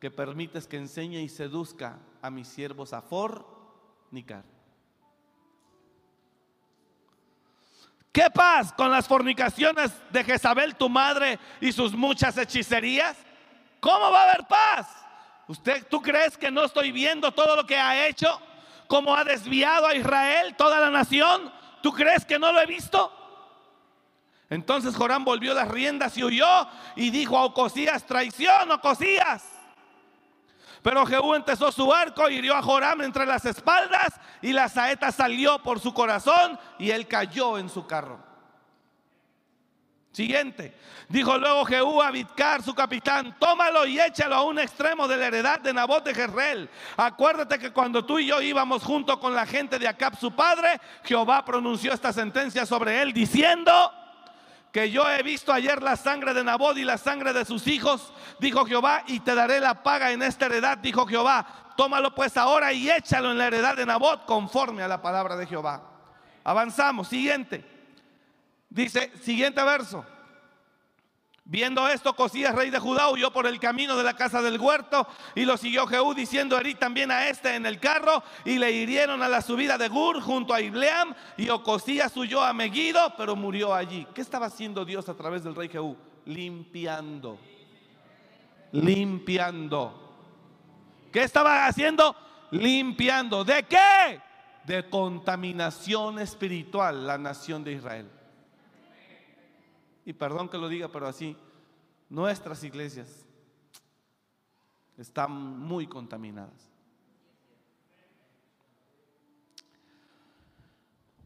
que 0.00 0.10
permites 0.10 0.66
que 0.66 0.78
enseñe 0.78 1.20
y 1.20 1.28
seduzca 1.28 1.98
a 2.22 2.30
mis 2.30 2.48
siervos 2.48 2.94
a 2.94 3.02
fornicar. 4.08 4.44
¿Qué 8.10 8.30
paz 8.30 8.72
con 8.72 8.90
las 8.90 9.06
fornicaciones 9.06 9.92
de 10.10 10.24
Jezabel, 10.24 10.74
tu 10.74 10.88
madre, 10.88 11.38
y 11.60 11.72
sus 11.72 11.92
muchas 11.92 12.36
hechicerías? 12.38 13.16
¿Cómo 13.80 14.10
va 14.10 14.22
a 14.22 14.30
haber 14.30 14.46
paz? 14.46 14.88
¿Usted, 15.46 15.86
tú 15.88 16.02
crees 16.02 16.36
que 16.36 16.50
no 16.50 16.64
estoy 16.64 16.90
viendo 16.90 17.32
todo 17.32 17.54
lo 17.54 17.66
que 17.66 17.76
ha 17.76 18.06
hecho? 18.08 18.40
¿Cómo 18.86 19.14
ha 19.14 19.24
desviado 19.24 19.86
a 19.86 19.94
Israel, 19.94 20.56
toda 20.56 20.80
la 20.80 20.90
nación? 20.90 21.52
¿Tú 21.82 21.92
crees 21.92 22.24
que 22.24 22.38
no 22.38 22.50
lo 22.50 22.60
he 22.60 22.66
visto? 22.66 23.12
Entonces 24.50 24.96
Joram 24.96 25.24
volvió 25.24 25.52
las 25.52 25.68
riendas 25.68 26.16
y 26.16 26.24
huyó 26.24 26.66
y 26.96 27.10
dijo 27.10 27.36
a 27.36 27.44
Ocosías, 27.44 28.04
traición, 28.04 28.70
Ocosías. 28.72 29.57
Pero 30.88 31.04
Jehú 31.04 31.34
empezó 31.34 31.70
su 31.70 31.92
arco, 31.92 32.30
hirió 32.30 32.56
a 32.56 32.62
Joram 32.62 33.02
entre 33.02 33.26
las 33.26 33.44
espaldas 33.44 34.18
y 34.40 34.54
la 34.54 34.70
saeta 34.70 35.12
salió 35.12 35.62
por 35.62 35.80
su 35.80 35.92
corazón 35.92 36.58
y 36.78 36.90
él 36.92 37.06
cayó 37.06 37.58
en 37.58 37.68
su 37.68 37.86
carro. 37.86 38.18
Siguiente. 40.12 40.74
Dijo 41.10 41.36
luego 41.36 41.66
Jehú 41.66 42.00
a 42.00 42.10
Bidkar, 42.10 42.62
su 42.62 42.74
capitán, 42.74 43.36
tómalo 43.38 43.84
y 43.84 44.00
échalo 44.00 44.34
a 44.34 44.42
un 44.44 44.58
extremo 44.58 45.06
de 45.06 45.18
la 45.18 45.26
heredad 45.26 45.60
de 45.60 45.74
Nabot 45.74 46.02
de 46.02 46.14
Jezreel. 46.14 46.70
Acuérdate 46.96 47.58
que 47.58 47.70
cuando 47.70 48.06
tú 48.06 48.18
y 48.18 48.28
yo 48.28 48.40
íbamos 48.40 48.82
junto 48.82 49.20
con 49.20 49.34
la 49.34 49.44
gente 49.44 49.78
de 49.78 49.88
Acab, 49.88 50.18
su 50.18 50.34
padre, 50.34 50.80
Jehová 51.04 51.44
pronunció 51.44 51.92
esta 51.92 52.14
sentencia 52.14 52.64
sobre 52.64 53.02
él 53.02 53.12
diciendo, 53.12 53.92
que 54.72 54.90
yo 54.90 55.08
he 55.08 55.22
visto 55.22 55.52
ayer 55.52 55.82
la 55.82 55.96
sangre 55.96 56.34
de 56.34 56.44
Nabot 56.44 56.76
y 56.76 56.84
la 56.84 56.98
sangre 56.98 57.32
de 57.32 57.44
sus 57.44 57.66
hijos, 57.66 58.12
dijo 58.38 58.64
Jehová, 58.64 59.02
y 59.06 59.20
te 59.20 59.34
daré 59.34 59.60
la 59.60 59.82
paga 59.82 60.10
en 60.10 60.22
esta 60.22 60.46
heredad, 60.46 60.78
dijo 60.78 61.06
Jehová. 61.06 61.46
Tómalo 61.76 62.14
pues 62.14 62.36
ahora 62.36 62.72
y 62.72 62.90
échalo 62.90 63.30
en 63.30 63.38
la 63.38 63.46
heredad 63.46 63.76
de 63.76 63.86
Nabot 63.86 64.24
conforme 64.26 64.82
a 64.82 64.88
la 64.88 65.00
palabra 65.00 65.36
de 65.36 65.46
Jehová. 65.46 65.82
Avanzamos, 66.44 67.08
siguiente. 67.08 67.64
Dice, 68.68 69.12
siguiente 69.22 69.62
verso. 69.62 70.04
Viendo 71.50 71.88
esto, 71.88 72.14
Cosías, 72.14 72.54
rey 72.54 72.68
de 72.68 72.78
Judá, 72.78 73.08
huyó 73.08 73.32
por 73.32 73.46
el 73.46 73.58
camino 73.58 73.96
de 73.96 74.04
la 74.04 74.12
casa 74.12 74.42
del 74.42 74.60
huerto 74.60 75.08
y 75.34 75.46
lo 75.46 75.56
siguió 75.56 75.86
Jehú 75.86 76.12
diciendo, 76.12 76.58
herí 76.58 76.74
también 76.74 77.10
a 77.10 77.26
este 77.28 77.56
en 77.56 77.64
el 77.64 77.80
carro 77.80 78.22
y 78.44 78.58
le 78.58 78.70
hirieron 78.70 79.22
a 79.22 79.28
la 79.28 79.40
subida 79.40 79.78
de 79.78 79.88
Gur 79.88 80.20
junto 80.20 80.52
a 80.52 80.60
Ibleam 80.60 81.14
y 81.38 81.48
Ocosías 81.48 82.14
huyó 82.18 82.42
a 82.42 82.52
Megiddo, 82.52 83.14
pero 83.16 83.34
murió 83.34 83.74
allí. 83.74 84.06
¿Qué 84.14 84.20
estaba 84.20 84.44
haciendo 84.44 84.84
Dios 84.84 85.08
a 85.08 85.14
través 85.14 85.42
del 85.42 85.54
rey 85.54 85.70
Jehú? 85.70 85.96
Limpiando. 86.26 87.38
Limpiando. 88.72 90.18
¿Qué 91.10 91.22
estaba 91.22 91.66
haciendo? 91.66 92.14
Limpiando. 92.50 93.42
¿De 93.42 93.62
qué? 93.62 94.20
De 94.64 94.86
contaminación 94.90 96.18
espiritual 96.18 97.06
la 97.06 97.16
nación 97.16 97.64
de 97.64 97.72
Israel 97.72 98.17
y 100.08 100.14
perdón 100.14 100.48
que 100.48 100.56
lo 100.56 100.68
diga, 100.68 100.88
pero 100.88 101.06
así, 101.06 101.36
nuestras 102.08 102.64
iglesias 102.64 103.26
están 104.96 105.30
muy 105.30 105.86
contaminadas. 105.86 106.70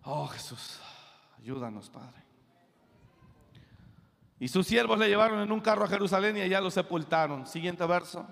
Oh 0.02 0.26
Jesús, 0.26 0.80
ayúdanos, 1.38 1.88
Padre. 1.90 2.24
Y 4.40 4.48
sus 4.48 4.66
siervos 4.66 4.98
le 4.98 5.08
llevaron 5.08 5.38
en 5.38 5.52
un 5.52 5.60
carro 5.60 5.84
a 5.84 5.88
Jerusalén 5.88 6.36
y 6.38 6.40
allá 6.40 6.60
lo 6.60 6.72
sepultaron. 6.72 7.46
Siguiente 7.46 7.86
verso. 7.86 8.26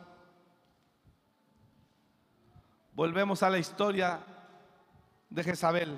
Volvemos 2.93 3.45
a 3.45 3.51
la 3.51 3.59
historia 3.59 4.19
de 5.29 5.45
Jezabel. 5.45 5.97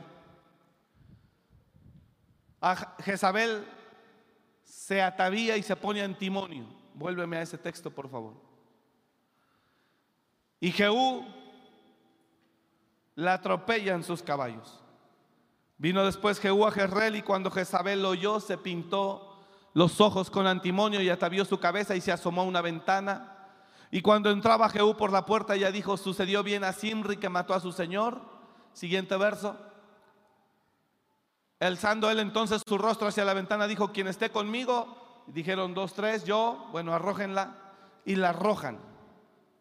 A 2.61 2.76
Jezabel 3.03 3.66
se 4.62 5.02
atavía 5.02 5.56
y 5.56 5.62
se 5.62 5.76
pone 5.76 6.02
antimonio. 6.02 6.66
Vuélveme 6.94 7.36
a 7.38 7.42
ese 7.42 7.58
texto, 7.58 7.90
por 7.90 8.08
favor. 8.08 8.34
Y 10.60 10.70
Jehú 10.70 11.24
la 13.14 13.34
atropella 13.34 13.94
en 13.94 14.04
sus 14.04 14.22
caballos. 14.22 14.80
Vino 15.78 16.04
después 16.04 16.38
Jehú 16.38 16.64
a 16.64 16.70
Jezreel 16.70 17.16
y 17.16 17.22
cuando 17.22 17.50
Jezabel 17.50 18.02
lo 18.02 18.10
oyó, 18.10 18.40
se 18.40 18.56
pintó 18.56 19.32
los 19.74 20.00
ojos 20.00 20.30
con 20.30 20.46
antimonio 20.46 21.00
y 21.00 21.08
atavió 21.08 21.44
su 21.44 21.58
cabeza 21.58 21.96
y 21.96 22.00
se 22.00 22.12
asomó 22.12 22.42
a 22.42 22.44
una 22.44 22.60
ventana. 22.60 23.48
Y 23.90 24.00
cuando 24.00 24.30
entraba 24.30 24.68
Jehú 24.68 24.96
por 24.96 25.12
la 25.12 25.26
puerta, 25.26 25.54
ella 25.54 25.72
dijo, 25.72 25.96
sucedió 25.96 26.42
bien 26.42 26.64
a 26.64 26.72
Simri 26.72 27.16
que 27.16 27.28
mató 27.28 27.54
a 27.54 27.60
su 27.60 27.72
señor. 27.72 28.20
Siguiente 28.72 29.16
verso. 29.16 29.56
Alzando 31.62 32.10
él 32.10 32.18
entonces 32.18 32.60
su 32.66 32.76
rostro 32.76 33.06
hacia 33.06 33.24
la 33.24 33.34
ventana, 33.34 33.68
dijo, 33.68 33.92
quien 33.92 34.08
esté 34.08 34.30
conmigo, 34.30 35.22
dijeron 35.28 35.74
dos, 35.74 35.94
tres, 35.94 36.24
yo, 36.24 36.68
bueno, 36.72 36.92
arrójenla, 36.92 37.56
y 38.04 38.16
la 38.16 38.30
arrojan. 38.30 38.80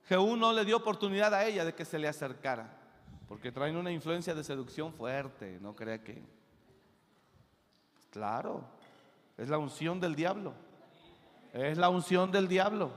Jehú 0.05 0.35
no 0.35 0.51
le 0.51 0.65
dio 0.65 0.77
oportunidad 0.77 1.31
a 1.35 1.45
ella 1.45 1.63
de 1.63 1.75
que 1.75 1.85
se 1.85 1.99
le 1.99 2.07
acercara, 2.07 2.75
porque 3.27 3.51
traen 3.51 3.77
una 3.77 3.91
influencia 3.91 4.33
de 4.33 4.43
seducción 4.43 4.93
fuerte, 4.93 5.59
no 5.61 5.75
crea 5.75 6.03
que... 6.03 6.23
Claro, 8.09 8.65
es 9.37 9.47
la 9.47 9.59
unción 9.59 9.99
del 9.99 10.15
diablo, 10.15 10.53
es 11.53 11.77
la 11.77 11.89
unción 11.89 12.31
del 12.31 12.47
diablo. 12.47 12.91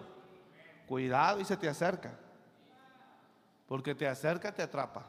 Cuidado 0.88 1.40
y 1.40 1.44
se 1.44 1.58
te 1.58 1.68
acerca, 1.68 2.18
porque 3.68 3.94
te 3.94 4.08
acerca, 4.08 4.52
te 4.54 4.62
atrapa, 4.62 5.06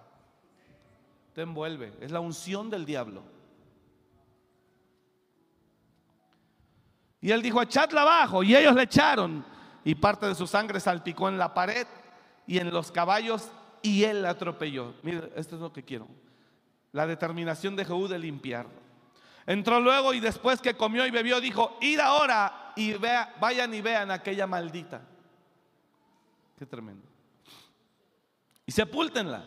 te 1.34 1.44
envuelve, 1.44 1.94
es 2.02 2.12
la 2.12 2.20
unción 2.20 2.70
del 2.70 2.86
diablo. 2.86 3.35
Y 7.26 7.32
él 7.32 7.42
dijo, 7.42 7.60
echadla 7.60 8.04
abajo. 8.04 8.44
Y 8.44 8.56
ellos 8.56 8.76
le 8.76 8.84
echaron. 8.84 9.44
Y 9.84 9.96
parte 9.96 10.28
de 10.28 10.36
su 10.36 10.46
sangre 10.46 10.80
salpicó 10.80 11.28
en 11.28 11.40
la 11.40 11.56
pared 11.56 11.88
y 12.46 12.60
en 12.60 12.70
los 12.70 12.92
caballos 12.92 13.50
y 13.82 14.04
él 14.04 14.22
la 14.22 14.30
atropelló. 14.30 14.94
Mire, 15.02 15.32
esto 15.36 15.56
es 15.56 15.62
lo 15.64 15.74
que 15.74 15.82
quiero. 15.82 16.08
La 16.92 17.08
determinación 17.08 17.76
de 17.76 17.84
Jehú 17.84 18.08
de 18.08 18.20
limpiar. 18.20 18.68
Entró 19.48 19.80
luego 19.80 20.14
y 20.14 20.20
después 20.20 20.62
que 20.62 20.76
comió 20.76 21.04
y 21.08 21.10
bebió 21.10 21.42
dijo, 21.42 21.80
id 21.82 22.00
ahora 22.00 22.74
y 22.76 22.94
vea, 22.94 23.34
vayan 23.42 23.74
y 23.74 23.82
vean 23.82 24.12
aquella 24.12 24.46
maldita. 24.46 25.02
Qué 26.60 26.68
tremendo. 26.68 27.08
Y 28.68 28.72
sepúltenla. 28.72 29.46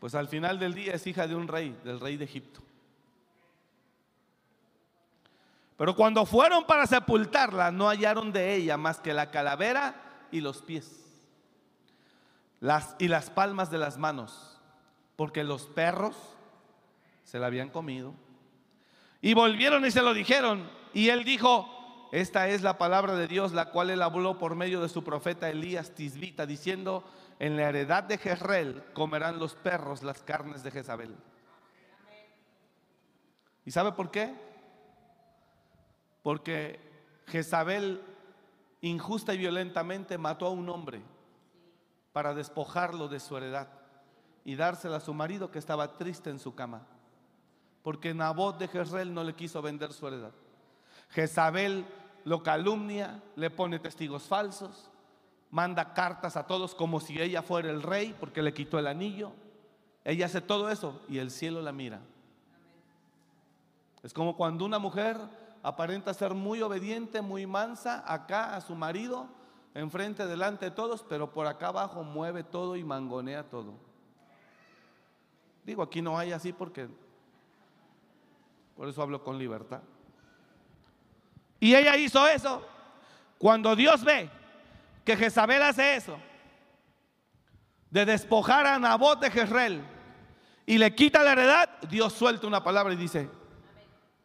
Pues 0.00 0.14
al 0.14 0.28
final 0.28 0.58
del 0.58 0.72
día 0.72 0.94
es 0.94 1.06
hija 1.06 1.26
de 1.26 1.34
un 1.34 1.46
rey, 1.46 1.78
del 1.84 2.00
rey 2.00 2.16
de 2.16 2.24
Egipto. 2.24 2.62
Pero 5.76 5.96
cuando 5.96 6.24
fueron 6.24 6.64
para 6.64 6.86
sepultarla, 6.86 7.70
no 7.72 7.88
hallaron 7.88 8.32
de 8.32 8.54
ella 8.54 8.76
más 8.76 9.00
que 9.00 9.12
la 9.12 9.30
calavera 9.30 9.94
y 10.30 10.40
los 10.40 10.62
pies. 10.62 11.04
Y 12.98 13.08
las 13.08 13.30
palmas 13.30 13.70
de 13.70 13.78
las 13.78 13.98
manos, 13.98 14.58
porque 15.16 15.44
los 15.44 15.66
perros 15.66 16.16
se 17.24 17.38
la 17.38 17.46
habían 17.46 17.70
comido. 17.70 18.14
Y 19.20 19.34
volvieron 19.34 19.84
y 19.84 19.90
se 19.90 20.02
lo 20.02 20.14
dijeron. 20.14 20.70
Y 20.92 21.08
él 21.08 21.24
dijo, 21.24 22.08
esta 22.12 22.48
es 22.48 22.62
la 22.62 22.78
palabra 22.78 23.16
de 23.16 23.26
Dios, 23.26 23.52
la 23.52 23.70
cual 23.70 23.90
él 23.90 24.00
habló 24.00 24.38
por 24.38 24.54
medio 24.54 24.80
de 24.80 24.88
su 24.88 25.02
profeta 25.02 25.50
Elías 25.50 25.90
Tisbita, 25.90 26.46
diciendo, 26.46 27.04
en 27.40 27.56
la 27.56 27.68
heredad 27.68 28.04
de 28.04 28.18
Jezreel 28.18 28.84
comerán 28.92 29.40
los 29.40 29.56
perros 29.56 30.04
las 30.04 30.22
carnes 30.22 30.62
de 30.62 30.70
Jezabel. 30.70 31.16
¿Y 33.66 33.70
sabe 33.72 33.92
por 33.92 34.10
qué? 34.10 34.32
Porque 36.24 36.80
Jezabel 37.26 38.02
injusta 38.80 39.34
y 39.34 39.38
violentamente 39.38 40.16
mató 40.16 40.46
a 40.46 40.50
un 40.50 40.70
hombre 40.70 41.02
para 42.12 42.32
despojarlo 42.32 43.08
de 43.08 43.20
su 43.20 43.36
heredad 43.36 43.68
y 44.42 44.54
dársela 44.56 44.96
a 44.96 45.00
su 45.00 45.12
marido 45.12 45.50
que 45.50 45.58
estaba 45.58 45.98
triste 45.98 46.30
en 46.30 46.38
su 46.38 46.54
cama, 46.54 46.86
porque 47.82 48.14
Nabot 48.14 48.58
de 48.58 48.68
Jezreel 48.68 49.12
no 49.12 49.22
le 49.22 49.34
quiso 49.34 49.60
vender 49.60 49.92
su 49.92 50.08
heredad. 50.08 50.32
Jezabel 51.10 51.84
lo 52.24 52.42
calumnia, 52.42 53.22
le 53.36 53.50
pone 53.50 53.78
testigos 53.78 54.22
falsos, 54.22 54.90
manda 55.50 55.92
cartas 55.92 56.38
a 56.38 56.46
todos 56.46 56.74
como 56.74 57.00
si 57.00 57.20
ella 57.20 57.42
fuera 57.42 57.68
el 57.68 57.82
rey 57.82 58.16
porque 58.18 58.40
le 58.40 58.54
quitó 58.54 58.78
el 58.78 58.86
anillo. 58.86 59.32
Ella 60.04 60.24
hace 60.24 60.40
todo 60.40 60.70
eso 60.70 61.02
y 61.06 61.18
el 61.18 61.30
cielo 61.30 61.60
la 61.60 61.72
mira. 61.72 62.00
Es 64.02 64.14
como 64.14 64.38
cuando 64.38 64.64
una 64.64 64.78
mujer 64.78 65.18
aparenta 65.64 66.12
ser 66.12 66.34
muy 66.34 66.60
obediente, 66.60 67.22
muy 67.22 67.46
mansa 67.46 68.04
acá 68.06 68.54
a 68.54 68.60
su 68.60 68.74
marido, 68.74 69.30
enfrente, 69.72 70.26
delante 70.26 70.66
de 70.66 70.70
todos, 70.70 71.02
pero 71.08 71.32
por 71.32 71.46
acá 71.46 71.68
abajo 71.68 72.04
mueve 72.04 72.44
todo 72.44 72.76
y 72.76 72.84
mangonea 72.84 73.48
todo. 73.48 73.72
Digo, 75.64 75.82
aquí 75.82 76.02
no 76.02 76.18
hay 76.18 76.32
así 76.32 76.52
porque, 76.52 76.86
por 78.76 78.86
eso 78.88 79.00
hablo 79.00 79.24
con 79.24 79.38
libertad. 79.38 79.80
Y 81.58 81.74
ella 81.74 81.96
hizo 81.96 82.28
eso. 82.28 82.62
Cuando 83.38 83.74
Dios 83.74 84.04
ve 84.04 84.28
que 85.02 85.16
Jezabel 85.16 85.62
hace 85.62 85.96
eso, 85.96 86.18
de 87.88 88.04
despojar 88.04 88.66
a 88.66 88.78
Nabot 88.78 89.18
de 89.18 89.30
Jezreel 89.30 89.82
y 90.66 90.76
le 90.76 90.94
quita 90.94 91.22
la 91.22 91.32
heredad, 91.32 91.70
Dios 91.88 92.12
suelta 92.12 92.46
una 92.46 92.62
palabra 92.62 92.92
y 92.92 92.96
dice, 92.96 93.30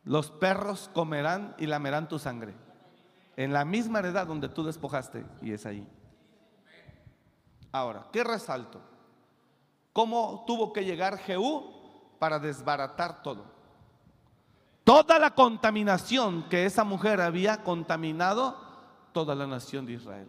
los 0.04 0.32
perros 0.32 0.90
comerán 0.94 1.56
y 1.58 1.66
lamerán 1.66 2.08
tu 2.08 2.20
sangre. 2.20 2.56
En 3.36 3.54
la 3.54 3.66
misma 3.66 4.00
heredad 4.00 4.28
donde 4.28 4.50
tú 4.50 4.64
despojaste, 4.64 5.26
y 5.42 5.54
es 5.54 5.66
ahí. 5.66 5.88
Ahora, 7.72 8.08
¿qué 8.12 8.24
resalto? 8.24 8.82
¿Cómo 9.94 10.44
tuvo 10.46 10.74
que 10.74 10.86
llegar 10.86 11.18
Jehú 11.20 11.72
para 12.20 12.40
desbaratar 12.40 13.22
todo? 13.22 13.46
Toda 14.84 15.20
la 15.20 15.36
contaminación 15.36 16.50
que 16.50 16.66
esa 16.66 16.84
mujer 16.84 17.22
había 17.22 17.64
contaminado 17.64 18.58
toda 19.12 19.36
la 19.36 19.46
nación 19.46 19.86
de 19.86 19.94
Israel. 19.94 20.28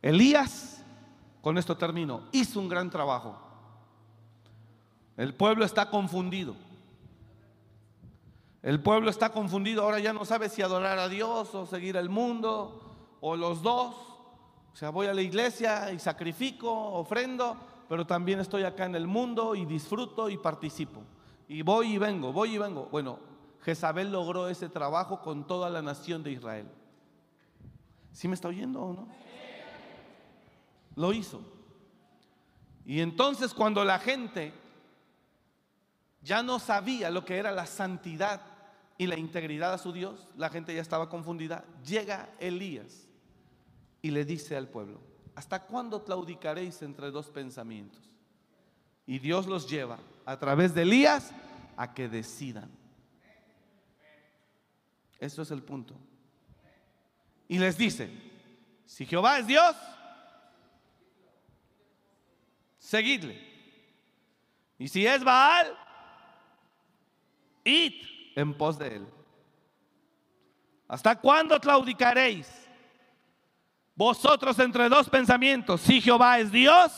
Elías, 0.00 0.82
con 1.42 1.58
esto 1.58 1.76
termino, 1.76 2.22
hizo 2.32 2.60
un 2.60 2.68
gran 2.68 2.88
trabajo. 2.90 3.45
El 5.16 5.34
pueblo 5.34 5.64
está 5.64 5.88
confundido. 5.90 6.54
El 8.62 8.82
pueblo 8.82 9.10
está 9.10 9.30
confundido, 9.30 9.82
ahora 9.82 10.00
ya 10.00 10.12
no 10.12 10.24
sabe 10.24 10.48
si 10.48 10.60
adorar 10.60 10.98
a 10.98 11.08
Dios 11.08 11.54
o 11.54 11.66
seguir 11.66 11.96
al 11.96 12.08
mundo 12.08 12.80
o 13.20 13.36
los 13.36 13.62
dos. 13.62 13.94
O 14.72 14.76
sea, 14.76 14.90
voy 14.90 15.06
a 15.06 15.14
la 15.14 15.22
iglesia 15.22 15.92
y 15.92 15.98
sacrifico, 15.98 16.70
ofrendo, 16.70 17.56
pero 17.88 18.06
también 18.06 18.40
estoy 18.40 18.64
acá 18.64 18.84
en 18.84 18.96
el 18.96 19.06
mundo 19.06 19.54
y 19.54 19.64
disfruto 19.64 20.28
y 20.28 20.36
participo. 20.36 21.02
Y 21.48 21.62
voy 21.62 21.94
y 21.94 21.98
vengo, 21.98 22.32
voy 22.32 22.56
y 22.56 22.58
vengo. 22.58 22.88
Bueno, 22.90 23.20
Jezabel 23.62 24.10
logró 24.10 24.48
ese 24.48 24.68
trabajo 24.68 25.22
con 25.22 25.46
toda 25.46 25.70
la 25.70 25.80
nación 25.80 26.22
de 26.22 26.32
Israel. 26.32 26.68
¿Sí 28.12 28.28
me 28.28 28.34
está 28.34 28.48
oyendo 28.48 28.82
o 28.82 28.92
no? 28.92 29.08
Lo 30.96 31.12
hizo. 31.12 31.40
Y 32.84 33.00
entonces 33.00 33.54
cuando 33.54 33.84
la 33.84 33.98
gente 33.98 34.52
ya 36.26 36.42
no 36.42 36.58
sabía 36.58 37.08
lo 37.08 37.24
que 37.24 37.36
era 37.36 37.52
la 37.52 37.66
santidad 37.66 38.40
y 38.98 39.06
la 39.06 39.16
integridad 39.16 39.72
a 39.72 39.78
su 39.78 39.92
Dios, 39.92 40.26
la 40.36 40.48
gente 40.48 40.74
ya 40.74 40.82
estaba 40.82 41.08
confundida, 41.08 41.64
llega 41.84 42.28
Elías 42.40 43.06
y 44.02 44.10
le 44.10 44.24
dice 44.24 44.56
al 44.56 44.68
pueblo, 44.68 45.00
¿hasta 45.36 45.62
cuándo 45.62 46.04
claudicaréis 46.04 46.82
entre 46.82 47.12
dos 47.12 47.30
pensamientos? 47.30 48.10
Y 49.06 49.20
Dios 49.20 49.46
los 49.46 49.70
lleva 49.70 49.98
a 50.24 50.36
través 50.36 50.74
de 50.74 50.82
Elías 50.82 51.30
a 51.76 51.94
que 51.94 52.08
decidan. 52.08 52.70
Eso 55.20 55.42
es 55.42 55.50
el 55.52 55.62
punto. 55.62 55.94
Y 57.46 57.58
les 57.58 57.78
dice, 57.78 58.10
si 58.84 59.06
Jehová 59.06 59.38
es 59.38 59.46
Dios, 59.46 59.76
seguidle. 62.78 63.46
Y 64.76 64.88
si 64.88 65.06
es 65.06 65.22
Baal, 65.22 65.85
id 67.66 67.94
en 68.34 68.54
pos 68.54 68.78
de 68.78 68.96
él. 68.96 69.06
¿Hasta 70.88 71.18
cuándo 71.18 71.58
claudicaréis? 71.60 72.66
Vosotros 73.94 74.58
entre 74.58 74.88
dos 74.88 75.08
pensamientos, 75.08 75.80
si 75.80 76.00
Jehová 76.00 76.38
es 76.38 76.52
Dios, 76.52 76.92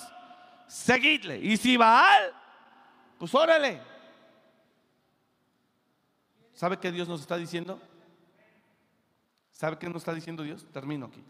seguidle. 0.67 1.39
Y 1.39 1.57
si 1.57 1.77
Baal, 1.77 2.35
pues 3.19 3.35
órale. 3.35 3.81
¿Sabe 6.53 6.77
qué 6.79 6.91
Dios 6.91 7.09
nos 7.09 7.21
está 7.21 7.37
diciendo? 7.37 7.81
¿Sabe 9.53 9.79
qué 9.79 9.89
nos 9.89 10.03
está 10.03 10.13
diciendo 10.13 10.43
Dios? 10.43 10.67
Termino 10.73 11.07
aquí. 11.07 11.25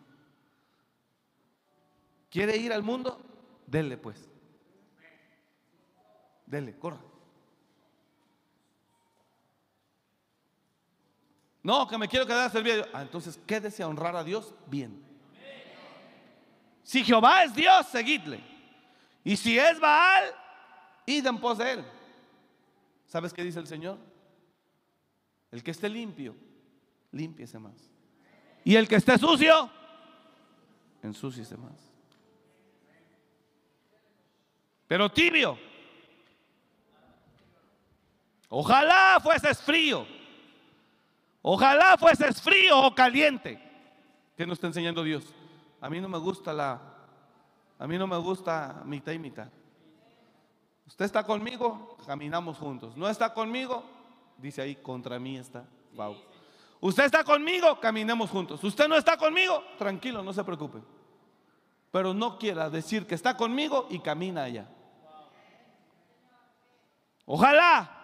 ¿Quiere 2.31 2.57
ir 2.57 2.73
al 2.73 2.83
mundo? 2.83 3.21
Dele 3.67 3.99
pues. 3.99 4.29
Dele, 6.47 6.79
corra. 6.79 6.99
No, 11.63 11.87
que 11.87 11.99
me 11.99 12.09
quiero 12.09 12.27
quedar 12.27 12.47
a 12.47 12.51
servir. 12.51 12.85
Ah, 12.93 13.03
entonces 13.03 13.39
quédese 13.47 13.83
a 13.83 13.89
honrar 13.89 14.17
a 14.17 14.25
Dios 14.25 14.55
bien. 14.67 15.03
Si 16.83 17.05
Jehová 17.05 17.45
es 17.45 17.55
Dios, 17.55 17.87
seguidle. 17.89 18.41
Y 19.25 19.37
si 19.37 19.59
es 19.59 19.79
Baal, 19.79 20.25
id 21.07 21.27
en 21.27 21.39
pos 21.39 21.59
de 21.59 21.73
él. 21.73 21.85
¿Sabes 23.07 23.33
qué 23.33 23.43
dice 23.43 23.59
el 23.59 23.67
Señor? 23.67 23.99
El 25.51 25.63
que 25.63 25.71
esté 25.71 25.89
limpio, 25.89 26.35
límpiese 27.13 27.59
más. 27.59 27.91
Y 28.65 28.77
el 28.77 28.89
que 28.89 28.97
esté 28.97 29.19
sucio, 29.19 29.71
ensúciese 31.03 31.57
más. 31.57 31.93
Pero 34.87 35.11
tibio, 35.11 35.59
Ojalá 38.49 39.21
fueses 39.23 39.61
frío. 39.61 40.07
Ojalá 41.43 41.97
fueses 41.97 42.41
frío 42.43 42.81
o 42.81 42.95
caliente. 42.95 43.63
¿Qué 44.37 44.47
nos 44.47 44.57
está 44.57 44.67
enseñando 44.69 45.03
Dios? 45.03 45.25
A 45.81 45.89
mí 45.89 46.01
no 46.01 46.09
me 46.09 46.19
gusta 46.19 46.53
la, 46.53 46.81
a 47.79 47.87
mí 47.87 47.99
no 47.99 48.07
me 48.07 48.17
gusta 48.17 48.83
mitad 48.85 49.13
y 49.13 49.19
mitad. 49.19 49.49
Usted 50.87 51.05
está 51.05 51.25
conmigo, 51.25 51.97
caminamos 52.07 52.59
juntos. 52.59 52.97
No 52.97 53.09
está 53.09 53.33
conmigo, 53.35 53.85
dice 54.39 54.63
ahí, 54.63 54.77
contra 54.77 55.19
mí 55.19 55.37
está. 55.37 55.65
Wow. 55.95 56.17
Usted 56.81 57.05
está 57.05 57.25
conmigo, 57.25 57.79
caminemos 57.81 58.31
juntos. 58.31 58.63
Usted 58.63 58.89
no 58.89 58.97
está 58.97 59.17
conmigo, 59.17 59.63
tranquilo, 59.77 60.23
no 60.23 60.33
se 60.33 60.45
preocupe. 60.45 60.79
Pero 61.91 62.15
no 62.15 62.39
quiera 62.39 62.71
decir 62.71 63.07
que 63.07 63.15
está 63.15 63.37
conmigo 63.37 63.87
y 63.91 63.99
camina 64.01 64.45
allá. 64.45 64.69
Ojalá 67.27 67.98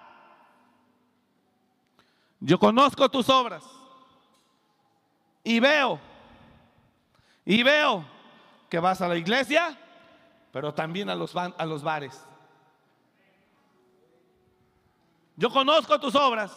yo 2.45 2.59
conozco 2.59 3.09
tus 3.09 3.31
obras 3.31 3.65
y 5.43 5.61
veo, 5.61 5.99
y 7.43 7.63
veo 7.63 8.05
que 8.69 8.79
vas 8.79 9.01
a 9.01 9.09
la 9.09 9.17
iglesia, 9.17 9.79
pero 10.53 10.75
también 10.75 11.09
a 11.09 11.15
los, 11.15 11.35
a 11.35 11.65
los 11.65 11.83
bares. 11.83 12.23
Yo 15.37 15.49
conozco 15.49 15.99
tus 15.99 16.15
obras, 16.15 16.55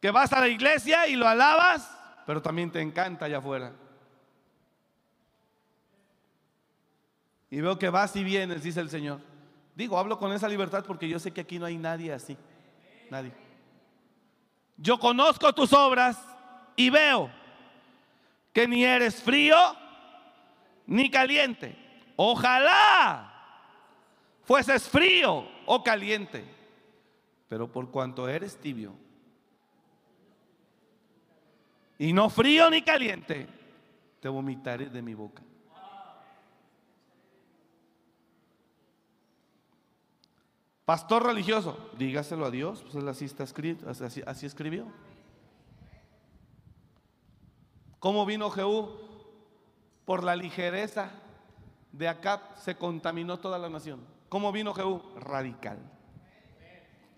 que 0.00 0.10
vas 0.10 0.32
a 0.32 0.40
la 0.40 0.48
iglesia 0.48 1.06
y 1.06 1.14
lo 1.14 1.28
alabas, 1.28 1.88
pero 2.26 2.42
también 2.42 2.72
te 2.72 2.80
encanta 2.80 3.26
allá 3.26 3.38
afuera. 3.38 3.74
Y 7.48 7.60
veo 7.60 7.78
que 7.78 7.90
vas 7.90 8.16
y 8.16 8.24
vienes, 8.24 8.64
dice 8.64 8.80
el 8.80 8.90
Señor. 8.90 9.20
Digo, 9.76 9.96
hablo 9.96 10.18
con 10.18 10.32
esa 10.32 10.48
libertad 10.48 10.84
porque 10.84 11.08
yo 11.08 11.20
sé 11.20 11.30
que 11.30 11.42
aquí 11.42 11.60
no 11.60 11.66
hay 11.66 11.78
nadie 11.78 12.12
así. 12.12 12.36
Nadie. 13.08 13.45
Yo 14.76 14.98
conozco 14.98 15.52
tus 15.52 15.72
obras 15.72 16.18
y 16.76 16.90
veo 16.90 17.30
que 18.52 18.68
ni 18.68 18.84
eres 18.84 19.22
frío 19.22 19.56
ni 20.86 21.10
caliente. 21.10 21.76
Ojalá 22.16 23.32
fueses 24.44 24.88
frío 24.88 25.48
o 25.66 25.82
caliente, 25.82 26.44
pero 27.48 27.70
por 27.70 27.90
cuanto 27.90 28.28
eres 28.28 28.58
tibio 28.60 29.06
y 31.98 32.12
no 32.12 32.28
frío 32.28 32.70
ni 32.70 32.82
caliente, 32.82 33.46
te 34.20 34.28
vomitaré 34.28 34.86
de 34.86 35.02
mi 35.02 35.14
boca. 35.14 35.42
Pastor 40.86 41.26
religioso, 41.26 41.76
dígaselo 41.98 42.46
a 42.46 42.50
Dios, 42.52 42.84
pues 42.92 43.04
así 43.04 43.24
está 43.24 43.42
escrito, 43.42 43.90
así, 43.90 44.46
escribió. 44.46 44.86
¿Cómo 47.98 48.24
vino 48.24 48.48
Jehú? 48.50 48.90
Por 50.04 50.22
la 50.22 50.36
ligereza 50.36 51.10
de 51.90 52.06
Acab 52.06 52.40
se 52.56 52.76
contaminó 52.76 53.36
toda 53.40 53.58
la 53.58 53.68
nación. 53.68 53.98
¿Cómo 54.28 54.52
vino 54.52 54.72
Jehú? 54.72 55.02
Radical. 55.16 55.78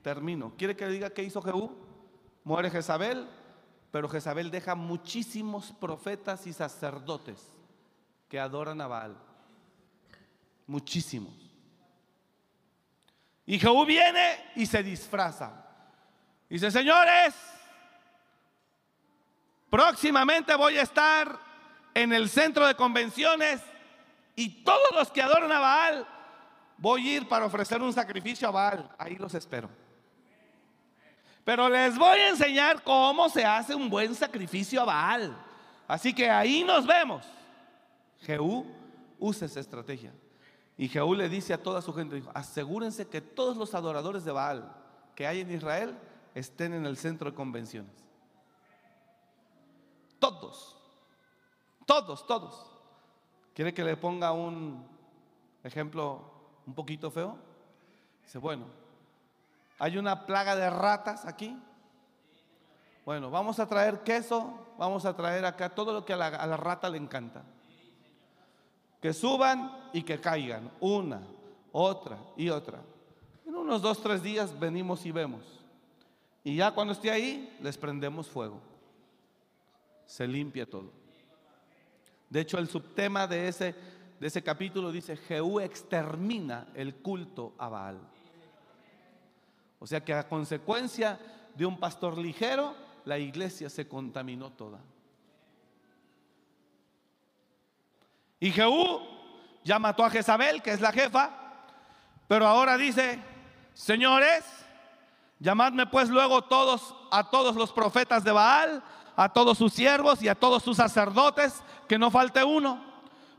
Termino. 0.00 0.54
¿Quiere 0.56 0.74
que 0.74 0.86
le 0.86 0.92
diga 0.92 1.10
qué 1.10 1.22
hizo 1.22 1.42
Jehú? 1.42 1.70
Muere 2.44 2.70
Jezabel, 2.70 3.28
pero 3.90 4.08
Jezabel 4.08 4.50
deja 4.50 4.76
muchísimos 4.76 5.72
profetas 5.72 6.46
y 6.46 6.54
sacerdotes 6.54 7.50
que 8.30 8.40
adoran 8.40 8.80
a 8.80 8.86
Baal. 8.86 9.18
Muchísimos. 10.66 11.47
Y 13.48 13.58
Jehú 13.58 13.86
viene 13.86 14.44
y 14.56 14.66
se 14.66 14.82
disfraza. 14.82 15.50
Dice, 16.50 16.70
señores, 16.70 17.34
próximamente 19.70 20.54
voy 20.54 20.76
a 20.76 20.82
estar 20.82 21.40
en 21.94 22.12
el 22.12 22.28
centro 22.28 22.66
de 22.66 22.74
convenciones 22.74 23.62
y 24.36 24.62
todos 24.62 24.90
los 24.92 25.10
que 25.10 25.22
adoran 25.22 25.50
a 25.50 25.60
Baal, 25.60 26.06
voy 26.76 27.08
a 27.08 27.16
ir 27.16 27.26
para 27.26 27.46
ofrecer 27.46 27.80
un 27.80 27.94
sacrificio 27.94 28.48
a 28.48 28.50
Baal. 28.50 28.90
Ahí 28.98 29.16
los 29.16 29.32
espero. 29.32 29.70
Pero 31.42 31.70
les 31.70 31.96
voy 31.96 32.18
a 32.18 32.28
enseñar 32.28 32.82
cómo 32.82 33.30
se 33.30 33.46
hace 33.46 33.74
un 33.74 33.88
buen 33.88 34.14
sacrificio 34.14 34.82
a 34.82 34.84
Baal. 34.84 35.34
Así 35.86 36.12
que 36.12 36.28
ahí 36.28 36.64
nos 36.64 36.86
vemos. 36.86 37.24
Jehú 38.20 38.66
usa 39.18 39.46
esa 39.46 39.60
estrategia. 39.60 40.12
Y 40.78 40.88
Jehú 40.88 41.14
le 41.16 41.28
dice 41.28 41.52
a 41.52 41.62
toda 41.62 41.82
su 41.82 41.92
gente, 41.92 42.22
asegúrense 42.32 43.08
que 43.08 43.20
todos 43.20 43.56
los 43.56 43.74
adoradores 43.74 44.24
de 44.24 44.30
Baal 44.30 44.72
que 45.16 45.26
hay 45.26 45.40
en 45.40 45.50
Israel 45.50 45.98
estén 46.36 46.72
en 46.72 46.86
el 46.86 46.96
centro 46.96 47.28
de 47.28 47.36
convenciones. 47.36 47.92
Todos, 50.20 50.76
todos, 51.84 52.24
todos. 52.28 52.78
¿Quiere 53.54 53.74
que 53.74 53.82
le 53.82 53.96
ponga 53.96 54.30
un 54.30 54.86
ejemplo 55.64 56.30
un 56.64 56.74
poquito 56.74 57.10
feo? 57.10 57.36
Dice, 58.22 58.38
bueno, 58.38 58.66
hay 59.80 59.98
una 59.98 60.26
plaga 60.26 60.54
de 60.54 60.70
ratas 60.70 61.26
aquí. 61.26 61.60
Bueno, 63.04 63.32
vamos 63.32 63.58
a 63.58 63.66
traer 63.66 64.04
queso, 64.04 64.64
vamos 64.78 65.04
a 65.04 65.16
traer 65.16 65.44
acá 65.44 65.70
todo 65.70 65.92
lo 65.92 66.04
que 66.04 66.12
a 66.12 66.16
la 66.16 66.56
rata 66.56 66.88
le 66.88 66.98
encanta. 66.98 67.42
Que 69.00 69.12
suban 69.12 69.77
y 69.92 70.02
que 70.02 70.20
caigan, 70.20 70.70
una, 70.80 71.20
otra 71.72 72.18
y 72.36 72.48
otra. 72.48 72.80
En 73.46 73.54
unos 73.54 73.82
dos, 73.82 74.02
tres 74.02 74.22
días 74.22 74.58
venimos 74.58 75.04
y 75.06 75.12
vemos. 75.12 75.42
Y 76.44 76.56
ya 76.56 76.70
cuando 76.70 76.92
esté 76.92 77.10
ahí, 77.10 77.56
les 77.60 77.76
prendemos 77.76 78.28
fuego. 78.28 78.60
Se 80.06 80.26
limpia 80.26 80.68
todo. 80.68 80.90
De 82.30 82.40
hecho, 82.40 82.58
el 82.58 82.68
subtema 82.68 83.26
de 83.26 83.48
ese, 83.48 83.74
de 84.20 84.26
ese 84.26 84.42
capítulo 84.42 84.92
dice, 84.92 85.16
Jehú 85.16 85.60
extermina 85.60 86.68
el 86.74 86.96
culto 86.96 87.54
a 87.58 87.68
Baal. 87.68 87.98
O 89.78 89.86
sea 89.86 90.04
que 90.04 90.12
a 90.12 90.28
consecuencia 90.28 91.18
de 91.54 91.66
un 91.66 91.78
pastor 91.78 92.18
ligero, 92.18 92.74
la 93.04 93.18
iglesia 93.18 93.70
se 93.70 93.88
contaminó 93.88 94.50
toda. 94.50 94.80
Y 98.40 98.50
Jehú 98.50 99.00
ya 99.68 99.78
mató 99.78 100.02
a 100.02 100.08
Jezabel, 100.08 100.62
que 100.62 100.70
es 100.70 100.80
la 100.80 100.92
jefa, 100.92 101.28
pero 102.26 102.46
ahora 102.46 102.78
dice, 102.78 103.22
señores, 103.74 104.42
llamadme 105.38 105.86
pues 105.86 106.08
luego 106.08 106.40
todos 106.40 106.94
a 107.10 107.28
todos 107.28 107.54
los 107.54 107.70
profetas 107.70 108.24
de 108.24 108.32
Baal, 108.32 108.82
a 109.14 109.28
todos 109.28 109.58
sus 109.58 109.74
siervos 109.74 110.22
y 110.22 110.28
a 110.28 110.34
todos 110.34 110.62
sus 110.62 110.78
sacerdotes, 110.78 111.62
que 111.86 111.98
no 111.98 112.10
falte 112.10 112.42
uno, 112.42 112.82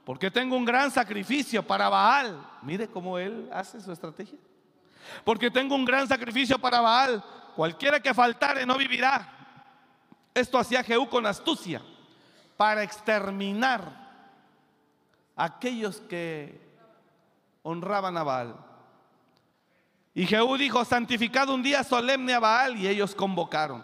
porque 0.05 0.29
tengo 0.29 0.55
un 0.55 0.65
gran 0.65 0.91
sacrificio 0.91 1.65
para 1.65 1.89
Baal. 1.89 2.39
Mire 2.61 2.87
cómo 2.87 3.17
él 3.17 3.49
hace 3.51 3.81
su 3.81 3.91
estrategia. 3.91 4.37
Porque 5.23 5.49
tengo 5.49 5.73
un 5.73 5.83
gran 5.83 6.07
sacrificio 6.07 6.59
para 6.59 6.79
Baal. 6.79 7.23
Cualquiera 7.55 7.99
que 7.99 8.13
faltare 8.13 8.67
no 8.67 8.77
vivirá. 8.77 9.27
Esto 10.35 10.59
hacía 10.59 10.83
Jehú 10.83 11.09
con 11.09 11.25
astucia 11.25 11.81
para 12.55 12.83
exterminar 12.83 14.08
aquellos 15.39 16.01
que 16.01 16.59
honraban 17.63 18.17
a 18.17 18.23
Baal. 18.23 18.55
Y 20.13 20.25
Jehú 20.25 20.57
dijo, 20.57 20.83
santificado 20.83 21.55
un 21.55 21.63
día 21.63 21.83
solemne 21.83 22.33
a 22.33 22.39
Baal, 22.39 22.75
y 22.75 22.87
ellos 22.87 23.15
convocaron. 23.15 23.83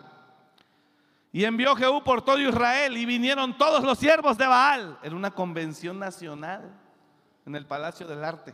Y 1.31 1.45
envió 1.45 1.75
Jehú 1.75 2.03
por 2.03 2.23
todo 2.23 2.39
Israel, 2.39 2.97
y 2.97 3.05
vinieron 3.05 3.57
todos 3.57 3.83
los 3.83 3.97
siervos 3.97 4.37
de 4.37 4.45
Baal. 4.45 4.99
Era 5.01 5.15
una 5.15 5.31
convención 5.31 5.97
nacional 5.97 6.69
en 7.45 7.55
el 7.55 7.65
Palacio 7.65 8.05
del 8.05 8.23
Arte. 8.23 8.53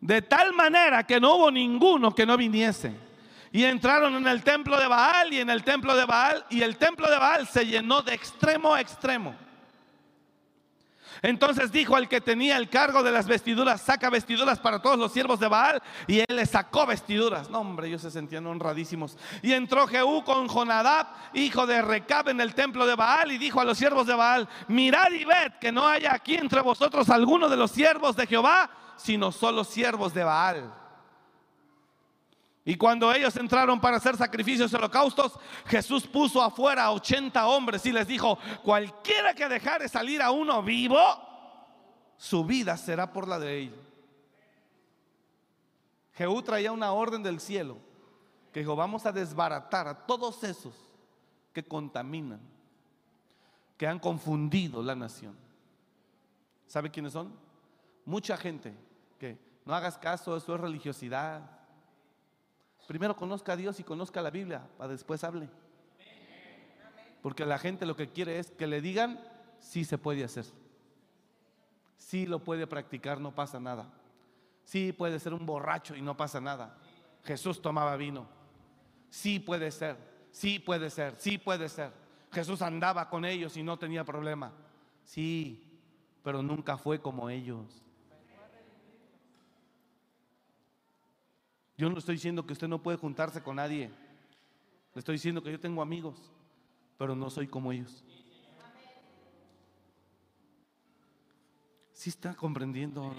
De 0.00 0.22
tal 0.22 0.52
manera 0.52 1.06
que 1.06 1.20
no 1.20 1.36
hubo 1.36 1.50
ninguno 1.50 2.12
que 2.12 2.26
no 2.26 2.36
viniese. 2.36 2.96
Y 3.52 3.64
entraron 3.64 4.14
en 4.16 4.26
el 4.26 4.42
templo 4.42 4.80
de 4.80 4.88
Baal 4.88 5.32
y 5.32 5.40
en 5.40 5.50
el 5.50 5.62
templo 5.62 5.94
de 5.94 6.06
Baal, 6.06 6.44
y 6.50 6.62
el 6.62 6.76
templo 6.76 7.08
de 7.08 7.18
Baal 7.18 7.46
se 7.46 7.64
llenó 7.66 8.02
de 8.02 8.14
extremo 8.14 8.74
a 8.74 8.80
extremo. 8.80 9.49
Entonces 11.22 11.70
dijo 11.70 11.96
al 11.96 12.08
que 12.08 12.20
tenía 12.20 12.56
el 12.56 12.68
cargo 12.68 13.02
de 13.02 13.10
las 13.10 13.26
vestiduras, 13.26 13.80
saca 13.80 14.10
vestiduras 14.10 14.58
para 14.58 14.80
todos 14.80 14.98
los 14.98 15.12
siervos 15.12 15.38
de 15.40 15.48
Baal. 15.48 15.82
Y 16.06 16.20
él 16.20 16.36
le 16.36 16.46
sacó 16.46 16.86
vestiduras. 16.86 17.50
No, 17.50 17.60
hombre, 17.60 17.88
ellos 17.88 18.02
se 18.02 18.10
sentían 18.10 18.46
honradísimos. 18.46 19.16
Y 19.42 19.52
entró 19.52 19.86
Jehú 19.86 20.24
con 20.24 20.48
Jonadab, 20.48 21.06
hijo 21.34 21.66
de 21.66 21.82
Recab, 21.82 22.28
en 22.28 22.40
el 22.40 22.54
templo 22.54 22.86
de 22.86 22.94
Baal. 22.94 23.32
Y 23.32 23.38
dijo 23.38 23.60
a 23.60 23.64
los 23.64 23.78
siervos 23.78 24.06
de 24.06 24.14
Baal, 24.14 24.48
mirad 24.68 25.10
y 25.12 25.24
ved 25.24 25.52
que 25.60 25.72
no 25.72 25.86
haya 25.86 26.14
aquí 26.14 26.34
entre 26.34 26.60
vosotros 26.60 27.10
alguno 27.10 27.48
de 27.48 27.56
los 27.56 27.70
siervos 27.70 28.16
de 28.16 28.26
Jehová, 28.26 28.70
sino 28.96 29.32
solo 29.32 29.64
siervos 29.64 30.14
de 30.14 30.24
Baal. 30.24 30.79
Y 32.70 32.76
cuando 32.76 33.12
ellos 33.12 33.36
entraron 33.36 33.80
para 33.80 33.96
hacer 33.96 34.16
sacrificios 34.16 34.70
y 34.70 34.76
holocaustos, 34.76 35.36
Jesús 35.66 36.06
puso 36.06 36.40
afuera 36.40 36.84
a 36.84 36.92
80 36.92 37.48
hombres 37.48 37.84
y 37.84 37.90
les 37.90 38.06
dijo, 38.06 38.38
cualquiera 38.62 39.34
que 39.34 39.48
dejare 39.48 39.88
salir 39.88 40.22
a 40.22 40.30
uno 40.30 40.62
vivo, 40.62 40.96
su 42.16 42.44
vida 42.44 42.76
será 42.76 43.12
por 43.12 43.26
la 43.26 43.40
de 43.40 43.64
él. 43.64 43.74
Jehú 46.12 46.42
traía 46.42 46.70
una 46.70 46.92
orden 46.92 47.24
del 47.24 47.40
cielo 47.40 47.76
que 48.52 48.60
dijo, 48.60 48.76
vamos 48.76 49.04
a 49.04 49.10
desbaratar 49.10 49.88
a 49.88 50.06
todos 50.06 50.44
esos 50.44 50.74
que 51.52 51.64
contaminan, 51.64 52.40
que 53.76 53.88
han 53.88 53.98
confundido 53.98 54.80
la 54.80 54.94
nación. 54.94 55.36
¿Sabe 56.68 56.88
quiénes 56.88 57.14
son? 57.14 57.34
Mucha 58.04 58.36
gente 58.36 58.72
que 59.18 59.36
no 59.64 59.74
hagas 59.74 59.98
caso, 59.98 60.36
eso 60.36 60.54
es 60.54 60.60
religiosidad 60.60 61.58
Primero 62.90 63.14
conozca 63.14 63.52
a 63.52 63.56
Dios 63.56 63.78
y 63.78 63.84
conozca 63.84 64.20
la 64.20 64.30
Biblia, 64.30 64.66
para 64.76 64.90
después 64.90 65.22
hable. 65.22 65.48
Porque 67.22 67.46
la 67.46 67.56
gente 67.56 67.86
lo 67.86 67.94
que 67.94 68.08
quiere 68.08 68.40
es 68.40 68.50
que 68.50 68.66
le 68.66 68.80
digan, 68.80 69.20
sí 69.60 69.84
se 69.84 69.96
puede 69.96 70.24
hacer. 70.24 70.44
Sí 71.98 72.26
lo 72.26 72.42
puede 72.42 72.66
practicar, 72.66 73.20
no 73.20 73.32
pasa 73.32 73.60
nada. 73.60 73.88
Sí 74.64 74.92
puede 74.92 75.20
ser 75.20 75.34
un 75.34 75.46
borracho 75.46 75.94
y 75.94 76.02
no 76.02 76.16
pasa 76.16 76.40
nada. 76.40 76.76
Jesús 77.22 77.62
tomaba 77.62 77.94
vino. 77.94 78.26
Sí 79.08 79.38
puede 79.38 79.70
ser, 79.70 79.96
sí 80.32 80.58
puede 80.58 80.90
ser, 80.90 81.14
sí 81.16 81.38
puede 81.38 81.68
ser. 81.68 81.92
Jesús 82.32 82.60
andaba 82.60 83.08
con 83.08 83.24
ellos 83.24 83.56
y 83.56 83.62
no 83.62 83.78
tenía 83.78 84.02
problema. 84.02 84.50
Sí, 85.04 85.78
pero 86.24 86.42
nunca 86.42 86.76
fue 86.76 87.00
como 87.00 87.30
ellos. 87.30 87.84
Yo 91.80 91.88
no 91.88 91.96
estoy 91.96 92.16
diciendo 92.16 92.44
que 92.44 92.52
usted 92.52 92.68
no 92.68 92.82
puede 92.82 92.98
juntarse 92.98 93.42
con 93.42 93.56
nadie. 93.56 93.90
Le 94.92 94.98
estoy 94.98 95.14
diciendo 95.14 95.42
que 95.42 95.50
yo 95.50 95.58
tengo 95.58 95.80
amigos, 95.80 96.30
pero 96.98 97.16
no 97.16 97.30
soy 97.30 97.46
como 97.46 97.72
ellos. 97.72 98.04
¿Sí 101.94 102.10
está 102.10 102.34
comprendiendo 102.34 103.14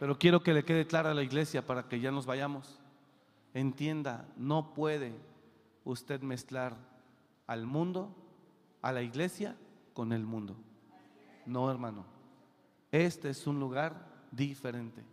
Pero 0.00 0.18
quiero 0.18 0.42
que 0.42 0.54
le 0.54 0.64
quede 0.64 0.86
clara 0.86 1.10
a 1.10 1.14
la 1.14 1.22
iglesia 1.22 1.66
para 1.66 1.86
que 1.86 2.00
ya 2.00 2.10
nos 2.10 2.24
vayamos. 2.24 2.80
Entienda, 3.52 4.26
no 4.38 4.72
puede 4.72 5.12
usted 5.84 6.22
mezclar 6.22 6.74
al 7.46 7.66
mundo, 7.66 8.16
a 8.80 8.92
la 8.92 9.02
iglesia, 9.02 9.58
con 9.92 10.14
el 10.14 10.24
mundo. 10.24 10.56
No, 11.44 11.70
hermano. 11.70 12.06
Este 12.90 13.28
es 13.28 13.46
un 13.46 13.60
lugar 13.60 14.06
diferente. 14.30 15.04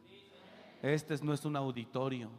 Este 0.84 1.18
no 1.24 1.34
es 1.34 1.46
un 1.46 1.56
auditorio. 1.56 2.30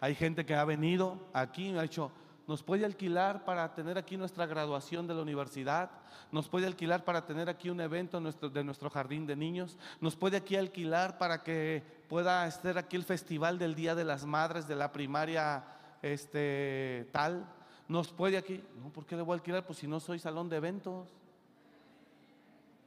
Hay 0.00 0.14
gente 0.14 0.46
que 0.46 0.54
ha 0.54 0.64
venido 0.64 1.18
aquí 1.32 1.68
y 1.70 1.76
ha 1.76 1.82
dicho, 1.82 2.12
nos 2.46 2.62
puede 2.62 2.86
alquilar 2.86 3.44
para 3.44 3.74
tener 3.74 3.98
aquí 3.98 4.16
nuestra 4.16 4.46
graduación 4.46 5.06
de 5.08 5.14
la 5.14 5.22
universidad, 5.22 5.90
nos 6.30 6.48
puede 6.48 6.66
alquilar 6.66 7.04
para 7.04 7.26
tener 7.26 7.48
aquí 7.48 7.68
un 7.68 7.80
evento 7.80 8.20
de 8.20 8.64
nuestro 8.64 8.88
jardín 8.88 9.26
de 9.26 9.34
niños, 9.34 9.76
nos 10.00 10.14
puede 10.14 10.36
aquí 10.36 10.54
alquilar 10.54 11.18
para 11.18 11.42
que 11.42 11.82
pueda 12.08 12.46
estar 12.46 12.78
aquí 12.78 12.96
el 12.96 13.04
festival 13.04 13.58
del 13.58 13.74
Día 13.74 13.96
de 13.96 14.04
las 14.04 14.24
Madres 14.24 14.68
de 14.68 14.76
la 14.76 14.92
primaria 14.92 15.64
este, 16.02 17.08
tal, 17.12 17.44
nos 17.88 18.12
puede 18.12 18.36
aquí, 18.36 18.62
no, 18.80 18.90
¿por 18.90 19.04
qué 19.04 19.16
le 19.16 19.22
voy 19.22 19.34
a 19.34 19.34
alquilar? 19.34 19.66
Pues 19.66 19.80
si 19.80 19.88
no 19.88 19.98
soy 19.98 20.20
salón 20.20 20.48
de 20.48 20.56
eventos, 20.56 21.08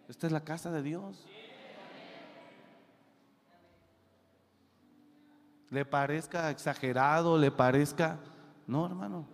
esta 0.08 0.26
es 0.28 0.34
la 0.34 0.42
casa 0.42 0.72
de 0.72 0.82
Dios. 0.82 1.26
Le 5.74 5.86
parezca 5.86 6.52
exagerado, 6.52 7.36
le 7.36 7.50
parezca... 7.50 8.20
No, 8.68 8.86
hermano. 8.86 9.26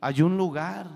Hay 0.00 0.22
un 0.22 0.38
lugar, 0.38 0.86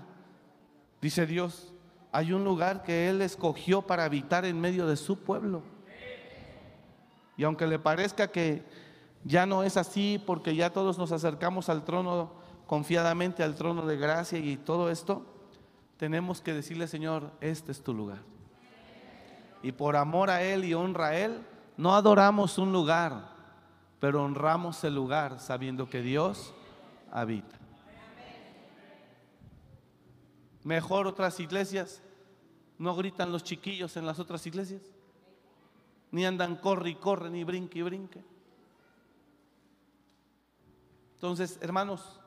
dice 0.99 1.27
Dios, 1.27 1.71
hay 2.11 2.33
un 2.33 2.43
lugar 2.43 2.81
que 2.81 3.09
Él 3.09 3.21
escogió 3.21 3.83
para 3.83 4.05
habitar 4.05 4.45
en 4.45 4.59
medio 4.59 4.87
de 4.87 4.97
su 4.97 5.19
pueblo. 5.19 5.61
Y 7.37 7.43
aunque 7.43 7.67
le 7.67 7.77
parezca 7.77 8.29
que 8.29 8.63
ya 9.23 9.45
no 9.45 9.61
es 9.61 9.77
así, 9.77 10.21
porque 10.25 10.55
ya 10.55 10.71
todos 10.71 10.97
nos 10.97 11.11
acercamos 11.11 11.69
al 11.69 11.85
trono 11.85 12.31
confiadamente, 12.65 13.43
al 13.43 13.53
trono 13.53 13.85
de 13.85 13.97
gracia 13.97 14.39
y 14.39 14.57
todo 14.57 14.89
esto, 14.89 15.25
tenemos 15.97 16.41
que 16.41 16.53
decirle, 16.53 16.87
Señor, 16.87 17.31
este 17.39 17.71
es 17.71 17.83
tu 17.83 17.93
lugar. 17.93 18.19
Y 19.61 19.73
por 19.73 19.95
amor 19.95 20.31
a 20.31 20.41
Él 20.41 20.65
y 20.65 20.73
honra 20.73 21.07
a 21.07 21.17
Él, 21.17 21.39
no 21.77 21.93
adoramos 21.93 22.57
un 22.57 22.71
lugar, 22.71 23.38
pero 23.99 24.23
honramos 24.23 24.83
el 24.83 24.95
lugar 24.95 25.39
sabiendo 25.39 25.89
que 25.89 26.01
Dios 26.01 26.53
habita. 27.11 27.57
Mejor 30.63 31.07
otras 31.07 31.39
iglesias 31.39 32.01
no 32.77 32.95
gritan 32.95 33.31
los 33.31 33.43
chiquillos 33.43 33.97
en 33.97 34.05
las 34.05 34.19
otras 34.19 34.45
iglesias, 34.45 34.81
ni 36.11 36.25
andan 36.25 36.55
corre 36.55 36.91
y 36.91 36.95
corre, 36.95 37.29
ni 37.29 37.43
brinque 37.43 37.79
y 37.79 37.81
brinque. 37.81 38.23
Entonces, 41.15 41.59
hermanos, 41.61 42.19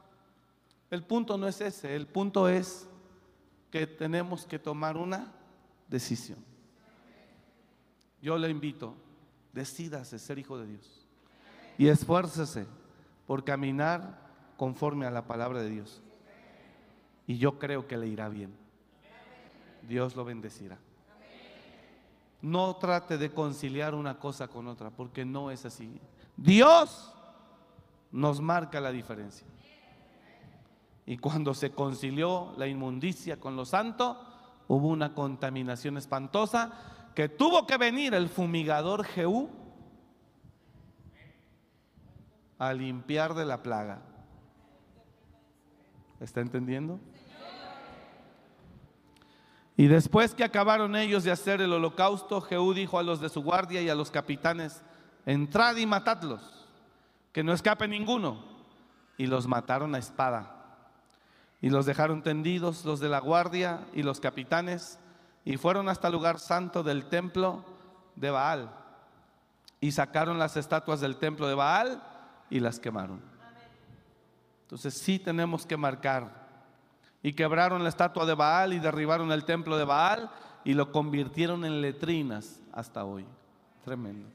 el 0.91 1.03
punto 1.05 1.39
no 1.39 1.49
es 1.49 1.61
ese, 1.63 1.97
el 1.97 2.07
punto 2.07 2.49
es 2.49 2.87
que 3.71 3.87
tenemos 3.87 4.45
que 4.45 4.59
tomar 4.59 4.99
una 4.99 5.33
decisión. 5.89 6.45
Yo 8.21 8.37
le 8.37 8.51
invito, 8.51 8.95
decídase 9.55 10.19
ser 10.19 10.39
hijo 10.39 10.59
de 10.59 10.67
Dios 10.67 11.02
y 11.83 11.89
esfuércese 11.89 12.69
por 13.27 13.43
caminar 13.43 14.17
conforme 14.57 15.05
a 15.05 15.11
la 15.11 15.27
palabra 15.27 15.61
de 15.61 15.69
Dios. 15.69 16.01
Y 17.27 17.39
yo 17.39 17.59
creo 17.59 17.89
que 17.89 17.97
le 17.97 18.07
irá 18.07 18.29
bien. 18.29 18.55
Dios 19.89 20.15
lo 20.15 20.25
bendecirá. 20.25 20.79
No 22.41 22.77
trate 22.77 23.19
de 23.19 23.33
conciliar 23.33 23.97
una 23.97 24.21
cosa 24.21 24.47
con 24.47 24.69
otra, 24.69 24.91
porque 24.91 25.25
no 25.25 25.51
es 25.51 25.65
así. 25.65 26.01
Dios 26.37 27.13
nos 28.13 28.41
marca 28.41 28.81
la 28.81 28.93
diferencia. 28.93 29.49
Y 31.05 31.17
cuando 31.17 31.53
se 31.53 31.73
concilió 31.73 32.55
la 32.59 32.69
inmundicia 32.69 33.41
con 33.41 33.57
lo 33.57 33.65
santo, 33.65 34.25
hubo 34.69 34.87
una 34.87 35.17
contaminación 35.17 35.97
espantosa 35.97 37.11
que 37.17 37.29
tuvo 37.29 37.67
que 37.67 37.77
venir 37.77 38.15
el 38.15 38.29
fumigador 38.29 39.05
Jehú 39.05 39.62
a 42.63 42.73
limpiar 42.73 43.35
de 43.35 43.45
la 43.45 43.61
plaga. 43.61 43.99
¿Está 46.21 46.41
entendiendo? 46.41 47.01
Y 49.77 49.89
después 49.89 50.33
que 50.33 50.45
acabaron 50.45 50.95
ellos 50.95 51.25
de 51.25 51.33
hacer 51.33 51.61
el 51.61 51.73
holocausto, 51.73 52.41
Jehú 52.41 52.73
dijo 52.73 53.01
a 53.01 53.03
los 53.03 53.21
de 53.21 53.31
su 53.31 53.43
guardia 53.43 53.83
y 53.83 53.89
a 53.89 53.97
los 53.97 54.13
capitanes, 54.13 54.85
entrad 55.27 55.75
y 55.75 55.87
matadlos, 55.87 56.69
que 57.33 57.43
no 57.43 57.53
escape 57.53 57.89
ninguno. 57.89 58.45
Y 59.19 59.27
los 59.27 59.49
mataron 59.49 59.97
a 59.97 59.99
espada. 59.99 60.87
Y 61.61 61.69
los 61.69 61.85
dejaron 61.85 62.23
tendidos 62.23 62.85
los 62.85 63.01
de 63.01 63.09
la 63.09 63.19
guardia 63.19 63.81
y 63.93 64.05
los 64.05 64.21
capitanes, 64.21 65.01
y 65.45 65.57
fueron 65.57 65.89
hasta 65.89 66.07
el 66.07 66.15
lugar 66.15 66.39
santo 66.39 66.85
del 66.85 67.07
templo 67.07 67.65
de 68.15 68.31
Baal. 68.31 68.71
Y 69.81 69.91
sacaron 69.91 70.39
las 70.39 70.57
estatuas 70.57 71.01
del 71.01 71.17
templo 71.17 71.49
de 71.49 71.55
Baal 71.55 72.12
y 72.53 72.61
las 72.61 72.79
quemaron. 72.79 73.19
Entonces 74.65 74.93
sí 74.93 75.19
tenemos 75.19 75.65
que 75.65 75.77
marcar 75.79 76.31
y 77.23 77.33
quebraron 77.33 77.83
la 77.83 77.89
estatua 77.89 78.27
de 78.27 78.35
Baal 78.35 78.75
y 78.75 78.79
derribaron 78.79 79.33
el 79.33 79.45
templo 79.45 79.79
de 79.79 79.85
Baal 79.85 80.31
y 80.63 80.75
lo 80.75 80.93
convirtieron 80.93 81.65
en 81.65 81.81
letrinas 81.81 82.61
hasta 82.71 83.07
hoy. 83.07 83.25
Tremendo. 83.85 84.29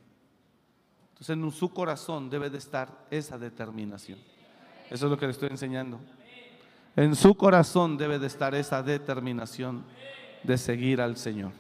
Entonces 1.09 1.29
en 1.29 1.51
su 1.51 1.71
corazón 1.71 2.27
debe 2.27 2.49
de 2.49 2.57
estar 2.57 2.89
esa 3.11 3.37
determinación. 3.37 4.17
Eso 4.89 5.05
es 5.05 5.11
lo 5.11 5.17
que 5.17 5.27
le 5.27 5.31
estoy 5.31 5.49
enseñando. 5.49 5.99
En 6.95 7.15
su 7.15 7.35
corazón 7.35 7.97
debe 7.97 8.17
de 8.17 8.25
estar 8.25 8.55
esa 8.55 8.81
determinación 8.81 9.83
de 10.41 10.57
seguir 10.57 11.01
al 11.01 11.17
Señor. 11.17 11.51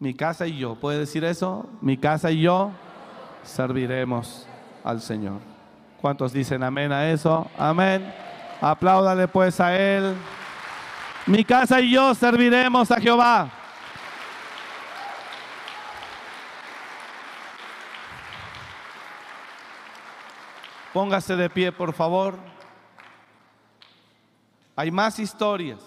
Mi 0.00 0.12
casa 0.12 0.48
y 0.48 0.58
yo, 0.58 0.74
¿puede 0.74 0.98
decir 0.98 1.22
eso? 1.24 1.70
Mi 1.80 1.96
casa 1.96 2.32
y 2.32 2.42
yo 2.42 2.72
serviremos 3.44 4.48
al 4.84 5.00
Señor. 5.00 5.40
¿Cuántos 6.00 6.32
dicen 6.32 6.62
amén 6.62 6.92
a 6.92 7.10
eso? 7.10 7.50
Amén. 7.58 8.14
Apláudale 8.60 9.26
pues 9.26 9.58
a 9.58 9.76
Él. 9.76 10.14
Mi 11.26 11.42
casa 11.42 11.80
y 11.80 11.90
yo 11.90 12.14
serviremos 12.14 12.90
a 12.90 13.00
Jehová. 13.00 13.50
Póngase 20.92 21.34
de 21.34 21.50
pie, 21.50 21.72
por 21.72 21.92
favor. 21.92 22.36
Hay 24.76 24.90
más 24.90 25.18
historias. 25.18 25.80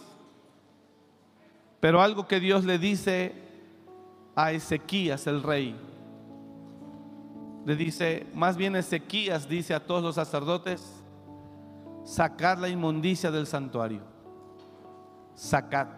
Pero 1.80 2.02
algo 2.02 2.28
que 2.28 2.40
Dios 2.40 2.66
le 2.66 2.78
dice 2.78 3.34
a 4.36 4.52
Ezequías, 4.52 5.28
el 5.28 5.44
rey. 5.44 5.80
Le 7.68 7.76
dice, 7.76 8.26
más 8.34 8.56
bien 8.56 8.78
Ezequías 8.78 9.50
dice 9.50 9.74
a 9.74 9.86
todos 9.86 10.02
los 10.02 10.16
sacerdotes, 10.16 11.04
sacad 12.06 12.60
la 12.60 12.70
inmundicia 12.70 13.30
del 13.30 13.46
santuario. 13.46 14.04
Sacad. 15.36 15.90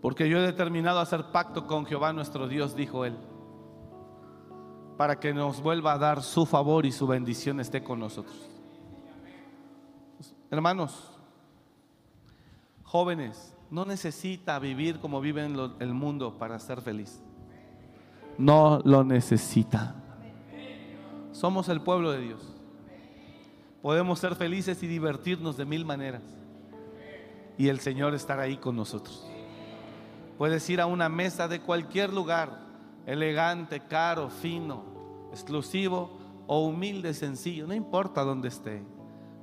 Porque 0.00 0.28
yo 0.28 0.38
he 0.38 0.42
determinado 0.42 1.00
hacer 1.00 1.32
pacto 1.32 1.66
con 1.66 1.86
Jehová 1.86 2.12
nuestro 2.12 2.46
Dios, 2.46 2.76
dijo 2.76 3.04
él, 3.04 3.16
para 4.96 5.18
que 5.18 5.34
nos 5.34 5.60
vuelva 5.60 5.94
a 5.94 5.98
dar 5.98 6.22
su 6.22 6.46
favor 6.46 6.86
y 6.86 6.92
su 6.92 7.08
bendición 7.08 7.58
esté 7.58 7.82
con 7.82 7.98
nosotros. 7.98 8.48
Hermanos, 10.52 11.10
jóvenes, 12.84 13.56
no 13.72 13.84
necesita 13.86 14.56
vivir 14.60 15.00
como 15.00 15.20
vive 15.20 15.44
el 15.44 15.94
mundo 15.94 16.38
para 16.38 16.60
ser 16.60 16.80
feliz. 16.80 17.20
No 18.38 18.80
lo 18.84 19.04
necesita. 19.04 19.94
Somos 21.32 21.68
el 21.68 21.80
pueblo 21.80 22.12
de 22.12 22.20
Dios. 22.20 22.54
Podemos 23.82 24.18
ser 24.18 24.34
felices 24.34 24.82
y 24.82 24.86
divertirnos 24.86 25.56
de 25.56 25.64
mil 25.64 25.84
maneras. 25.84 26.22
Y 27.58 27.68
el 27.68 27.80
Señor 27.80 28.14
estará 28.14 28.44
ahí 28.44 28.56
con 28.56 28.76
nosotros. 28.76 29.26
Puedes 30.38 30.68
ir 30.70 30.80
a 30.80 30.86
una 30.86 31.08
mesa 31.08 31.46
de 31.48 31.60
cualquier 31.60 32.12
lugar, 32.12 32.58
elegante, 33.06 33.80
caro, 33.80 34.30
fino, 34.30 34.84
exclusivo 35.32 36.18
o 36.46 36.66
humilde, 36.66 37.14
sencillo, 37.14 37.66
no 37.66 37.74
importa 37.74 38.22
dónde 38.22 38.48
esté. 38.48 38.82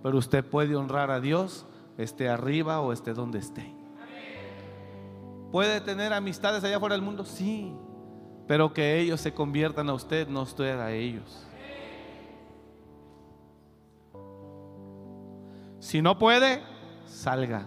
Pero 0.04 0.18
usted 0.18 0.44
puede 0.44 0.76
honrar 0.76 1.12
a 1.12 1.20
Dios, 1.20 1.66
esté 1.98 2.28
arriba 2.28 2.82
o 2.82 2.92
esté 2.92 3.14
donde 3.14 3.40
esté. 3.40 3.74
¿Puede 5.52 5.82
tener 5.82 6.14
amistades 6.14 6.64
allá 6.64 6.80
fuera 6.80 6.96
del 6.96 7.04
mundo? 7.04 7.26
Sí. 7.26 7.74
Pero 8.52 8.74
que 8.74 9.00
ellos 9.00 9.22
se 9.22 9.34
conviertan 9.34 9.88
a 9.88 9.94
usted, 9.94 10.28
no 10.28 10.42
usted 10.42 10.78
a 10.78 10.92
ellos. 10.92 11.48
Si 15.80 16.02
no 16.02 16.20
puede, 16.20 16.62
salga. 17.06 17.66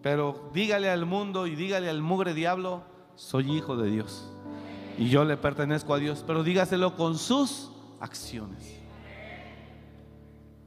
Pero 0.00 0.48
dígale 0.54 0.88
al 0.88 1.04
mundo 1.04 1.46
y 1.46 1.54
dígale 1.54 1.90
al 1.90 2.00
mugre 2.00 2.32
diablo, 2.32 2.82
soy 3.14 3.52
hijo 3.52 3.76
de 3.76 3.90
Dios. 3.90 4.26
Y 4.96 5.10
yo 5.10 5.26
le 5.26 5.36
pertenezco 5.36 5.92
a 5.92 5.98
Dios. 5.98 6.24
Pero 6.26 6.42
dígaselo 6.42 6.96
con 6.96 7.18
sus 7.18 7.70
acciones. 8.00 8.74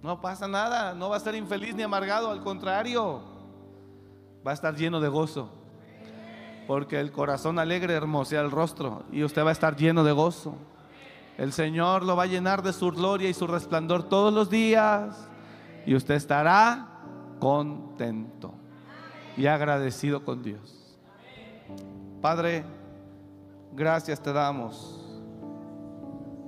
No 0.03 0.21
pasa 0.21 0.47
nada, 0.47 0.93
no 0.93 1.09
va 1.09 1.17
a 1.17 1.19
ser 1.19 1.33
infeliz 1.33 1.73
ni 1.73 1.81
amargado, 1.81 2.29
al 2.29 2.43
contrario, 2.43 3.19
va 4.45 4.51
a 4.51 4.53
estar 4.53 4.75
lleno 4.75 4.99
de 4.99 5.07
gozo. 5.07 5.61
Porque 6.68 6.99
el 6.99 7.12
corazón 7.12 7.59
alegre 7.59 7.93
hermosea 7.93 8.41
el 8.41 8.51
rostro 8.51 9.03
y 9.12 9.24
usted 9.24 9.43
va 9.43 9.49
a 9.49 9.53
estar 9.53 9.76
lleno 9.76 10.03
de 10.03 10.12
gozo. 10.12 10.55
El 11.38 11.51
Señor 11.53 12.03
lo 12.03 12.16
va 12.16 12.24
a 12.24 12.28
llenar 12.28 12.62
de 12.62 12.74
su 12.74 12.91
gloria 12.91 13.30
y 13.30 13.34
su 13.34 13.47
resplandor 13.47 14.03
todos 14.03 14.34
los 14.34 14.49
días 14.49 15.28
y 15.86 15.95
usted 15.95 16.16
estará 16.16 16.88
contento 17.39 18.53
y 19.36 19.47
agradecido 19.47 20.24
con 20.24 20.43
Dios. 20.43 20.97
Padre, 22.22 22.64
gracias 23.74 24.22
te 24.22 24.32
damos 24.32 25.01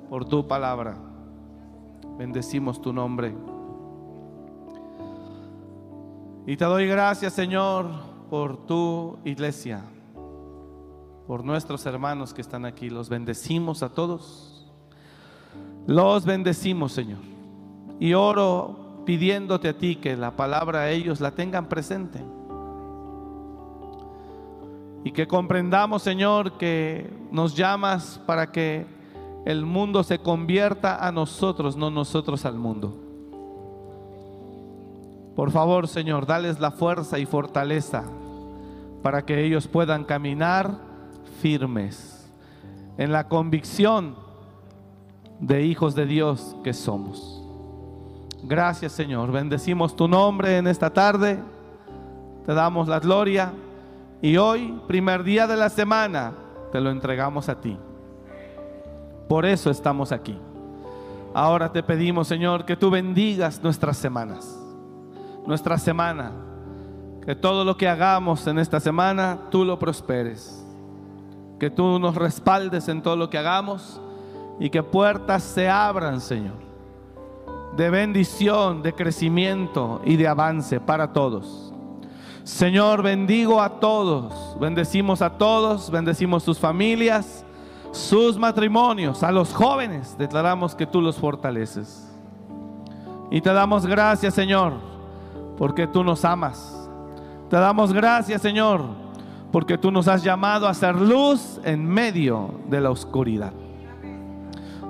por 0.10 0.26
tu 0.26 0.48
palabra. 0.48 0.96
Bendecimos 2.18 2.80
tu 2.80 2.94
nombre. 2.94 3.36
Y 6.46 6.58
te 6.58 6.66
doy 6.66 6.88
gracias, 6.88 7.34
Señor, 7.34 7.88
por 8.30 8.66
tu 8.68 9.18
iglesia, 9.24 9.82
por 11.28 11.44
nuestros 11.44 11.86
hermanos 11.86 12.34
que 12.34 12.42
están 12.42 12.66
aquí. 12.66 12.90
Los 12.90 13.10
bendecimos 13.10 13.84
a 13.84 13.90
todos. 13.90 14.66
Los 15.88 16.26
bendecimos, 16.26 16.92
Señor. 16.92 17.20
Y 18.00 18.14
oro 18.14 19.04
pidiéndote 19.06 19.70
a 19.70 19.78
ti 19.78 19.96
que 19.98 20.16
la 20.16 20.36
palabra 20.36 20.82
a 20.82 20.92
ellos 20.92 21.22
la 21.22 21.32
tengan 21.32 21.68
presente. 21.68 22.20
Y 25.04 25.12
que 25.12 25.28
comprendamos, 25.28 26.02
Señor, 26.02 26.58
que 26.58 27.14
nos 27.32 27.56
llamas 27.56 28.22
para 28.26 28.52
que 28.52 28.86
el 29.46 29.66
mundo 29.66 30.04
se 30.04 30.20
convierta 30.20 31.06
a 31.06 31.12
nosotros, 31.12 31.76
no 31.76 31.90
nosotros 31.90 32.46
al 32.46 32.56
mundo. 32.56 32.98
Por 35.36 35.52
favor, 35.52 35.88
Señor, 35.88 36.26
dales 36.26 36.60
la 36.60 36.72
fuerza 36.72 37.20
y 37.20 37.26
fortaleza 37.26 38.04
para 39.02 39.26
que 39.26 39.44
ellos 39.44 39.68
puedan 39.68 40.06
caminar 40.06 40.93
firmes 41.44 42.32
en 42.98 43.12
la 43.12 43.28
convicción 43.28 44.16
de 45.42 45.66
hijos 45.66 45.94
de 45.94 46.06
Dios 46.06 46.56
que 46.64 46.72
somos. 46.72 47.44
Gracias 48.44 48.94
Señor, 48.94 49.30
bendecimos 49.30 49.94
tu 49.94 50.08
nombre 50.08 50.58
en 50.58 50.68
esta 50.68 50.90
tarde, 50.92 51.38
te 52.46 52.54
damos 52.54 52.88
la 52.88 53.02
gloria 53.02 53.52
y 54.22 54.38
hoy, 54.38 54.80
primer 54.88 55.26
día 55.26 55.46
de 55.46 55.58
la 55.58 55.68
semana, 55.68 56.32
te 56.72 56.80
lo 56.80 56.92
entregamos 56.92 57.50
a 57.50 57.60
ti. 57.60 57.78
Por 59.28 59.46
eso 59.46 59.70
estamos 59.70 60.14
aquí. 60.14 60.40
Ahora 61.34 61.74
te 61.74 61.84
pedimos 61.84 62.30
Señor 62.30 62.64
que 62.64 62.78
tú 62.78 62.90
bendigas 62.90 63.62
nuestras 63.62 63.98
semanas, 63.98 64.58
nuestra 65.46 65.78
semana, 65.78 66.32
que 67.26 67.36
todo 67.36 67.66
lo 67.66 67.76
que 67.76 67.90
hagamos 67.90 68.48
en 68.48 68.60
esta 68.60 68.80
semana, 68.80 69.38
tú 69.52 69.66
lo 69.66 69.78
prosperes 69.78 70.63
que 71.64 71.70
tú 71.70 71.98
nos 71.98 72.16
respaldes 72.16 72.90
en 72.90 73.02
todo 73.02 73.16
lo 73.16 73.30
que 73.30 73.38
hagamos 73.38 74.02
y 74.60 74.70
que 74.70 74.84
puertas 74.84 75.44
se 75.44 75.70
abran, 75.70 76.20
Señor, 76.20 76.58
de 77.78 77.90
bendición, 77.90 78.82
de 78.82 78.92
crecimiento 78.92 80.02
y 80.04 80.18
de 80.18 80.28
avance 80.28 80.82
para 80.82 81.14
todos. 81.14 81.74
Señor, 82.44 83.02
bendigo 83.02 83.62
a 83.62 83.80
todos, 83.80 84.58
bendecimos 84.60 85.22
a 85.22 85.38
todos, 85.38 85.90
bendecimos 85.90 86.44
sus 86.44 86.60
familias, 86.60 87.46
sus 87.94 88.38
matrimonios, 88.38 89.24
a 89.24 89.32
los 89.32 89.54
jóvenes, 89.54 90.18
declaramos 90.18 90.76
que 90.76 90.86
tú 90.86 91.00
los 91.00 91.16
fortaleces. 91.16 92.14
Y 93.32 93.40
te 93.40 93.54
damos 93.54 93.86
gracias, 93.86 94.34
Señor, 94.34 94.74
porque 95.58 95.88
tú 95.88 96.04
nos 96.04 96.26
amas. 96.26 96.90
Te 97.50 97.56
damos 97.56 97.94
gracias, 97.94 98.42
Señor, 98.42 99.03
porque 99.54 99.78
tú 99.78 99.92
nos 99.92 100.08
has 100.08 100.24
llamado 100.24 100.68
a 100.68 100.74
ser 100.74 100.96
luz 100.96 101.62
en 101.64 101.86
medio 101.86 102.56
de 102.70 102.82
la 102.82 102.90
oscuridad. 102.90 103.54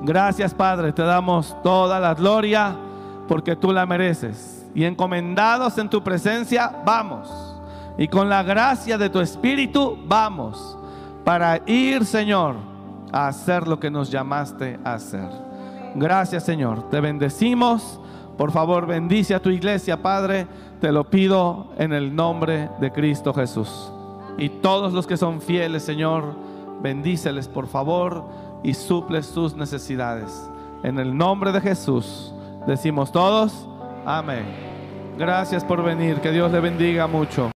Gracias 0.03 0.53
Padre, 0.53 0.93
te 0.93 1.01
damos 1.01 1.61
toda 1.61 1.99
la 1.99 2.14
gloria 2.14 2.74
porque 3.28 3.57
tú 3.57 3.74
la 3.74 3.86
mereces. 3.86 4.66
Y 4.74 4.86
encomendados 4.86 5.78
en 5.78 5.89
tu 5.89 6.01
presencia, 6.01 6.74
vamos. 6.86 7.30
Y 7.97 8.07
con 8.07 8.30
la 8.30 8.41
gracia 8.41 8.97
de 8.97 9.09
tu 9.09 9.20
Espíritu, 9.20 9.97
vamos 10.07 10.78
para 11.26 11.61
ir, 11.66 12.05
Señor, 12.05 12.55
a 13.11 13.28
hacer 13.28 13.68
lo 13.68 13.82
que 13.82 13.91
nos 13.91 14.09
llamaste 14.09 14.80
a 14.86 14.93
hacer. 14.93 15.30
Gracias, 15.93 16.45
Señor. 16.45 16.89
Te 16.89 17.01
bendecimos. 17.01 17.99
Por 18.38 18.51
favor, 18.51 18.88
bendice 18.88 19.36
a 19.36 19.41
tu 19.41 19.49
iglesia, 19.49 20.01
Padre. 20.01 20.47
Te 20.80 20.93
lo 20.93 21.03
pido 21.03 21.74
en 21.78 21.91
el 21.91 22.16
nombre 22.16 22.70
de 22.80 22.91
Cristo 22.91 23.34
Jesús. 23.34 23.92
Y 24.38 24.49
todos 24.49 24.93
los 24.93 25.07
que 25.07 25.17
son 25.17 25.41
fieles, 25.41 25.84
Señor, 25.84 26.36
bendíceles 26.81 27.47
por 27.47 27.67
favor 27.67 28.25
y 28.63 28.73
suple 28.73 29.23
sus 29.23 29.55
necesidades. 29.55 30.49
En 30.84 30.99
el 30.99 31.15
nombre 31.15 31.51
de 31.51 31.61
Jesús 31.61 32.34
decimos 32.67 33.11
todos, 33.11 33.67
amén. 34.05 34.45
Gracias 35.17 35.63
por 35.63 35.84
venir, 35.84 36.19
que 36.21 36.31
Dios 36.31 36.51
le 36.51 36.59
bendiga 36.59 37.07
mucho. 37.07 37.51